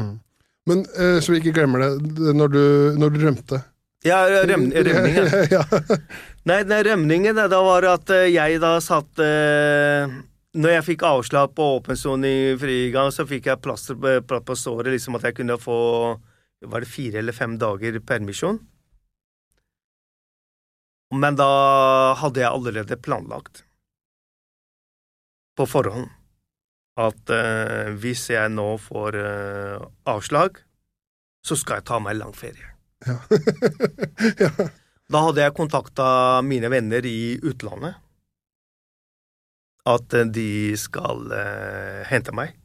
[0.00, 0.14] Mm.
[0.72, 2.62] Men eh, så vi ikke glemmer det- når du,
[3.04, 3.60] når du rømte
[4.04, 5.16] Ja, røm, rømning,
[5.48, 5.64] ja.
[6.44, 10.12] Nei, den rømningen da, var at eh, jeg da satt eh,
[10.54, 14.56] Når jeg fikk avslag på åpen sone i frigang, så fikk jeg plaster på, på
[14.60, 15.78] såret, liksom at jeg kunne få
[16.68, 18.60] Var det fire eller fem dager permisjon?
[21.14, 21.48] Men da
[22.18, 23.62] hadde jeg allerede planlagt
[25.54, 26.10] på forhånd
[27.00, 30.60] at eh, hvis jeg nå får eh, avslag,
[31.46, 32.73] så skal jeg ta meg lang ferie.
[33.06, 33.18] Ja.
[34.44, 34.50] ja.
[35.12, 36.06] Da hadde jeg kontakta
[36.46, 37.98] mine venner i utlandet.
[39.84, 42.56] At eh, de skal eh, hente meg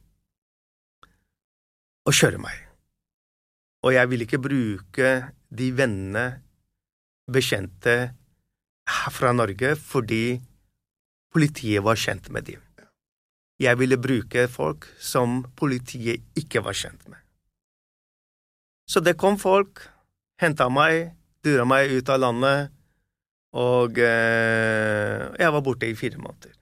[2.08, 2.56] og kjøre meg.
[3.86, 5.10] Og jeg vil ikke bruke
[5.50, 6.26] de vennene,
[7.30, 7.96] bekjente
[9.14, 10.40] fra Norge, fordi
[11.30, 12.64] politiet var kjent med dem.
[13.60, 17.20] Jeg ville bruke folk som politiet ikke var kjent med.
[18.90, 19.84] Så det kom folk,
[20.40, 21.12] henta meg,
[21.46, 22.72] dura meg ut av landet,
[23.60, 26.54] og eh, jeg var borte i fire måneder.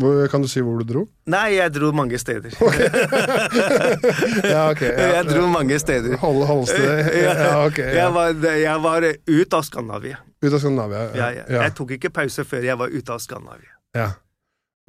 [0.00, 1.02] Hvor, kan du si hvor du dro?
[1.28, 2.54] Nei, jeg dro mange steder.
[4.54, 4.84] ja, ok.
[4.86, 6.16] Ja, jeg dro mange steder.
[6.22, 7.10] Hold, Holsted?
[7.26, 7.78] Ja, ok.
[7.82, 7.90] Ja.
[7.98, 10.22] Jeg, var, jeg var ut av Skandinavia.
[10.40, 11.04] Ut av Skandinavia?
[11.18, 11.44] Ja, ja.
[11.66, 13.74] Jeg tok ikke pause før jeg var ute av Skandinavia.
[13.98, 14.08] Ja.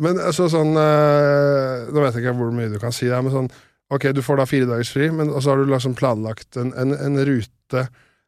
[0.01, 3.33] Men altså sånn eh, Nå vet jeg ikke hvor mye du kan si der, men
[3.33, 3.51] sånn
[3.91, 6.95] Ok, du får da fire dagers fri, men så har du liksom planlagt en, en,
[6.95, 7.85] en rute.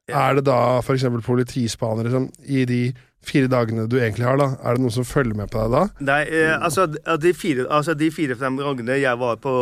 [0.10, 0.26] Ja.
[0.26, 2.82] Er det da eksempel politispanere som i de
[3.24, 5.84] fire dagene du egentlig har, da, er det noen som følger med på deg da?
[6.04, 9.54] Nei, eh, altså de fire, altså de fire-fem gangene jeg var på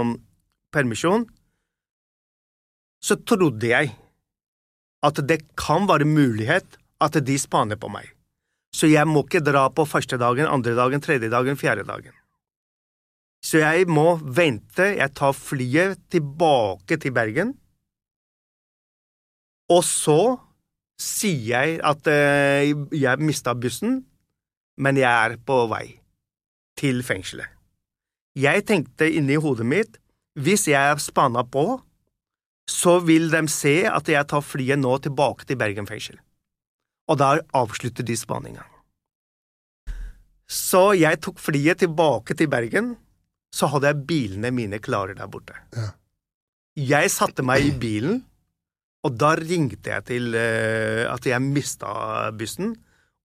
[0.00, 0.14] um,
[0.72, 1.26] permisjon,
[3.04, 3.92] så trodde jeg
[5.04, 8.08] at det kan være mulighet at de spaner på meg.
[8.76, 12.16] Så jeg må ikke dra på første dagen, andre dagen, tredje dagen, fjerde dagen.
[13.40, 17.54] Så jeg må vente, jeg tar flyet tilbake til Bergen,
[19.70, 20.20] og så
[21.00, 24.02] sier jeg at eh, jeg mista bussen,
[24.80, 25.86] men jeg er på vei
[26.80, 27.48] til fengselet.
[28.38, 29.96] Jeg tenkte inni hodet mitt,
[30.38, 31.80] hvis jeg er spanna på,
[32.70, 36.20] så vil de se at jeg tar flyet nå tilbake til Bergen fengsel.
[37.10, 38.62] Og da avslutter de spaninga.
[40.50, 42.94] Så jeg tok flyet tilbake til Bergen,
[43.50, 45.56] så hadde jeg bilene mine klare der borte.
[45.74, 45.88] Ja.
[46.80, 48.20] Jeg satte meg i bilen,
[49.04, 52.76] og da ringte jeg til uh, at jeg mista bussen,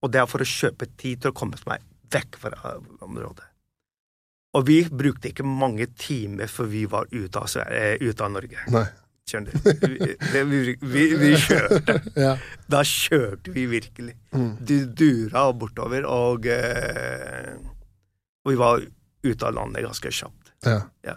[0.02, 3.46] og det er for å kjøpe tid til å komme meg vekk fra området.
[4.56, 8.32] Og vi brukte ikke mange timer før vi var ute av, Sverige, eh, ute av
[8.32, 8.62] Norge.
[8.72, 8.86] Nei.
[9.26, 9.86] Skjønner du?
[9.90, 11.96] Vi, vi, vi, vi kjørte.
[12.26, 12.36] Ja.
[12.70, 14.14] Da kjørte vi virkelig.
[14.32, 14.52] Mm.
[14.62, 17.56] Du dura bortover, og, eh,
[18.46, 18.86] og vi var
[19.26, 20.52] ute av landet ganske kjapt.
[20.66, 21.16] Ja.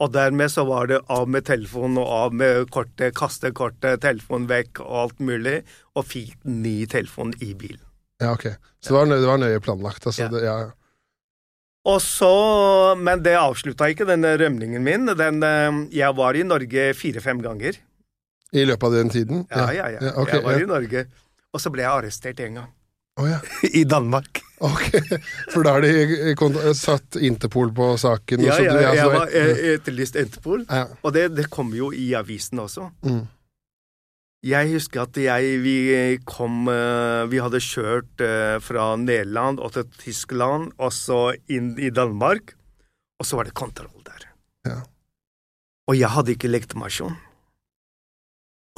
[0.00, 4.48] Og dermed så var det av med telefonen og av med kortet, kaste kortet, telefonen
[4.48, 5.58] vekk og alt mulig,
[5.92, 7.82] og fikk ny telefon i bilen.
[8.20, 8.46] ja, ok.
[8.80, 10.06] Så det var nøye, det var nøye planlagt.
[10.06, 10.28] Altså, Ja.
[10.32, 10.70] det, ja.
[11.84, 15.06] Og så, Men det avslutta ikke den rømningen min.
[15.16, 17.76] Den, eh, jeg var i Norge fire-fem ganger.
[18.52, 19.46] I løpet av den tiden?
[19.50, 20.00] Ja, ja, ja.
[20.02, 20.64] ja Okay, jeg var ja.
[20.64, 21.06] i Norge.
[21.52, 22.72] Og så ble jeg arrestert en gang.
[23.18, 23.40] Å ja.
[23.80, 24.42] I Danmark.
[24.60, 24.90] Ok,
[25.48, 28.42] for da har de satt Interpol på saken?
[28.44, 30.66] Ja, ja, ja, jeg var eh, etterlyst Interpol.
[30.68, 30.86] ja.
[31.00, 32.90] Og det, det kom jo i avisen også.
[33.08, 33.24] Mm.
[34.40, 35.76] Jeg husker at jeg, vi
[36.24, 41.90] kom eh, Vi hadde kjørt eh, fra Nederland og til Tyskland, og så inn i
[41.92, 42.54] Danmark,
[43.20, 44.28] og så var det kontroll der.
[44.68, 44.78] Ja.
[45.90, 47.18] Og jeg hadde ikke legitimasjon.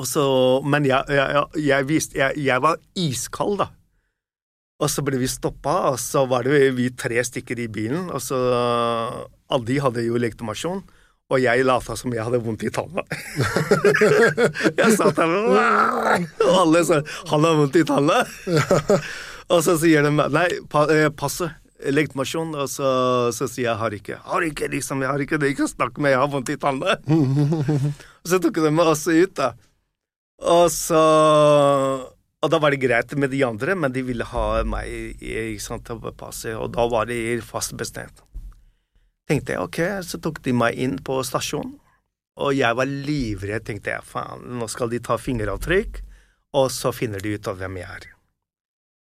[0.02, 0.24] Og så,
[0.66, 3.68] men jeg, jeg, jeg, visste, jeg, jeg var iskald, da.
[4.82, 8.22] Og så ble vi stoppa, og så var det vi tre stykker i bilen, og
[8.22, 8.38] så
[9.52, 10.80] Alle de hadde jo legitimasjon,
[11.32, 13.04] og jeg lata som jeg hadde vondt i tanna.
[14.80, 18.24] jeg satt der og alle sa 'han har vondt i tanna'.
[19.52, 20.48] og så sier de 'nei,
[20.88, 21.58] eh, passet'.
[21.82, 22.88] Legitimasjon, og så,
[23.32, 24.18] så sier jeg 'har ikke'.
[24.24, 25.02] 'Har ikke, liksom.
[25.02, 25.50] Jeg har ikke det.
[25.50, 26.96] Ikke snakk med jeg har vondt i tanna'.
[28.22, 29.52] og så tok de meg også ut, da.
[30.42, 31.02] Og så
[32.42, 35.60] Og da var det greit med de andre, men de ville ha meg i- ikke
[35.62, 35.84] sant,
[36.18, 38.22] passet, og da var de fast bestemt.
[39.30, 41.78] Tenkte jeg ok, så tok de meg inn på stasjonen,
[42.36, 46.00] og jeg var livredd, tenkte jeg, faen, nå skal de ta fingeravtrykk,
[46.54, 48.08] og så finner de ut av hvem jeg er.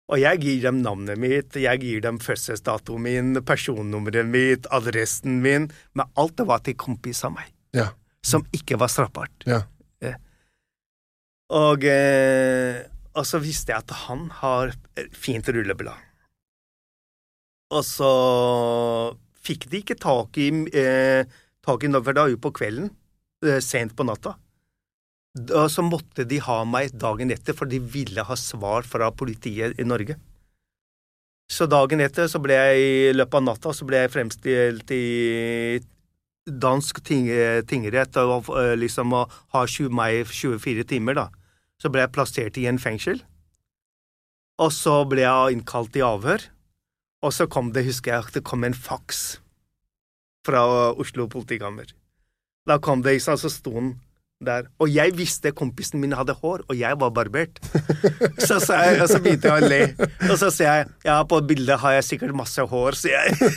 [0.08, 5.68] Og jeg gir dem navnet mitt, jeg gir dem fødselsdatoen min, personnummeret mitt, adressen min,
[5.94, 7.90] men alt det var til kompis av meg, Ja.
[8.22, 9.44] som ikke var straffbart.
[9.46, 9.62] Ja.
[11.50, 12.82] Og, eh,
[13.16, 14.74] og så visste jeg at han har
[15.16, 15.96] fint rulleblad.
[17.74, 18.10] Og så
[19.46, 21.24] fikk de ikke tak i, eh,
[21.64, 22.90] tak i for det var jo på kvelden,
[23.42, 24.36] eh, sent på natta.
[25.36, 29.78] Og så måtte de ha meg dagen etter, for de ville ha svar fra politiet
[29.78, 30.16] i Norge.
[31.50, 35.80] Så dagen etter så ble jeg i løpet av natta så ble jeg fremstilt i
[36.46, 37.28] dansk ting,
[37.66, 41.28] tingrett og eh, liksom ha 20, meg 24 timer, da.
[41.82, 43.20] Så ble jeg plassert i en fengsel.
[44.62, 46.46] Og så ble jeg innkalt i avhør.
[47.24, 49.40] Og så kom det, husker jeg, det kom en faks
[50.46, 50.62] fra
[50.94, 51.90] Oslo politikammer.
[52.66, 53.94] Da kom det, så sto han
[54.44, 54.66] der.
[54.82, 57.60] Og jeg visste kompisen min hadde hår, og jeg var barbert.
[58.38, 60.08] Så, så, jeg, og så begynte jeg å le.
[60.28, 63.52] Og så sier jeg ja, på bildet har jeg sikkert masse hår, sier jeg.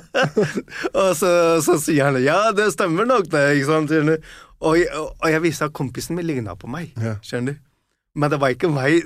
[1.02, 1.32] og så,
[1.64, 3.44] så, sier han ja, det stemmer nok, det.
[3.58, 3.94] ikke sant,
[4.60, 4.78] og,
[5.18, 7.62] og, jeg visste at kompisen min ligna på meg, skjønner du.
[8.14, 9.02] Men det var ikke meg.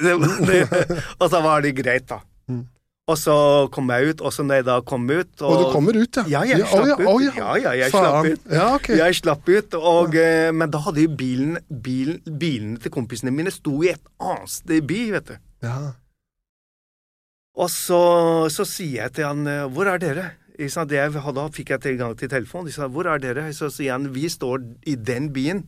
[1.20, 2.18] Og så var det greit, da.
[2.48, 2.66] Mm.
[3.08, 3.34] Og så
[3.72, 6.18] kom jeg ut, og så når jeg da kom ut Og, og du kommer ut,
[6.18, 6.24] ja?
[6.28, 7.30] Ja, jeg slapp ja, oh, ja.
[7.30, 7.38] ut.
[7.38, 8.50] Ja, ja, jeg slapp ut.
[8.52, 8.98] Ja, okay.
[9.00, 10.50] Jeg slapp ut, og, ja.
[10.52, 14.84] Men da hadde jo bilen, bilen, bilene til kompisene mine sto i et annet sted
[14.90, 15.40] by, vet du.
[15.64, 15.78] Ja.
[17.58, 18.02] Og så,
[18.52, 20.26] så sier jeg til han eh, Hvor er dere?
[20.58, 22.66] Da fikk jeg tilgang til telefonen.
[22.66, 23.46] De sa hvor er dere?
[23.54, 25.64] Så sier han vi står i den byen.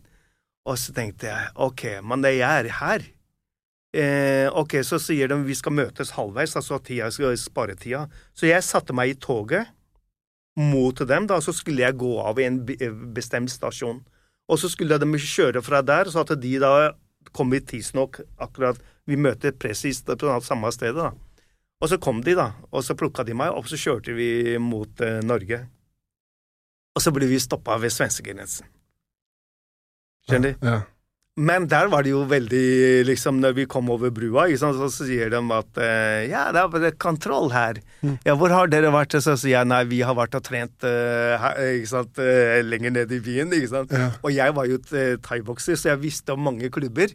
[0.66, 3.06] Og så tenkte jeg ok, men jeg er her.
[3.90, 8.04] Eh, ok, så sier de vi skal møtes halvveis, altså tida skal spare tida.
[8.34, 9.70] Så jeg satte meg i toget
[10.58, 12.60] mot dem, da, så skulle jeg gå av i en
[13.14, 14.02] bestemt stasjon.
[14.50, 16.92] Og så skulle de kjøre fra der, så at de da
[17.32, 21.10] kom i tidsnok akkurat Vi møter presis på samme stedet, da.
[21.80, 25.00] Og så kom de, da, og så plukka de meg, og så kjørte vi mot
[25.00, 25.62] eh, Norge.
[26.96, 28.68] Og så ble vi stoppa ved svenskegrensen.
[30.28, 30.66] Skjønner du?
[30.66, 30.80] Ja, ja.
[31.40, 35.30] Men der var det jo veldig liksom Når vi kom over brua, så, så sier
[35.32, 37.78] de at uh, ja, det er kontroll her.
[38.02, 38.18] Mm.
[38.26, 39.16] Ja, hvor har dere vært?
[39.22, 43.16] Så sier jeg nei, vi har vært og trent uh, her, sant, uh, lenger nede
[43.16, 43.54] i byen.
[43.70, 43.94] sant.
[43.94, 44.10] Ja.
[44.20, 44.80] Og jeg var jo
[45.24, 47.14] thaibokser, så jeg visste om mange klubber.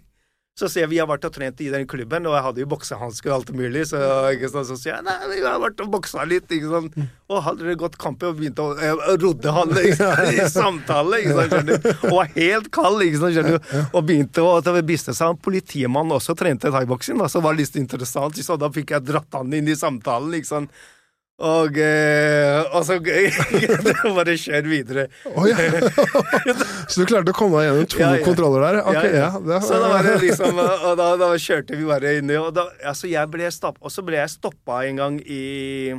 [0.56, 2.68] Så sier jeg vi har vært og trent i den klubben, og jeg hadde jo
[2.72, 3.82] boksehansker og alt mulig.
[3.90, 4.00] Så,
[4.54, 6.48] sant, så sier jeg nei, vi har vært og boksa litt.
[6.48, 6.96] ikke sant.
[7.28, 11.58] Og hadde det gått kamp og begynte å jeg rodde han i samtale, ikke sant,
[11.58, 11.90] skjønner du.
[12.08, 13.70] Og var helt kald, ikke sant, skjønner du.
[13.90, 18.40] Og begynte å det viste seg politimannen også trente thaiboksing, så var det litt interessant.
[18.40, 20.40] Så da fikk jeg dratt han inn i samtalen.
[20.40, 20.86] ikke sant.
[21.36, 22.96] Og, eh, og så
[24.16, 25.04] bare kjør videre.
[25.34, 25.58] Oh, ja.
[26.90, 28.24] så du klarte å komme deg gjennom to ja, ja.
[28.24, 28.78] kontroller der?
[28.88, 32.32] Okay, ja, det, så da var det liksom Og da, da kjørte vi bare inn
[32.40, 35.92] og da, altså jeg ble stopp, Og så ble jeg stoppa en gang i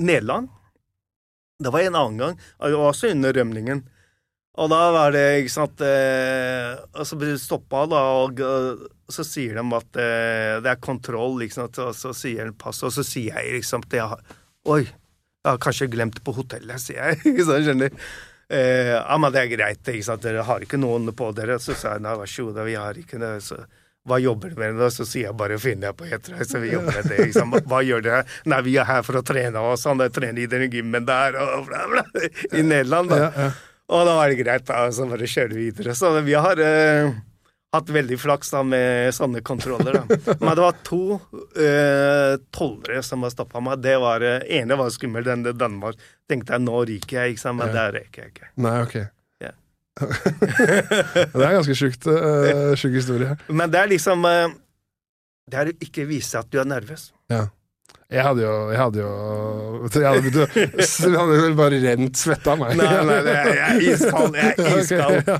[0.00, 0.48] Nederland.
[1.62, 3.84] Det var en annen gang, også under rømningen.
[4.60, 8.82] Og da var det, ikke sant eh, Og så blir du stoppa, da, og, og,
[9.12, 12.92] så sier de at eh, det er kontroll, liksom, og så sier de pass, og
[12.92, 14.36] så sier jeg liksom til jeg
[14.72, 17.22] Oi, jeg har kanskje glemt det på hotellet, sier jeg.
[17.32, 21.10] ikke sant, skjønner eh, Ja, men det er greit, ikke sant, dere har ikke noen
[21.16, 21.58] på dere.
[21.60, 23.38] Så sa jeg nei, vær så god, vi har ikke det.
[23.48, 23.64] så
[24.08, 24.80] hva jobber du med?
[24.82, 27.18] og Så sier jeg bare finner jeg på Hetrøy, så vi jobber med det.
[27.28, 27.52] Liksom.
[27.70, 28.22] Hva gjør dere?
[28.50, 31.68] Nei, vi er her for å trene oss, han trener i den gymmen der, og
[31.68, 32.06] bla, bla,
[32.50, 33.20] i Nederland, da.
[33.22, 33.52] Ja, ja.
[33.92, 35.94] Og da var det greit, da, så bare kjøre videre.
[35.96, 37.12] Så vi har uh,
[37.76, 40.18] hatt veldig flaks da med sånne kontroller, da.
[40.40, 43.82] Men det var to uh, tollere som har stoppa meg.
[43.84, 46.00] Det var, uh, ene var skummel, den i Danmark.
[46.30, 47.74] Tenkte jeg nå ryker jeg, ikke sant, men ja.
[47.80, 48.50] der røyker jeg ikke.
[48.64, 48.98] Nei, ok.
[49.44, 49.56] Yeah.
[51.34, 52.08] det er en ganske sjukt.
[52.08, 53.36] Uh, sjuk historie.
[53.52, 57.10] Men det er liksom Det er å ikke vise at du er nervøs.
[57.32, 57.50] Ja.
[58.12, 59.10] Jeg hadde jo Jeg hadde jo
[59.88, 62.76] Jeg hadde, jeg hadde vel bare rent svette av meg.
[62.78, 64.36] Nei, nei, jeg er iskald.
[64.38, 65.30] Jeg er iskald.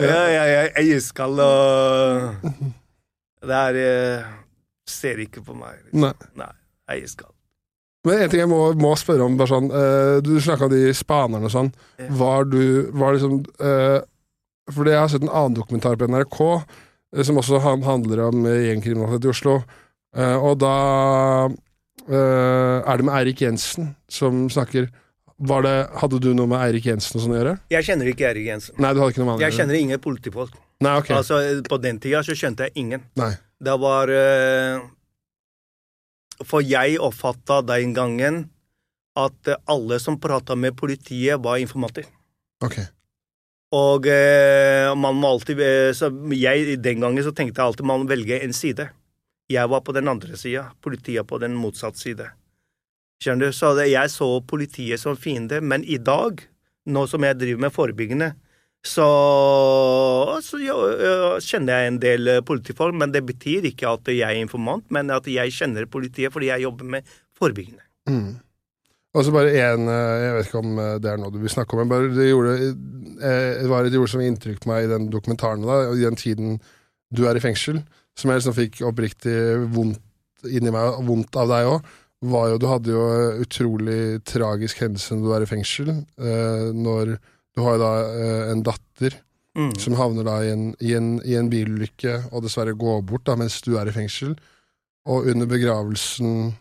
[0.00, 2.54] Ja, jeg er iskald, og
[3.46, 3.78] Det er
[4.90, 5.78] ser ikke på meg.
[5.84, 6.02] Liksom.
[6.02, 6.14] Nei.
[6.40, 6.50] nei.
[6.90, 7.34] Jeg er iskald.
[8.08, 11.50] Men en ting jeg må, må spørre om, sånn uh, Du snakka om de spanerne
[11.50, 11.72] og sånn.
[12.16, 12.62] Var du
[12.96, 14.00] Var liksom uh,
[14.72, 19.28] Fordi jeg har sett en annen dokumentar på NRK uh, som også handler om gjengkriminalitet
[19.28, 19.60] i Oslo.
[20.16, 20.76] og da
[21.50, 21.69] Uh,
[22.08, 24.88] er det med Eirik Jensen som snakker
[25.40, 27.54] det, Hadde du noe med Eirik Jensen og sånn å gjøre?
[27.72, 28.76] Jeg kjenner ikke Eirik Jensen.
[28.76, 30.56] Nei, du hadde ikke noe med han Jeg kjenner ingen politifolk.
[30.84, 31.10] Nei, ok.
[31.16, 33.04] Altså, På den tida så skjønte jeg ingen.
[33.20, 33.32] Nei.
[33.60, 34.84] Det var uh,
[36.44, 38.46] For jeg oppfatta den gangen
[39.18, 42.06] at alle som prata med politiet, var informanter.
[42.64, 42.78] Ok.
[43.76, 45.60] Og uh, man må alltid
[45.96, 48.90] så jeg, Den gangen så tenkte jeg alltid man velger en side.
[49.50, 52.28] Jeg var på den andre sida, politiet på den motsatte side.
[53.20, 53.56] Skjønner du?
[53.56, 56.40] Så jeg så politiet som fiende, men i dag,
[56.86, 58.30] nå som jeg driver med forebyggende,
[58.80, 59.04] Så,
[60.40, 60.74] så ja,
[61.44, 65.12] kjenner jeg en del eh, politifolk, men det betyr ikke at jeg er informant, men
[65.12, 67.84] at jeg kjenner politiet fordi jeg jobber med forebyggende.
[68.08, 68.38] Mm.
[69.12, 71.76] Og så bare én Jeg vet ikke om eh, det er noe du vil snakke
[71.76, 72.56] om, men bare det, gjorde,
[73.20, 76.56] eh, det var et som inntrykk på meg i den dokumentaren, da, i den tiden
[77.12, 77.82] du er i fengsel,
[78.18, 79.36] som jeg liksom fikk oppriktig
[79.74, 80.00] vondt
[80.50, 81.90] inni meg, vondt av deg òg,
[82.22, 83.04] var jo Du hadde jo
[83.40, 85.88] utrolig tragisk hendelse når du er i fengsel,
[86.20, 87.14] eh, når
[87.56, 89.18] du har jo da eh, en datter
[89.58, 89.72] Mm.
[89.82, 93.34] som havner da i en, i, en, i en bilulykke og dessverre går bort da
[93.34, 94.36] mens du er i fengsel.
[95.10, 96.52] Og under begravelsen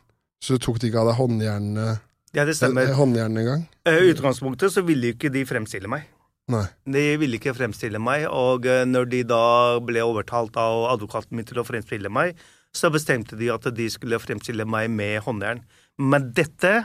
[0.42, 1.86] så tok de ikke av deg håndjernene
[2.34, 2.90] Ja, det stemmer.
[2.90, 3.68] eh, håndjernene engang.
[3.86, 6.08] I utgangspunktet så ville jo ikke de fremstille meg.
[6.50, 6.66] Nei.
[6.90, 9.44] De ville ikke fremstille meg, og eh, når de da
[9.86, 12.40] ble overtalt av advokaten min til å fremstille meg,
[12.76, 15.62] så bestemte de at de skulle fremstille meg med håndjern.
[16.02, 16.84] Men dette,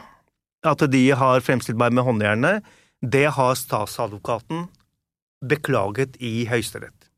[0.64, 2.64] at de har fremstilt meg med håndjernet,
[3.04, 4.66] det har statsadvokaten
[5.44, 7.10] beklaget i Høyesterett.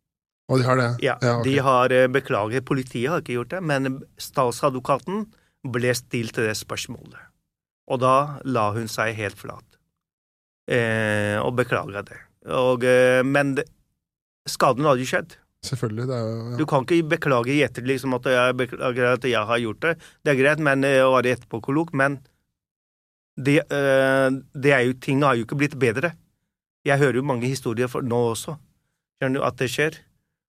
[0.51, 0.91] Og de har det?
[1.03, 1.45] Ja, ok.
[1.47, 2.67] de har eh, beklaget.
[2.67, 5.27] Politiet har ikke gjort det, men statsadvokaten
[5.67, 7.19] ble stilt det spørsmålet.
[7.91, 9.79] Og da la hun seg helt flat
[10.71, 12.19] eh, og beklaga det.
[12.47, 13.57] Og, eh, men
[14.49, 15.37] skaden hadde jo skjedd.
[15.67, 16.07] Selvfølgelig.
[16.07, 16.57] Jo ja.
[16.61, 19.95] Du kan ikke beklage i etter liksom at jeg beklager at jeg har gjort det.
[20.25, 22.21] Det er greit men, eh, å være etterpåklok, men
[23.37, 26.13] det, eh, det er jo, ting har jo ikke blitt bedre.
[26.87, 28.57] Jeg hører jo mange historier for nå også,
[29.21, 29.99] skjønner du, at det skjer.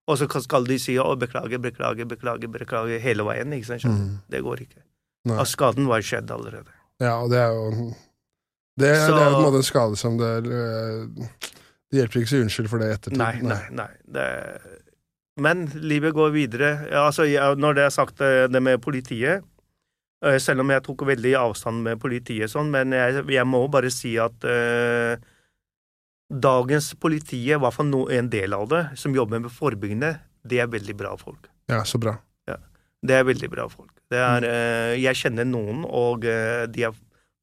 [0.08, 3.52] Og så skal de si å, beklage, beklage, beklage, beklage hele veien.
[3.52, 3.84] ikke sant?
[3.92, 4.20] Mm.
[4.30, 4.84] Det går ikke.
[5.28, 5.40] Nei.
[5.42, 6.72] Og skaden var skjedd allerede.
[7.02, 7.94] ja, og det er jo
[8.78, 10.44] Det, Så- det er jo på en måte en skade som det
[11.88, 13.22] Det hjelper ikke å si unnskyld for det i ettertid.
[13.22, 13.92] Nei, nei, nei.
[14.12, 14.26] Det,
[15.42, 16.72] men livet går videre.
[16.90, 19.46] Ja, altså, jeg, når det er sagt eh, det med politiet
[20.26, 23.92] eh, Selv om jeg tok veldig avstand med politiet, sånn, men jeg, jeg må bare
[23.94, 25.14] si at uh,
[26.28, 30.16] dagens politi, i hvert fall en del av det, som jobber med forebyggende,
[30.48, 31.52] det er veldig bra folk.
[31.70, 32.18] Ja, så bra.
[33.08, 33.92] Det er veldig bra folk.
[34.10, 36.98] Det er, uh, jeg kjenner noen, og uh, de er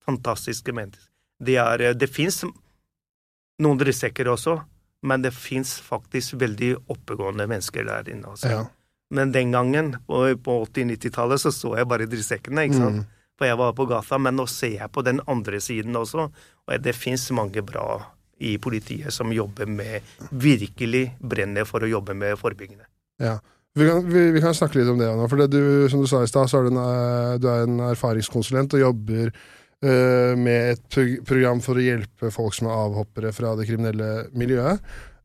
[0.05, 1.07] fantastiske mennesker.
[1.45, 2.43] De er, det fins
[3.63, 4.59] noen drittsekker også,
[5.05, 8.51] men det fins faktisk veldig oppegående mennesker der inne også.
[8.51, 8.63] Ja.
[9.15, 13.05] Men den gangen, på, på 80-90-tallet, så så jeg bare drittsekkene, ikke sant.
[13.05, 13.11] Mm.
[13.39, 16.29] For jeg var på gata, men nå ser jeg på den andre siden også,
[16.65, 17.99] og det fins mange bra
[18.43, 22.87] i politiet som jobber med Virkelig brenner for å jobbe med forebyggende.
[23.23, 23.39] Ja.
[23.75, 25.27] Vi kan, vi, vi kan snakke litt om det nå.
[25.31, 27.65] For det du, som du sa i stad, så er du en, eh, du er
[27.67, 29.33] en erfaringskonsulent og jobber
[29.85, 30.97] med et
[31.29, 34.81] program for å hjelpe folk som er avhoppere fra det kriminelle miljøet.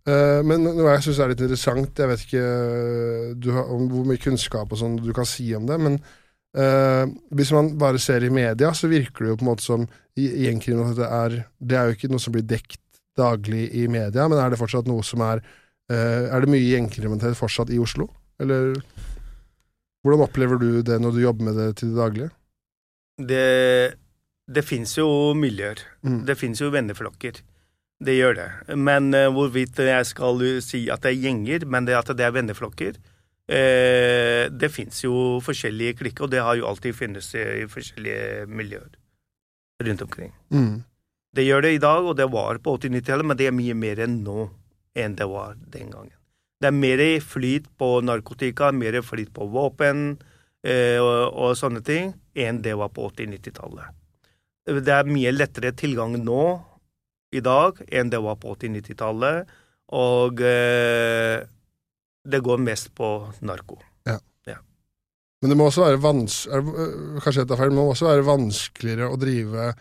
[0.09, 4.21] Eh, men noe jeg syns er litt interessant, jeg vet ikke eh, har, hvor mye
[4.21, 5.97] kunnskap og sånn du kan si om det, men
[6.57, 7.03] uh,
[7.35, 9.83] hvis man bare ser i media, så virker det jo på en måte som
[10.19, 12.81] gjengkriminalitet er Det er jo ikke noe som blir dekt
[13.19, 17.37] daglig i media, men er det fortsatt noe som er uh, Er det mye gjengkriminalitet
[17.39, 18.09] fortsatt i Oslo?
[18.39, 18.79] Eller
[20.01, 22.31] hvordan opplever du det når du jobber med det til det daglige?
[23.19, 23.47] Det,
[24.49, 25.07] det fins jo
[25.37, 25.81] miljøer.
[26.01, 26.23] Mm.
[26.25, 27.41] Det fins jo venneflokker.
[27.99, 28.49] Det gjør det.
[28.79, 32.35] Men uh, hvorvidt jeg skal si at det er gjenger, men det at det er
[32.35, 38.47] venneflokker uh, Det fins jo forskjellige klikker, og det har jo alltid funnes i forskjellige
[38.47, 38.95] miljøer
[39.83, 40.31] rundt omkring.
[40.49, 40.83] Mm.
[41.35, 44.01] Det gjør det i dag, og det var på 80-90-tallet, men det er mye mer
[44.03, 44.49] enn nå
[44.97, 46.15] enn det var den gangen.
[46.59, 52.15] Det er mer flyt på narkotika, mer flyt på våpen uh, og, og sånne ting
[52.33, 53.98] enn det var på 80-90-tallet.
[54.69, 56.43] Det er mye lettere tilgang nå
[57.35, 59.53] i dag enn det var på 80-90-tallet,
[59.97, 61.45] og eh,
[62.29, 63.11] det går mest på
[63.45, 63.79] narko.
[65.39, 67.93] Men det må også være vans er, øh, Kanskje jeg tar feil, men det må
[67.93, 69.71] også være vanskeligere å drive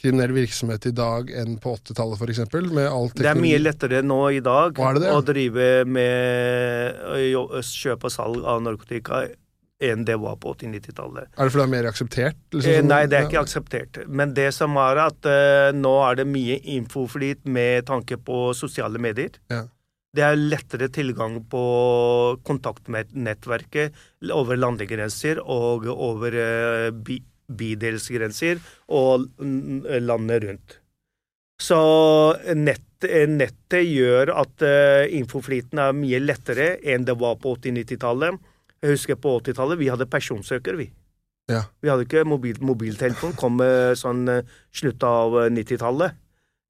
[0.00, 2.40] kriminell virksomhet i dag enn på 80-tallet, f.eks.
[2.72, 5.10] Med all Det er mye lettere nå i dag er det det?
[5.12, 9.26] å drive med kjøp og salg av narkotika
[9.82, 11.30] enn det var på 80-90-tallet.
[11.34, 12.40] Er det fordi det er mer akseptert?
[12.52, 14.00] liksom, Eh, nei, det er ikke akseptert.
[14.08, 19.02] Men det som er at eh, nå er det mye infoflyt med tanke på sosiale
[19.02, 19.38] medier.
[19.52, 19.64] Ja.
[20.12, 21.62] Det er lettere tilgang på
[22.44, 23.94] kontaktnettverket
[24.32, 27.22] over landegrenser og over eh, bi
[27.52, 28.60] bydelsgrenser
[28.96, 29.26] og
[30.00, 30.76] landet rundt.
[31.60, 31.78] Så
[32.56, 38.38] nett, nettet gjør at eh, infoflyten er mye lettere enn det var på 80-90-tallet.
[38.82, 40.88] Jeg husker på 80-tallet vi hadde personsøker, vi.
[41.50, 41.64] Ja.
[41.82, 46.18] Vi hadde ikke mobil, mobiltelefon, kom eh, sånn eh, slutt av eh, 90-tallet.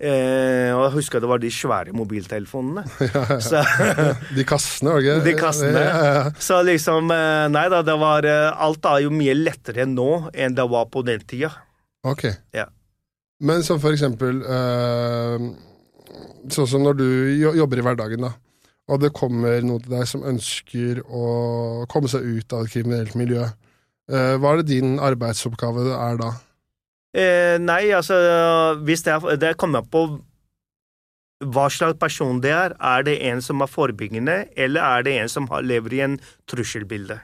[0.02, 2.82] Eh, og jeg husker det var de svære mobiltelefonene.
[3.14, 3.38] Ja, ja.
[3.44, 3.60] Så,
[4.36, 5.26] De kassene, var det ikke?
[5.28, 5.82] De kassene.
[5.86, 10.08] Ja, så liksom eh, Nei da, det var eh, Alt er jo mye lettere nå
[10.34, 11.52] enn det var på den tida.
[12.08, 12.26] Ok.
[12.56, 12.66] Ja.
[13.42, 15.46] Men som for eksempel øh,
[16.50, 17.06] sånn som når du
[17.60, 18.32] jobber i hverdagen, da,
[18.90, 21.26] og det kommer noen til deg som ønsker å
[21.92, 23.46] komme seg ut av et kriminelt miljø,
[24.10, 26.32] eh, hva er det din arbeidsoppgave er da?
[27.12, 28.16] Eh, nei, altså
[28.82, 30.06] hvis det, er, det kommer på
[31.42, 32.74] hva slags person det er.
[32.78, 36.16] Er det en som er forebyggende, eller er det en som har, lever i en
[36.50, 37.18] trusselbilde?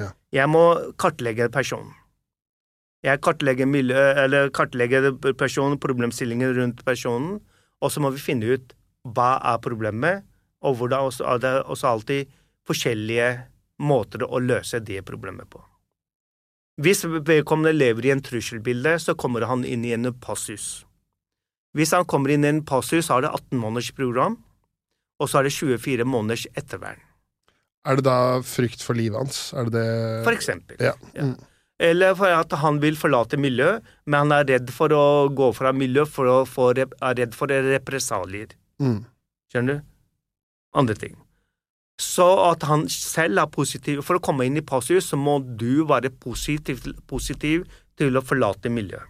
[0.00, 0.10] Ja.
[0.34, 0.64] Jeg må
[0.98, 1.94] kartlegge personen.
[3.04, 3.64] Jeg kartlegger,
[4.24, 7.38] eller kartlegger personen, problemstillingen rundt personen,
[7.80, 8.74] og så må vi finne ut
[9.16, 10.26] hva er problemet,
[10.60, 12.30] og hvor det er også alltid
[12.68, 13.30] forskjellige
[13.80, 15.62] måter å løse det problemet på.
[16.80, 20.86] Hvis vedkommende lever i en trusselbilde, så kommer han inn i en passus.
[21.76, 24.38] Hvis han kommer inn i en passus, så er det 18 måneders program,
[25.20, 27.00] og så er det 24 måneders ettervern,
[27.84, 29.54] Er det da frykt for livet hans?
[29.56, 30.76] Er det det for eksempel.
[30.84, 30.92] Ja.
[31.14, 31.30] Ja.
[31.80, 35.72] Eller for at han vil forlate miljøet, men han er redd for å gå fra
[35.72, 38.52] miljøet for å få, er redd for represalier.
[38.80, 39.06] Mm.
[39.48, 39.86] Skjønner du?
[40.76, 41.16] Andre ting.
[42.00, 45.84] Så at han selv er positiv For å komme inn i passus, så må du
[45.88, 47.66] være positiv, positiv
[48.00, 49.04] til å forlate miljøet.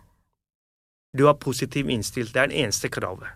[1.15, 2.33] Du er positiv innstilt.
[2.35, 3.31] Det er det eneste kravet.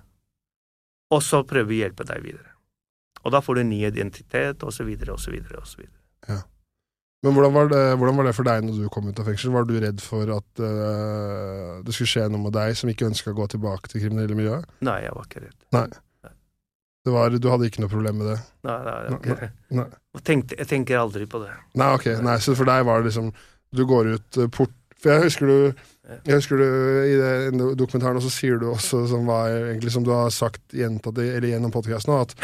[1.15, 2.55] Og så prøver vi å hjelpe deg videre.
[3.25, 5.15] Og da får du ny identitet, og så videre.
[7.25, 9.53] Men hvordan var, det, hvordan var det for deg når du kom ut av fengsel?
[9.55, 13.33] Var du redd for at uh, det skulle skje noe med deg som ikke ønska
[13.33, 14.67] å gå tilbake til kriminelle miljøet?
[14.85, 15.57] Nei, jeg var ikke redd.
[15.73, 15.87] Nei.
[17.05, 18.39] Det var, du hadde ikke noe problem med det?
[18.65, 19.57] Nei, nei, jeg, redd.
[19.77, 19.89] Nei.
[20.17, 21.51] Og tenkte, jeg tenker aldri på det.
[21.77, 22.07] Nei, ok.
[22.25, 23.29] Nei, så for deg var det liksom
[23.75, 24.73] Du går ut eh, port
[25.03, 25.59] For jeg husker du
[26.05, 26.65] jeg husker du
[27.09, 31.17] i den dokumentaren også sier du også, som var egentlig som du har sagt gjentatt
[31.17, 32.35] eller gjennom podkasten at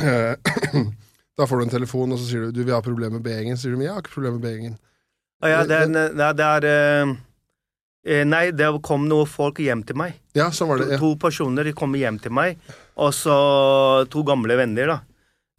[0.00, 0.32] eh,
[1.36, 3.56] Da får du en telefon, og så sier du du, 'vi har problemer med B-gjengen'.
[3.56, 4.76] Så sier du 'men jeg har ikke problemer med B-gjengen'.
[5.42, 7.14] Ja, det er, nei, det er eh,
[8.06, 10.20] eh, Nei, det kom noen folk hjem til meg.
[10.36, 10.92] Ja, så var det.
[10.94, 11.00] Ja.
[11.02, 12.60] To personer kom hjem til meg,
[12.96, 13.34] og så
[14.12, 15.00] to gamle venner, da.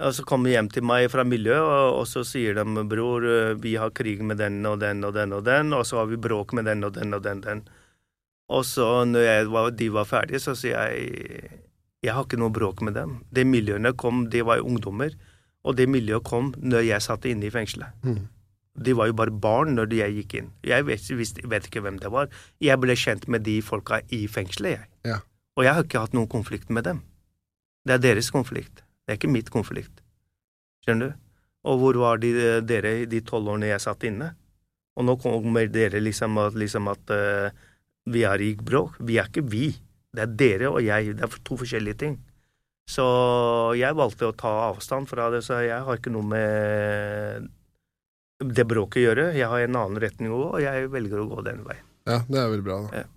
[0.06, 3.54] Og så kommer hjem til meg fra miljøet, og, og så sier de 'bror, eh,
[3.56, 6.20] vi har krig med den og den og den og den', og så har vi
[6.20, 7.42] bråk med den og den og den.
[7.42, 7.64] den.
[8.50, 11.50] Og så når var, de var ferdige, så sier jeg
[12.04, 13.24] 'jeg har ikke noe bråk med dem'.
[13.34, 15.10] De miljøene kom, de var ungdommer,
[15.64, 17.88] og det miljøet kom når jeg satt inne i fengselet.
[18.04, 18.28] Mm.
[18.76, 20.50] De var jo bare barn når jeg gikk inn.
[20.68, 21.12] Jeg vet,
[21.48, 22.28] vet ikke hvem det var.
[22.64, 24.90] Jeg ble kjent med de folka i fengselet, jeg.
[25.08, 25.20] Ja.
[25.56, 27.04] Og jeg har ikke hatt noen konflikt med dem.
[27.88, 28.84] Det er deres konflikt.
[29.06, 30.02] Det er ikke mitt konflikt.
[30.84, 31.22] Skjønner du?
[31.66, 32.32] Og hvor var de,
[32.62, 34.34] dere i de tolv årene jeg satt inne?
[34.96, 37.50] Og nå kommer dere liksom at, liksom at uh,
[38.12, 39.00] vi er i bråk.
[39.00, 39.72] Vi er ikke vi.
[40.16, 41.16] Det er dere og jeg.
[41.18, 42.20] Det er to forskjellige ting.
[42.90, 43.06] Så
[43.80, 47.48] jeg valgte å ta avstand fra det, så jeg har ikke noe med
[48.44, 49.28] det bråket gjøre.
[49.38, 51.86] Jeg har en annen retning å gå, og jeg velger å gå den veien.
[52.06, 52.80] Ja, det er veldig bra.
[52.86, 53.04] da.
[53.04, 53.12] Ja.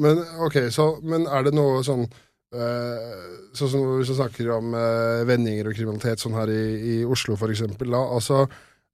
[0.00, 3.22] Men ok, så, men er det noe sånn eh,
[3.56, 7.34] Sånn som hvis vi snakker om uh, vendinger og kriminalitet sånn her i, i Oslo,
[7.38, 7.90] for eksempel.
[7.90, 8.44] Da, altså,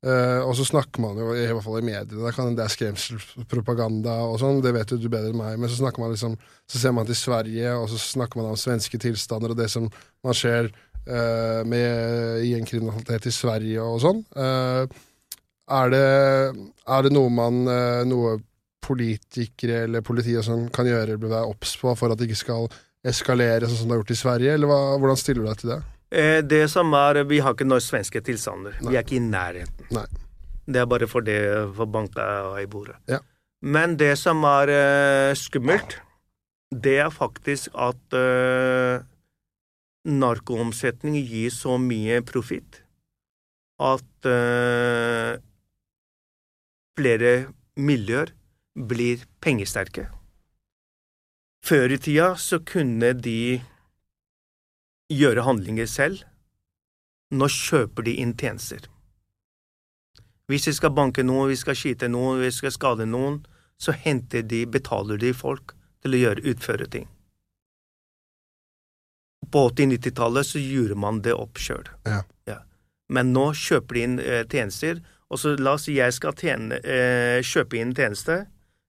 [0.00, 2.72] eh, og så snakker man jo, i hvert fall i mediene, det, kan, det er
[2.72, 6.38] skremselspropaganda og sånn, det vet jo du bedre enn meg, men så snakker man liksom
[6.64, 9.90] Så ser man til Sverige, og så snakker man om svenske tilstander og det som
[10.24, 10.72] man ser
[11.04, 14.24] eh, med gjengkriminalitet i Sverige og sånn.
[14.40, 14.96] Eh,
[15.66, 16.06] er det,
[16.86, 18.36] er det noe man eh, Noe
[18.86, 22.68] politikere eller politiet som kan gjøre bør være obs på for at det ikke skal
[23.06, 25.72] eskalere sånn som det har gjort i Sverige, eller hva, hvordan stiller du deg til
[25.72, 25.78] det?
[26.14, 28.78] Eh, Det som er, Vi har ikke noen svenske tilstander.
[28.80, 28.93] Nei.
[28.93, 29.90] Vi er ikke i nærheten.
[29.94, 30.06] Nei.
[30.66, 31.40] Det er bare for det
[31.74, 32.22] for banka
[32.62, 32.97] i bordet.
[33.10, 33.20] Ja.
[33.62, 35.98] Men det som er eh, skummelt,
[36.70, 38.98] det er faktisk at uh,
[40.06, 42.82] narkoomsetning gir så mye profitt
[43.82, 45.36] at eh,
[46.97, 48.32] flere miljøer
[48.77, 50.09] blir pengesterke.
[51.66, 53.60] Før i tida så kunne de
[55.12, 56.23] gjøre handlinger selv.
[57.35, 58.86] Nå kjøper de inn tjenester.
[60.47, 63.40] Hvis de skal banke noen, vi skal skyte noen, vi skal skade noen,
[63.82, 65.74] så henter de, betaler de folk
[66.05, 67.09] til å gjøre, utføre ting.
[69.51, 71.90] På 80-90-tallet så gjorde man det opp sjøl.
[72.06, 72.23] Ja.
[73.10, 76.78] Men nå kjøper de inn eh, tjenester, og så la oss si jeg skal tjene,
[76.82, 78.44] eh, kjøpe inn tjeneste,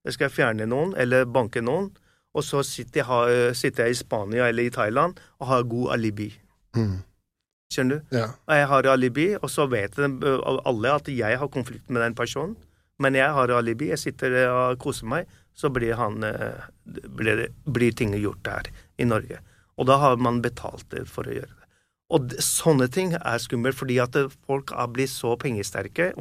[0.06, 1.90] jeg skal fjerne noen eller banke noen,
[2.38, 5.96] og så sitter jeg, har, sitter jeg i Spania eller i Thailand og har god
[5.98, 6.30] alibi.
[6.78, 7.00] Mm.
[7.74, 8.16] Skjønner du?
[8.16, 8.28] Ja.
[8.48, 12.56] Og Jeg har alibi, og så vet alle at jeg har konflikt med den personen.
[13.00, 15.28] Men jeg har alibi, jeg sitter og koser meg,
[15.58, 19.40] så blir, han, eh, blir, blir ting gjort her i Norge.
[19.78, 21.67] Og da har man betalt det for å gjøre det.
[22.14, 26.14] Og sånne ting er skummelt, fordi at det- folk har blitt så pengesterke.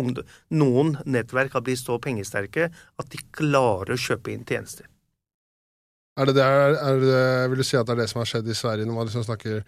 [0.50, 4.86] Noen nettverk har blitt så pengesterke at de klarer å kjøpe inn tjenester.
[6.18, 8.48] Er det det, er det, vil du si at det er det som har skjedd
[8.48, 9.64] i Sverige, når man liksom snakker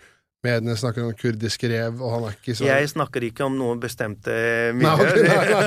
[0.46, 3.80] Mediene snakker om kurdisk rev, og han er ikke så Jeg snakker ikke om noen
[3.82, 4.30] bestemte
[4.78, 5.16] miljøer.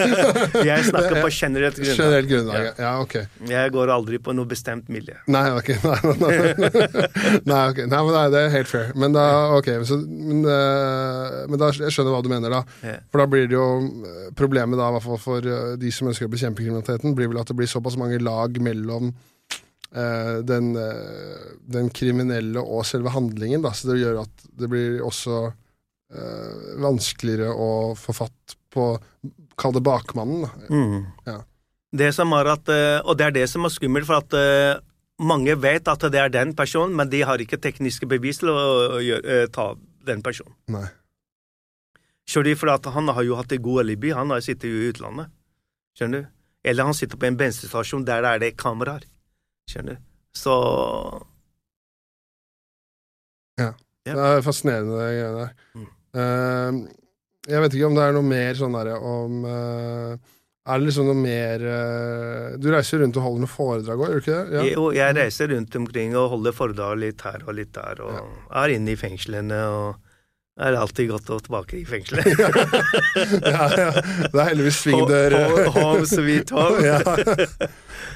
[0.70, 1.98] jeg snakker på generelt grunnlag.
[1.98, 2.68] Generelt grunnlag.
[2.70, 2.72] Ja.
[2.80, 3.18] ja, ok.
[3.50, 5.18] Jeg går aldri på noe bestemt miljø.
[5.28, 5.74] Nei, ok.
[5.92, 6.78] Nei, nei, nei.
[7.52, 7.90] nei, okay.
[7.92, 8.94] nei men nei, det er helt fair.
[9.04, 9.26] Men da,
[9.58, 12.96] ok, så, men, eh, men da jeg skjønner hva du mener, da.
[13.12, 13.68] For da blir det jo
[14.08, 17.28] eh, Problemet da, i hvert fall for eh, de som ønsker å bekjempe kriminaliteten, blir
[17.34, 19.12] vel at det blir såpass mange lag mellom
[19.92, 25.42] den, eh, den kriminelle og selve handlingen, da, så det gjør at det blir også
[25.50, 28.94] eh, vanskeligere å få fatt på
[29.60, 30.50] Kall det bakmannen, da.
[30.74, 31.02] Mm.
[31.28, 31.42] Ja.
[31.92, 34.80] Det som er at, eh, og det er det som er skummelt, for at eh,
[35.22, 38.98] mange vet at det er den personen, men de har ikke tekniske bevis til å
[39.04, 39.74] gjøre, eh, ta
[40.08, 40.56] den personen.
[40.72, 40.88] Nei.
[42.32, 42.60] Skjønner du?
[42.62, 44.14] For at han har jo hatt et god alibi.
[44.16, 45.30] Han har sittet i utlandet.
[46.00, 46.32] Skjønner du?
[46.64, 49.06] Eller han sitter på en bensinstasjon der det er det kameraer.
[49.72, 50.04] Skjønner du?
[50.36, 50.56] Så
[53.62, 53.72] Ja.
[54.06, 55.56] Det er fascinerende, det greiene der.
[55.78, 55.90] Mm.
[56.12, 56.78] Uh,
[57.52, 60.12] jeg vet ikke om det er noe mer sånn derre om uh,
[60.68, 64.20] Er det liksom noe mer uh, Du reiser rundt og holder noen foredrag òg, gjør
[64.20, 64.58] du ikke det?
[64.58, 68.18] jeg, Jo, jeg reiser rundt omkring og holder foredrag litt her og litt der, og
[68.18, 68.26] Ja.
[68.66, 70.11] er inne i fengslene og
[70.62, 72.28] er alltid godt å tilbake i fengselet.
[73.56, 73.88] ja, ja.
[73.94, 75.38] Det er heldigvis svingdør.
[75.76, 76.84] Home- sweet home.
[76.86, 77.00] ja.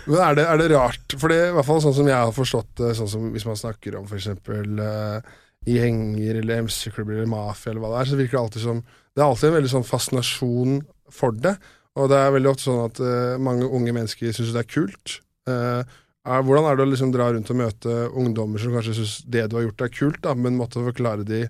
[0.05, 1.15] Men er det, er det rart?
[1.17, 3.57] For det, i hvert fall sånn som jeg har forstått det, sånn som hvis man
[3.59, 5.33] snakker om for eksempel eh,
[5.65, 9.23] gjenger eller MC-klubber eller mafia eller hva det er, så virker det alltid som Det
[9.23, 10.79] er alltid en veldig sånn fascinasjon
[11.13, 11.55] for det.
[11.95, 15.13] Og det er veldig ofte sånn at uh, mange unge mennesker syns det er kult.
[15.47, 15.87] Uh,
[16.25, 19.45] er, hvordan er det å liksom dra rundt og møte ungdommer som kanskje syns det
[19.47, 21.45] du har gjort er kult, da, men måtte forklare de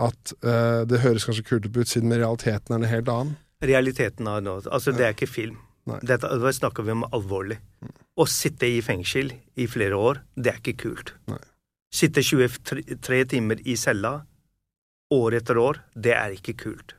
[0.00, 3.36] at uh, det høres kanskje kult ut siden realiteten er det helt annen?
[3.60, 5.58] Realiteten er noe Altså, det er ikke film.
[6.06, 7.58] Dette da snakker vi om alvorlig.
[8.20, 11.14] Å sitte i fengsel i flere år, det er ikke kult.
[11.30, 11.40] Nei.
[11.90, 14.20] Sitte 23 timer i cella
[15.10, 16.94] år etter år, det er ikke kult.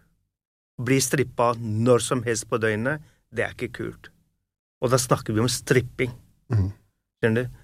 [0.81, 4.09] Bli strippa når som helst på døgnet, det er ikke kult.
[4.81, 6.11] Og da snakker vi om stripping.
[6.51, 6.71] Mhm.
[7.21, 7.59] Skjønner du?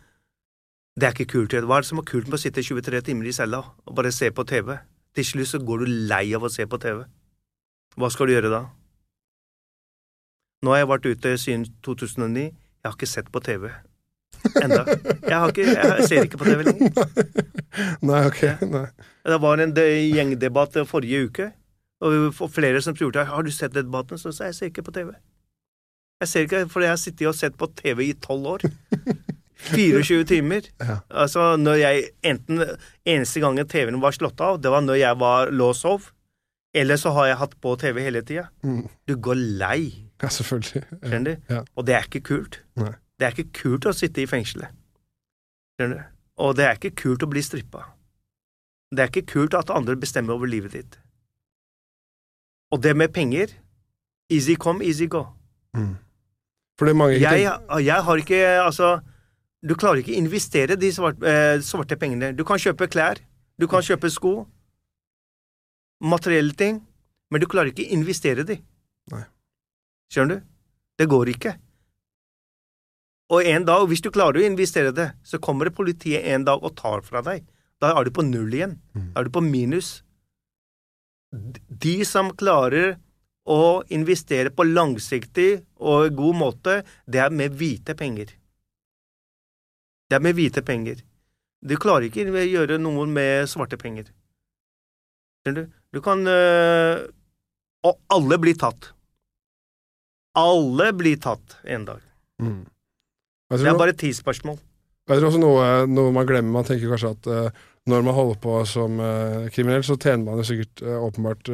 [0.97, 1.53] Det er ikke kult.
[1.53, 4.11] Hva er det som er kult med å sitte 23 timer i cella og bare
[4.13, 4.77] se på TV?
[5.17, 7.01] Til slutt så går du lei av å se på TV.
[7.97, 8.63] Hva skal du gjøre da?
[10.65, 12.43] Nå har jeg vært ute siden 2009.
[12.47, 13.69] Jeg har ikke sett på TV
[14.61, 14.83] enda.
[15.25, 16.91] Jeg, har ikke, jeg ser ikke på TV lenger.
[18.05, 18.41] Nei, ok.
[18.69, 18.83] Nei.
[19.27, 21.47] Det var en de- gjengdebatt forrige uke,
[22.05, 24.93] og flere som spurte har du sett debatten, så sa jeg jeg ser ikke på
[24.99, 25.11] TV.
[26.21, 28.67] Jeg ser ikke, for jeg har sittet og sett på TV i tolv år.
[29.57, 30.67] 24 timer.
[30.87, 30.99] Ja.
[31.09, 32.61] Altså, når jeg enten
[33.07, 36.11] Eneste gangen TV-en var slått av, det var når jeg var lå og sov.
[36.77, 38.47] Eller så har jeg hatt på TV hele tida.
[38.63, 38.83] Mm.
[39.09, 40.83] Du går lei, Ja, selvfølgelig.
[40.91, 40.97] Ja.
[41.09, 41.53] skjønner du?
[41.53, 41.63] Ja.
[41.75, 42.59] Og det er ikke kult.
[42.77, 42.93] Nei.
[43.17, 44.69] Det er ikke kult å sitte i fengselet.
[45.77, 46.13] Skjønner du?
[46.45, 47.83] Og det er ikke kult å bli strippa.
[48.93, 50.99] Det er ikke kult at andre bestemmer over livet ditt.
[52.71, 53.55] Og det med penger
[54.29, 55.23] Easy come, easy go.
[55.75, 55.95] Mm.
[56.81, 57.45] er mange Jeg,
[57.85, 58.99] jeg har ikke Altså,
[59.65, 62.35] du klarer ikke å investere de svarte, eh, svarte pengene.
[62.35, 63.17] Du kan kjøpe klær,
[63.57, 64.47] du kan kjøpe sko,
[66.01, 66.81] materielle ting,
[67.31, 68.59] men du klarer ikke å investere de.
[69.11, 69.23] Nei.
[70.13, 70.45] Skjønner du?
[70.97, 71.57] Det går ikke.
[73.33, 76.63] Og en dag, hvis du klarer å investere det, så kommer det politiet en dag
[76.63, 77.43] og tar fra deg.
[77.81, 78.77] Da er du på null igjen.
[78.95, 79.09] Mm.
[79.13, 80.01] Da er du på minus.
[81.67, 82.95] De som klarer
[83.47, 86.77] å investere på langsiktig og god måte,
[87.07, 88.31] det er med hvite penger.
[90.07, 91.01] Det er med hvite penger.
[91.67, 94.11] Du klarer ikke å gjøre noe med svarte penger.
[95.47, 95.65] Du?
[95.95, 97.07] Du kan øh,
[97.87, 98.91] Og alle blir tatt.
[100.37, 102.01] Alle blir tatt en dag.
[102.43, 102.65] Mm.
[103.49, 104.57] Det er bare et tidsspørsmål.
[105.07, 106.59] jeg tror også noe, noe man glemmer.
[106.59, 110.41] Man tenker kanskje at eh, når man holder på som eh, kriminell, så tjener man
[110.41, 111.51] jo sikkert eh, åpenbart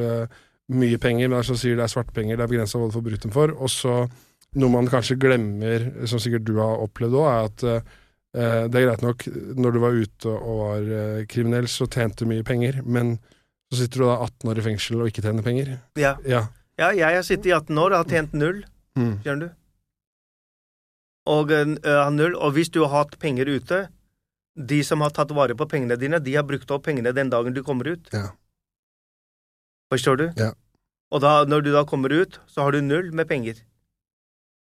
[0.74, 3.28] mye penger, men som sier det er svartepenger, det er begrensa hva du får brutt
[3.28, 3.54] dem for.
[3.54, 4.00] Og så
[4.58, 7.94] noe man kanskje glemmer, som sikkert du har opplevd òg, er at
[8.34, 9.26] det er greit nok
[9.62, 13.18] når du var ute og var eh, kriminell, så tjente du mye penger, men
[13.70, 15.74] så sitter du da 18 år i fengsel og ikke tjener penger.
[16.00, 16.16] Ja.
[16.26, 16.46] Ja.
[16.82, 18.64] ja, jeg har sittet i 18 år og har tjent null.
[18.98, 19.20] Mm.
[19.22, 19.60] Skjønner du?
[21.34, 23.86] Og, øh, null, og hvis du har hatt penger ute,
[24.54, 27.56] de som har tatt vare på pengene dine, de har brukt opp pengene den dagen
[27.56, 28.10] du kommer ut.
[28.14, 28.34] Ja.
[29.94, 30.26] Forstår du?
[30.38, 30.52] Ja.
[31.14, 33.62] Og da, når du da kommer ut, så har du null med penger.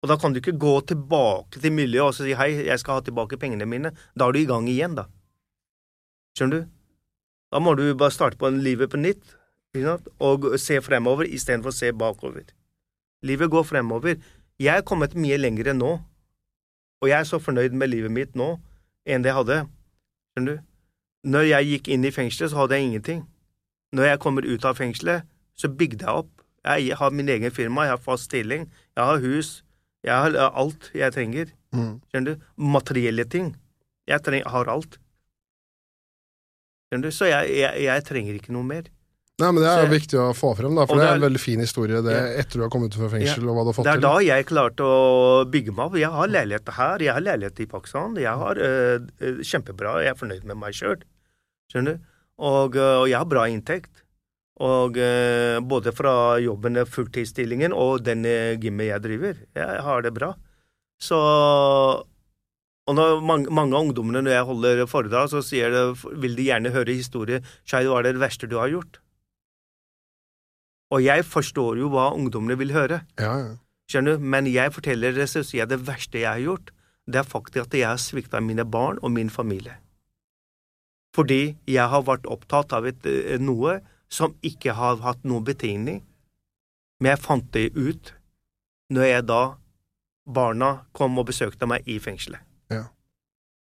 [0.03, 3.06] Og da kan du ikke gå tilbake til miljøet og si hei, jeg skal ha
[3.06, 3.94] tilbake pengene mine.
[4.14, 5.07] Da er du i gang igjen, da.
[6.38, 6.69] Skjønner du?
[7.52, 9.34] Da må du bare starte på en livet på nytt
[10.24, 12.45] og se fremover istedenfor å se bakover.
[13.26, 14.18] Livet går fremover.
[14.61, 15.91] Jeg er kommet mye lenger nå,
[17.02, 18.56] og jeg er så fornøyd med livet mitt nå
[19.06, 19.60] enn det jeg hadde.
[20.34, 20.64] Skjønner du?
[21.28, 23.22] Når jeg gikk inn i fengselet, så hadde jeg ingenting.
[23.94, 25.26] Når jeg kommer ut av fengselet,
[25.57, 26.32] så bygde jeg opp.
[26.68, 28.68] Jeg har min egen firma, jeg har fast stilling,
[28.98, 29.64] jeg har hus,
[30.07, 31.51] jeg har alt jeg trenger.
[31.75, 31.93] Mm.
[32.09, 32.45] Skjønner du?
[32.77, 33.51] Materielle ting.
[34.07, 34.97] Jeg treng, har alt.
[36.88, 37.15] Skjønner du?
[37.15, 38.85] Så jeg, jeg, jeg trenger ikke noe mer.
[39.38, 41.13] Nei, men Det er Så viktig å få frem, da, for det det det er
[41.13, 42.29] er- en veldig fin historie det, Ja.
[42.41, 43.91] etter du har kommet ut fra fengsel, og hva du har fått til.
[43.91, 44.07] Det er til.
[44.07, 45.97] da jeg klarte å bygge meg opp.
[46.01, 48.15] Jeg har leilighet her, jeg har leilighet i Pakistan.
[48.17, 48.99] Jeg har øh,
[49.45, 51.03] kjempebra, jeg er fornøyd med meg sjøl.
[51.71, 52.07] Skjønner du?
[52.39, 53.91] Og, og jeg har bra inntekt.
[54.63, 59.41] Og eh, både fra jobben, fulltidsstillingen, og den øh, gymmet jeg driver.
[59.55, 60.34] Jeg har det bra.
[60.99, 61.17] Så
[62.88, 65.81] Og når mange, mange av ungdommene når jeg holder foredrag, så sier det,
[66.23, 67.41] vil de gjerne høre historie.
[67.67, 69.01] Shai, hva er det verste du har gjort?
[70.95, 73.01] Og jeg forstår jo hva ungdommene vil høre.
[73.19, 73.49] Ja, ja.
[73.91, 74.23] Skjønner du?
[74.23, 76.71] Men jeg forteller det, så sier jeg det verste jeg har gjort,
[77.07, 79.77] det er faktisk at jeg har svikta mine barn og min familie.
[81.15, 83.79] Fordi jeg har vært opptatt av et, eh, noe
[84.11, 86.01] som ikke har hatt noen betingning.
[87.01, 88.13] Men jeg fant det ut
[88.93, 89.41] når jeg da
[90.27, 92.43] barna kom og besøkte meg i fengselet.
[92.71, 92.88] Ja.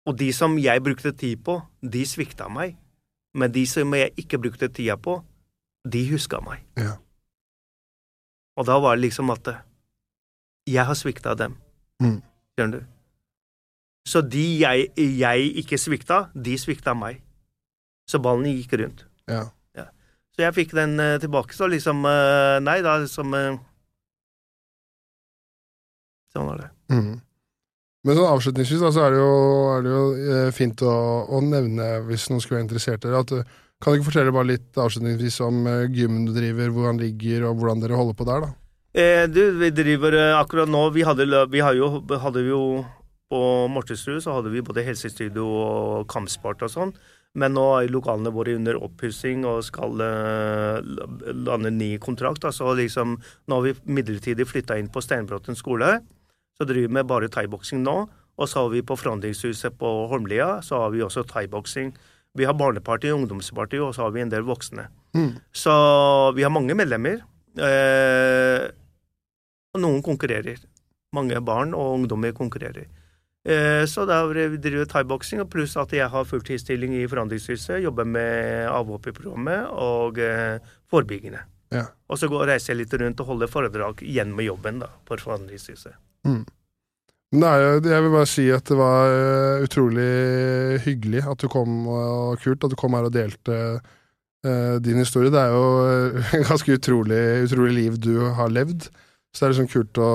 [0.09, 2.77] Og de som jeg brukte tid på, de svikta meg.
[3.35, 5.19] Men de som jeg ikke brukte tida på,
[5.85, 6.63] de huska meg.
[6.81, 6.97] Ja.
[8.57, 9.49] Og da var det liksom at
[10.71, 11.57] jeg har svikta dem.
[12.01, 12.21] Mm.
[12.55, 12.87] Skjønner du?
[14.07, 17.23] Så de jeg, jeg ikke svikta, de svikta meg.
[18.09, 19.07] Så ballen gikk rundt.
[19.29, 19.49] ja.
[20.35, 23.61] Så jeg fikk den uh, tilbake, så liksom uh, Nei, da liksom uh,
[26.35, 26.71] Sånn var det.
[26.91, 27.13] Mm.
[28.05, 29.37] Men sånn avslutningsvis da, så er det jo,
[29.71, 30.95] er det jo fint å,
[31.31, 34.49] å nevne, hvis noen skulle være interessert i det, at kan du ikke fortelle bare
[34.51, 35.63] litt avslutningsvis om
[35.95, 38.51] gymmen du driver, hvor han ligger, og hvordan dere holder på der, da?
[38.99, 41.89] Eh, du, vi driver akkurat nå Vi hadde, vi hadde jo,
[42.23, 42.61] hadde jo
[43.27, 46.93] På Mortensrud så hadde vi både helsestudio og kampsport og sånn.
[47.35, 50.77] Men nå er lokalene våre under oppussing og skal eh,
[51.35, 52.47] lande ny kontrakt.
[52.47, 55.97] Altså liksom, nå har vi midlertidig flytta inn på Steinbråten skole.
[56.55, 57.97] Så driver vi med bare thaiboksing nå.
[58.35, 61.93] Og så har vi på Forandringshuset på Holmlia så har vi også thaiboksing.
[62.35, 64.89] Vi har barneparti, ungdomsparti, og så har vi en del voksne.
[65.15, 65.37] Mm.
[65.55, 65.75] Så
[66.35, 67.23] vi har mange medlemmer.
[67.55, 68.65] Eh,
[69.75, 70.59] og noen konkurrerer.
[71.15, 72.91] Mange barn og ungdommer konkurrerer.
[73.45, 77.83] Eh, så da driver thaiboksing, og pluss at jeg har fulltidsstilling i Forandringshuset.
[77.85, 80.57] Jobber med avhopp i programmet og eh,
[80.91, 81.43] forebyggende.
[81.75, 81.89] Ja.
[82.09, 85.21] Og så går, reiser jeg litt rundt og holder foredrag igjen med jobben da, for
[85.21, 85.97] Forandringshuset.
[86.25, 86.45] Mm.
[87.35, 90.09] Det er jeg vil bare si at det var eh, utrolig
[90.87, 93.59] hyggelig at du kom, og kult at du kom her og delte
[94.47, 95.33] uh, din historie.
[95.35, 95.67] Det er jo
[96.39, 98.89] en ganske utrolig, utrolig liv du har levd.
[99.35, 100.11] Så det er liksom kult å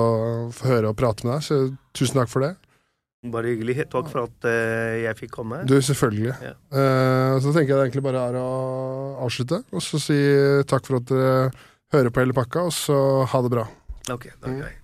[0.56, 1.60] få høre og prate med deg, så
[1.94, 2.54] tusen takk for det.
[3.20, 3.76] Bare hyggelig.
[3.92, 5.60] Takk for at uh, jeg fikk komme.
[5.68, 6.32] Du, selvfølgelig.
[6.40, 6.54] Ja.
[6.72, 8.50] Uh, så tenker jeg det egentlig bare er å
[9.26, 10.16] avslutte, og så si
[10.70, 11.50] takk for at dere
[11.92, 13.66] hører på hele pakka, og så ha det bra.
[14.08, 14.79] Ok, da er det greit.